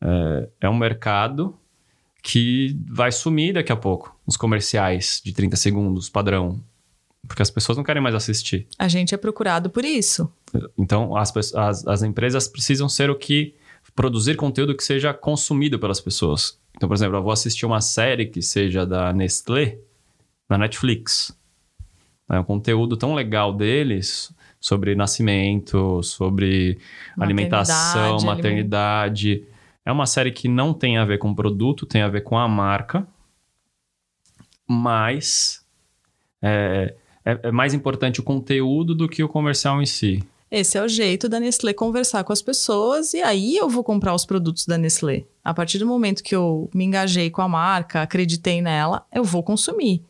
é, 0.00 0.48
é 0.62 0.68
um 0.68 0.76
mercado 0.76 1.56
que 2.22 2.76
vai 2.86 3.10
sumir 3.10 3.54
daqui 3.54 3.72
a 3.72 3.76
pouco. 3.76 4.14
Os 4.26 4.36
comerciais 4.36 5.22
de 5.24 5.32
30 5.32 5.56
segundos, 5.56 6.08
padrão. 6.10 6.60
Porque 7.26 7.40
as 7.40 7.50
pessoas 7.50 7.78
não 7.78 7.84
querem 7.84 8.02
mais 8.02 8.14
assistir. 8.14 8.66
A 8.78 8.88
gente 8.88 9.14
é 9.14 9.18
procurado 9.18 9.70
por 9.70 9.84
isso. 9.84 10.30
Então, 10.76 11.16
as, 11.16 11.34
as, 11.54 11.86
as 11.86 12.02
empresas 12.02 12.46
precisam 12.46 12.88
ser 12.88 13.08
o 13.08 13.14
que 13.14 13.54
produzir 13.94 14.36
conteúdo 14.36 14.76
que 14.76 14.84
seja 14.84 15.12
consumido 15.14 15.78
pelas 15.78 16.00
pessoas. 16.00 16.58
Então, 16.76 16.88
por 16.88 16.94
exemplo, 16.94 17.16
eu 17.16 17.22
vou 17.22 17.32
assistir 17.32 17.66
uma 17.66 17.80
série 17.80 18.26
que 18.26 18.42
seja 18.42 18.84
da 18.84 19.12
Nestlé 19.12 19.78
na 20.48 20.58
Netflix. 20.58 21.36
É 22.30 22.38
um 22.38 22.44
conteúdo 22.44 22.96
tão 22.96 23.14
legal 23.14 23.52
deles 23.52 24.34
sobre 24.60 24.94
nascimento, 24.94 26.02
sobre 26.02 26.78
maternidade, 27.16 27.22
alimentação, 27.22 28.20
maternidade. 28.20 29.30
Aliment... 29.30 29.48
É 29.84 29.92
uma 29.92 30.06
série 30.06 30.32
que 30.32 30.48
não 30.48 30.72
tem 30.72 30.96
a 30.96 31.04
ver 31.04 31.18
com 31.18 31.30
o 31.30 31.36
produto, 31.36 31.84
tem 31.84 32.00
a 32.00 32.08
ver 32.08 32.22
com 32.22 32.38
a 32.38 32.48
marca, 32.48 33.06
mas 34.66 35.64
é, 36.40 36.94
é, 37.24 37.40
é 37.44 37.52
mais 37.52 37.74
importante 37.74 38.20
o 38.20 38.22
conteúdo 38.22 38.94
do 38.94 39.08
que 39.08 39.22
o 39.22 39.28
comercial 39.28 39.82
em 39.82 39.86
si. 39.86 40.24
Esse 40.56 40.78
é 40.78 40.82
o 40.84 40.86
jeito 40.86 41.28
da 41.28 41.40
Nestlé 41.40 41.72
conversar 41.72 42.22
com 42.22 42.32
as 42.32 42.40
pessoas 42.40 43.12
e 43.12 43.20
aí 43.20 43.56
eu 43.56 43.68
vou 43.68 43.82
comprar 43.82 44.14
os 44.14 44.24
produtos 44.24 44.66
da 44.66 44.78
Nestlé. 44.78 45.24
A 45.42 45.52
partir 45.52 45.78
do 45.78 45.86
momento 45.86 46.22
que 46.22 46.32
eu 46.32 46.70
me 46.72 46.84
engajei 46.84 47.28
com 47.28 47.42
a 47.42 47.48
marca, 47.48 48.02
acreditei 48.02 48.62
nela, 48.62 49.04
eu 49.12 49.24
vou 49.24 49.42
consumir. 49.42 50.04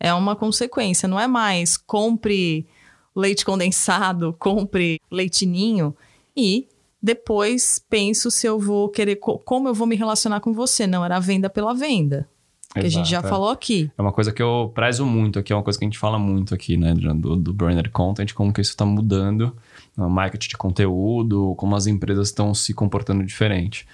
É 0.00 0.14
uma 0.14 0.34
consequência, 0.34 1.06
não 1.06 1.20
é 1.20 1.26
mais 1.26 1.76
compre 1.76 2.66
leite 3.14 3.44
condensado, 3.44 4.34
compre 4.40 4.98
leitinho 5.10 5.94
e 6.34 6.68
depois 7.02 7.78
penso 7.90 8.30
se 8.30 8.46
eu 8.46 8.58
vou 8.58 8.88
querer 8.88 9.16
como 9.16 9.68
eu 9.68 9.74
vou 9.74 9.86
me 9.86 9.94
relacionar 9.94 10.40
com 10.40 10.54
você, 10.54 10.86
não 10.86 11.04
era 11.04 11.18
a 11.18 11.20
venda 11.20 11.50
pela 11.50 11.74
venda. 11.74 12.26
Que 12.72 12.78
Exato, 12.78 12.86
a 12.86 12.90
gente 12.90 13.10
já 13.10 13.18
é. 13.18 13.22
falou 13.22 13.50
aqui. 13.50 13.90
É 13.98 14.00
uma 14.00 14.12
coisa 14.12 14.32
que 14.32 14.42
eu 14.42 14.72
prezo 14.74 15.04
muito 15.04 15.38
aqui, 15.38 15.52
é 15.52 15.56
uma 15.56 15.62
coisa 15.62 15.78
que 15.78 15.84
a 15.84 15.88
gente 15.88 15.98
fala 15.98 16.18
muito 16.18 16.54
aqui, 16.54 16.78
né, 16.78 16.94
do, 16.94 17.36
do 17.36 17.52
branded 17.52 17.90
content, 17.90 18.32
como 18.32 18.50
que 18.50 18.62
isso 18.62 18.70
está 18.70 18.86
mudando 18.86 19.54
marketing 19.96 20.48
de 20.48 20.56
conteúdo, 20.56 21.54
como 21.56 21.76
as 21.76 21.86
empresas 21.86 22.28
estão 22.28 22.54
se 22.54 22.72
comportando 22.72 23.24
diferente. 23.24 23.86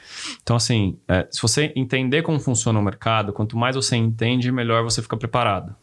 Então, 0.43 0.57
assim, 0.57 0.97
é, 1.09 1.27
se 1.31 1.43
você 1.43 1.73
entender 1.75 2.23
como 2.23 2.39
funciona 2.39 2.79
o 2.79 2.83
mercado, 2.83 3.33
quanto 3.33 3.57
mais 3.57 3.75
você 3.75 3.97
entende, 3.97 4.53
melhor 4.53 4.85
você 4.85 5.03
fica 5.03 5.17
preparado. 5.17 5.75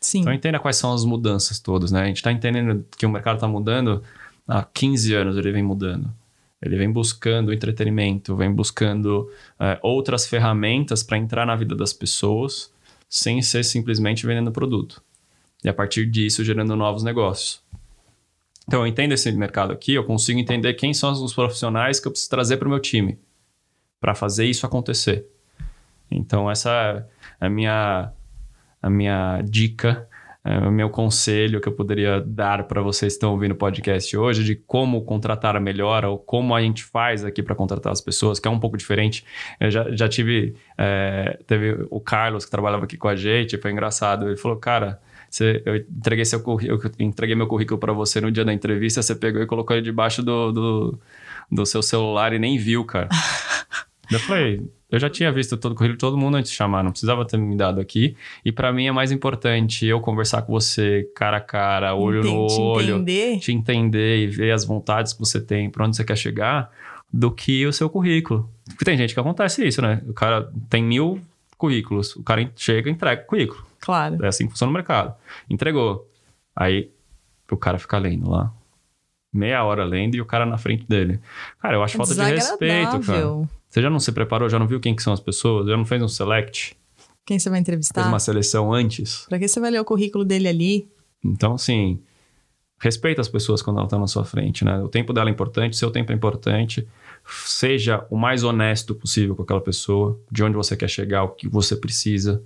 Sim. 0.00 0.20
Então, 0.20 0.32
entenda 0.32 0.58
quais 0.58 0.76
são 0.76 0.94
as 0.94 1.04
mudanças 1.04 1.58
todas, 1.58 1.92
né? 1.92 2.02
A 2.02 2.06
gente 2.06 2.16
está 2.16 2.32
entendendo 2.32 2.86
que 2.96 3.04
o 3.04 3.10
mercado 3.10 3.36
está 3.36 3.46
mudando 3.46 4.02
há 4.48 4.62
15 4.62 5.14
anos, 5.14 5.36
ele 5.36 5.52
vem 5.52 5.62
mudando. 5.62 6.10
Ele 6.62 6.76
vem 6.76 6.90
buscando 6.90 7.52
entretenimento, 7.52 8.36
vem 8.36 8.52
buscando 8.52 9.30
é, 9.58 9.78
outras 9.82 10.26
ferramentas 10.26 11.02
para 11.02 11.16
entrar 11.16 11.46
na 11.46 11.56
vida 11.56 11.74
das 11.74 11.92
pessoas, 11.92 12.72
sem 13.08 13.40
ser 13.42 13.64
simplesmente 13.64 14.26
vendendo 14.26 14.52
produto. 14.52 15.02
E 15.62 15.68
a 15.68 15.74
partir 15.74 16.06
disso, 16.06 16.44
gerando 16.44 16.76
novos 16.76 17.02
negócios. 17.02 17.62
Então, 18.70 18.82
eu 18.82 18.86
entendo 18.86 19.10
esse 19.10 19.32
mercado 19.32 19.72
aqui, 19.72 19.94
eu 19.94 20.04
consigo 20.04 20.38
entender 20.38 20.74
quem 20.74 20.94
são 20.94 21.10
os 21.10 21.34
profissionais 21.34 21.98
que 21.98 22.06
eu 22.06 22.12
preciso 22.12 22.30
trazer 22.30 22.56
para 22.56 22.68
o 22.68 22.70
meu 22.70 22.78
time 22.78 23.18
para 24.00 24.14
fazer 24.14 24.44
isso 24.44 24.64
acontecer. 24.64 25.26
Então, 26.08 26.48
essa 26.48 27.04
é 27.40 27.46
a 27.46 27.50
minha, 27.50 28.12
a 28.80 28.88
minha 28.88 29.42
dica, 29.42 30.08
é 30.44 30.56
o 30.58 30.70
meu 30.70 30.88
conselho 30.88 31.60
que 31.60 31.66
eu 31.66 31.72
poderia 31.72 32.20
dar 32.20 32.62
para 32.68 32.80
vocês 32.80 33.14
que 33.14 33.16
estão 33.16 33.32
ouvindo 33.32 33.52
o 33.52 33.56
podcast 33.56 34.16
hoje 34.16 34.44
de 34.44 34.54
como 34.54 35.02
contratar 35.02 35.60
melhor 35.60 36.04
ou 36.04 36.16
como 36.16 36.54
a 36.54 36.60
gente 36.60 36.84
faz 36.84 37.24
aqui 37.24 37.42
para 37.42 37.56
contratar 37.56 37.90
as 37.92 38.00
pessoas, 38.00 38.38
que 38.38 38.46
é 38.46 38.50
um 38.52 38.60
pouco 38.60 38.76
diferente. 38.76 39.24
Eu 39.58 39.68
já, 39.68 39.90
já 39.90 40.08
tive, 40.08 40.54
é, 40.78 41.40
teve 41.44 41.88
o 41.90 41.98
Carlos 41.98 42.44
que 42.44 42.50
trabalhava 42.52 42.84
aqui 42.84 42.96
com 42.96 43.08
a 43.08 43.16
gente, 43.16 43.58
foi 43.58 43.72
engraçado. 43.72 44.28
Ele 44.28 44.36
falou, 44.36 44.58
cara, 44.58 45.00
você, 45.30 45.62
eu 45.64 45.76
entreguei, 45.76 46.24
seu, 46.24 46.42
eu 46.62 46.80
entreguei 46.98 47.36
meu 47.36 47.46
currículo 47.46 47.78
para 47.78 47.92
você 47.92 48.20
no 48.20 48.32
dia 48.32 48.44
da 48.44 48.52
entrevista, 48.52 49.00
você 49.00 49.14
pegou 49.14 49.40
e 49.40 49.46
colocou 49.46 49.76
ele 49.76 49.84
debaixo 49.84 50.24
do, 50.24 50.50
do, 50.50 50.98
do 51.50 51.64
seu 51.64 51.82
celular 51.82 52.32
e 52.32 52.38
nem 52.38 52.58
viu, 52.58 52.84
cara. 52.84 53.08
eu 54.10 54.18
falei, 54.18 54.60
eu 54.90 54.98
já 54.98 55.08
tinha 55.08 55.30
visto 55.30 55.56
todo 55.56 55.72
o 55.72 55.74
currículo 55.76 55.96
de 55.96 56.00
todo 56.00 56.18
mundo 56.18 56.36
antes 56.36 56.50
de 56.50 56.56
chamar, 56.56 56.82
não 56.82 56.90
precisava 56.90 57.24
ter 57.24 57.36
me 57.36 57.56
dado 57.56 57.80
aqui. 57.80 58.16
E 58.44 58.50
para 58.50 58.72
mim 58.72 58.86
é 58.86 58.92
mais 58.92 59.12
importante 59.12 59.86
eu 59.86 60.00
conversar 60.00 60.42
com 60.42 60.52
você 60.52 61.08
cara 61.14 61.36
a 61.36 61.40
cara, 61.40 61.94
olho 61.94 62.20
Entendi, 62.20 62.34
no 62.34 62.62
olho, 62.62 62.96
entender. 62.96 63.38
te 63.38 63.52
entender 63.52 64.24
e 64.24 64.26
ver 64.26 64.50
as 64.50 64.64
vontades 64.64 65.12
que 65.12 65.20
você 65.20 65.40
tem, 65.40 65.70
para 65.70 65.86
onde 65.86 65.96
você 65.96 66.02
quer 66.02 66.16
chegar, 66.16 66.72
do 67.12 67.30
que 67.30 67.64
o 67.66 67.72
seu 67.72 67.88
currículo. 67.88 68.50
Porque 68.70 68.84
tem 68.84 68.96
gente 68.96 69.14
que 69.14 69.20
acontece 69.20 69.64
isso, 69.64 69.80
né? 69.80 70.02
O 70.08 70.12
cara 70.12 70.50
tem 70.68 70.82
mil 70.82 71.20
currículos, 71.60 72.16
o 72.16 72.22
cara 72.22 72.50
chega 72.56 72.88
e 72.88 72.92
entrega 72.92 73.22
o 73.22 73.26
currículo. 73.26 73.64
Claro. 73.78 74.24
É 74.24 74.28
assim 74.28 74.46
que 74.46 74.52
funciona 74.52 74.70
o 74.70 74.74
mercado. 74.74 75.14
Entregou. 75.48 76.10
Aí 76.56 76.90
o 77.50 77.56
cara 77.56 77.78
fica 77.78 77.98
lendo 77.98 78.30
lá. 78.30 78.52
Meia 79.32 79.62
hora 79.62 79.84
lendo 79.84 80.16
e 80.16 80.20
o 80.20 80.26
cara 80.26 80.44
na 80.44 80.58
frente 80.58 80.86
dele. 80.88 81.20
Cara, 81.60 81.76
eu 81.76 81.82
acho 81.82 81.96
falta 81.96 82.14
de 82.14 82.22
respeito, 82.22 83.00
cara. 83.00 83.48
Você 83.68 83.80
já 83.80 83.88
não 83.88 84.00
se 84.00 84.10
preparou, 84.10 84.48
já 84.48 84.58
não 84.58 84.66
viu 84.66 84.80
quem 84.80 84.96
que 84.96 85.02
são 85.02 85.12
as 85.12 85.20
pessoas? 85.20 85.68
Já 85.68 85.76
não 85.76 85.84
fez 85.84 86.02
um 86.02 86.08
select? 86.08 86.76
Quem 87.24 87.38
você 87.38 87.48
vai 87.48 87.60
entrevistar? 87.60 88.00
Fez 88.00 88.12
uma 88.12 88.18
seleção 88.18 88.72
antes? 88.72 89.26
Pra 89.28 89.38
que 89.38 89.46
você 89.46 89.60
vai 89.60 89.70
ler 89.70 89.80
o 89.80 89.84
currículo 89.84 90.24
dele 90.24 90.48
ali? 90.48 90.90
Então, 91.24 91.54
assim, 91.54 92.00
respeita 92.80 93.20
as 93.20 93.28
pessoas 93.28 93.62
quando 93.62 93.76
elas 93.76 93.86
estão 93.86 94.00
na 94.00 94.08
sua 94.08 94.24
frente, 94.24 94.64
né? 94.64 94.82
O 94.82 94.88
tempo 94.88 95.12
dela 95.12 95.30
é 95.30 95.32
importante, 95.32 95.76
seu 95.76 95.90
tempo 95.90 96.10
é 96.10 96.14
importante. 96.14 96.88
Seja 97.30 98.06
o 98.10 98.16
mais 98.16 98.42
honesto 98.42 98.94
possível 98.94 99.36
com 99.36 99.42
aquela 99.42 99.60
pessoa, 99.60 100.18
de 100.30 100.42
onde 100.42 100.56
você 100.56 100.76
quer 100.76 100.88
chegar, 100.88 101.22
o 101.22 101.30
que 101.30 101.48
você 101.48 101.76
precisa. 101.76 102.42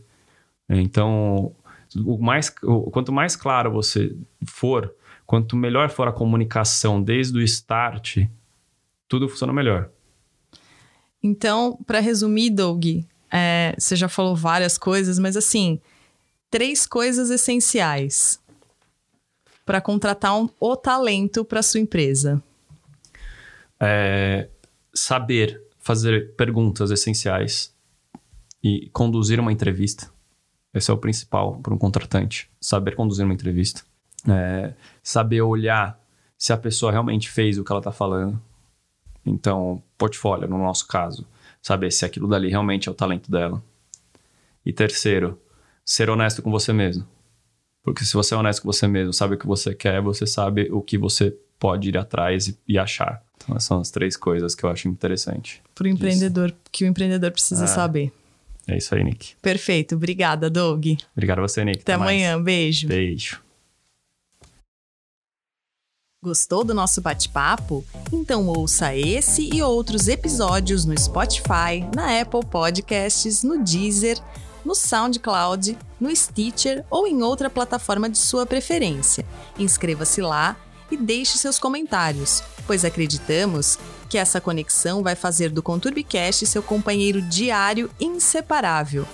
Então, 0.68 1.54
o 1.96 2.18
mais, 2.18 2.52
o, 2.62 2.90
quanto 2.90 3.12
mais 3.12 3.36
claro 3.36 3.70
você 3.70 4.14
for, 4.46 4.94
quanto 5.26 5.56
melhor 5.56 5.90
for 5.90 6.08
a 6.08 6.12
comunicação 6.12 7.02
desde 7.02 7.38
o 7.38 7.42
start, 7.42 8.26
tudo 9.08 9.28
funciona 9.28 9.52
melhor. 9.52 9.88
Então, 11.22 11.78
para 11.86 12.00
resumir, 12.00 12.50
Doug, 12.50 12.84
é, 13.30 13.74
você 13.78 13.96
já 13.96 14.08
falou 14.08 14.36
várias 14.36 14.76
coisas, 14.76 15.18
mas 15.18 15.36
assim, 15.36 15.80
três 16.50 16.86
coisas 16.86 17.30
essenciais 17.30 18.38
para 19.64 19.80
contratar 19.80 20.38
um, 20.38 20.48
o 20.60 20.76
talento 20.76 21.44
para 21.44 21.62
sua 21.62 21.80
empresa. 21.80 22.42
É, 23.80 24.48
saber 24.94 25.62
fazer 25.78 26.34
perguntas 26.34 26.90
essenciais 26.90 27.74
e 28.62 28.88
conduzir 28.92 29.38
uma 29.38 29.52
entrevista. 29.52 30.10
Esse 30.72 30.90
é 30.90 30.94
o 30.94 30.98
principal 30.98 31.58
para 31.60 31.74
um 31.74 31.78
contratante. 31.78 32.50
Saber 32.60 32.96
conduzir 32.96 33.24
uma 33.24 33.34
entrevista. 33.34 33.82
É, 34.26 34.72
saber 35.02 35.42
olhar 35.42 36.00
se 36.38 36.52
a 36.52 36.56
pessoa 36.56 36.90
realmente 36.90 37.30
fez 37.30 37.58
o 37.58 37.64
que 37.64 37.70
ela 37.70 37.80
está 37.80 37.92
falando. 37.92 38.40
Então, 39.24 39.82
portfólio, 39.98 40.48
no 40.48 40.58
nosso 40.58 40.86
caso. 40.88 41.26
Saber 41.60 41.90
se 41.90 42.04
aquilo 42.04 42.26
dali 42.26 42.48
realmente 42.48 42.88
é 42.88 42.92
o 42.92 42.94
talento 42.94 43.30
dela. 43.30 43.62
E 44.64 44.72
terceiro, 44.72 45.38
ser 45.84 46.08
honesto 46.08 46.42
com 46.42 46.50
você 46.50 46.72
mesmo. 46.72 47.06
Porque 47.82 48.04
se 48.04 48.14
você 48.14 48.34
é 48.34 48.38
honesto 48.38 48.62
com 48.62 48.72
você 48.72 48.88
mesmo, 48.88 49.12
sabe 49.12 49.34
o 49.34 49.38
que 49.38 49.46
você 49.46 49.74
quer, 49.74 50.00
você 50.00 50.26
sabe 50.26 50.70
o 50.72 50.80
que 50.80 50.96
você 50.96 51.36
pode 51.58 51.90
ir 51.90 51.98
atrás 51.98 52.48
e, 52.48 52.58
e 52.66 52.78
achar. 52.78 53.22
Então, 53.44 53.56
essas 53.56 53.64
são 53.64 53.80
as 53.80 53.90
três 53.90 54.16
coisas 54.16 54.54
que 54.54 54.64
eu 54.64 54.70
acho 54.70 54.88
interessante. 54.88 55.62
Para 55.74 55.84
o 55.84 55.88
empreendedor, 55.88 56.54
que 56.72 56.84
o 56.84 56.86
empreendedor 56.86 57.30
precisa 57.30 57.64
é. 57.64 57.68
saber. 57.68 58.12
É 58.66 58.76
isso 58.76 58.94
aí, 58.94 59.04
Nick. 59.04 59.34
Perfeito. 59.42 59.94
Obrigada, 59.94 60.48
Doug. 60.48 60.86
Obrigado 61.14 61.38
a 61.38 61.42
você, 61.42 61.64
Nick. 61.64 61.80
Até, 61.80 61.92
Até 61.92 62.02
amanhã. 62.02 62.34
Mais. 62.34 62.44
Beijo. 62.44 62.88
Beijo. 62.88 63.44
Gostou 66.22 66.64
do 66.64 66.72
nosso 66.72 67.02
bate-papo? 67.02 67.84
Então 68.10 68.46
ouça 68.46 68.96
esse 68.96 69.50
e 69.52 69.62
outros 69.62 70.08
episódios 70.08 70.86
no 70.86 70.98
Spotify, 70.98 71.84
na 71.94 72.18
Apple 72.18 72.46
Podcasts, 72.46 73.42
no 73.42 73.62
Deezer, 73.62 74.18
no 74.64 74.74
SoundCloud, 74.74 75.76
no 76.00 76.16
Stitcher 76.16 76.82
ou 76.88 77.06
em 77.06 77.22
outra 77.22 77.50
plataforma 77.50 78.08
de 78.08 78.16
sua 78.16 78.46
preferência. 78.46 79.26
Inscreva-se 79.58 80.22
lá 80.22 80.56
e 80.90 80.96
deixe 80.96 81.38
seus 81.38 81.58
comentários, 81.58 82.42
pois 82.66 82.84
acreditamos 82.84 83.78
que 84.08 84.18
essa 84.18 84.40
conexão 84.40 85.02
vai 85.02 85.14
fazer 85.14 85.50
do 85.50 85.62
Conturbicast 85.62 86.46
seu 86.46 86.62
companheiro 86.62 87.20
diário 87.22 87.90
inseparável. 87.98 89.06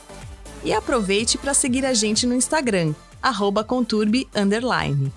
E 0.62 0.72
aproveite 0.72 1.38
para 1.38 1.54
seguir 1.54 1.86
a 1.86 1.94
gente 1.94 2.26
no 2.26 2.34
Instagram, 2.34 2.94
arroba 3.22 3.64
conturbe__. 3.64 5.10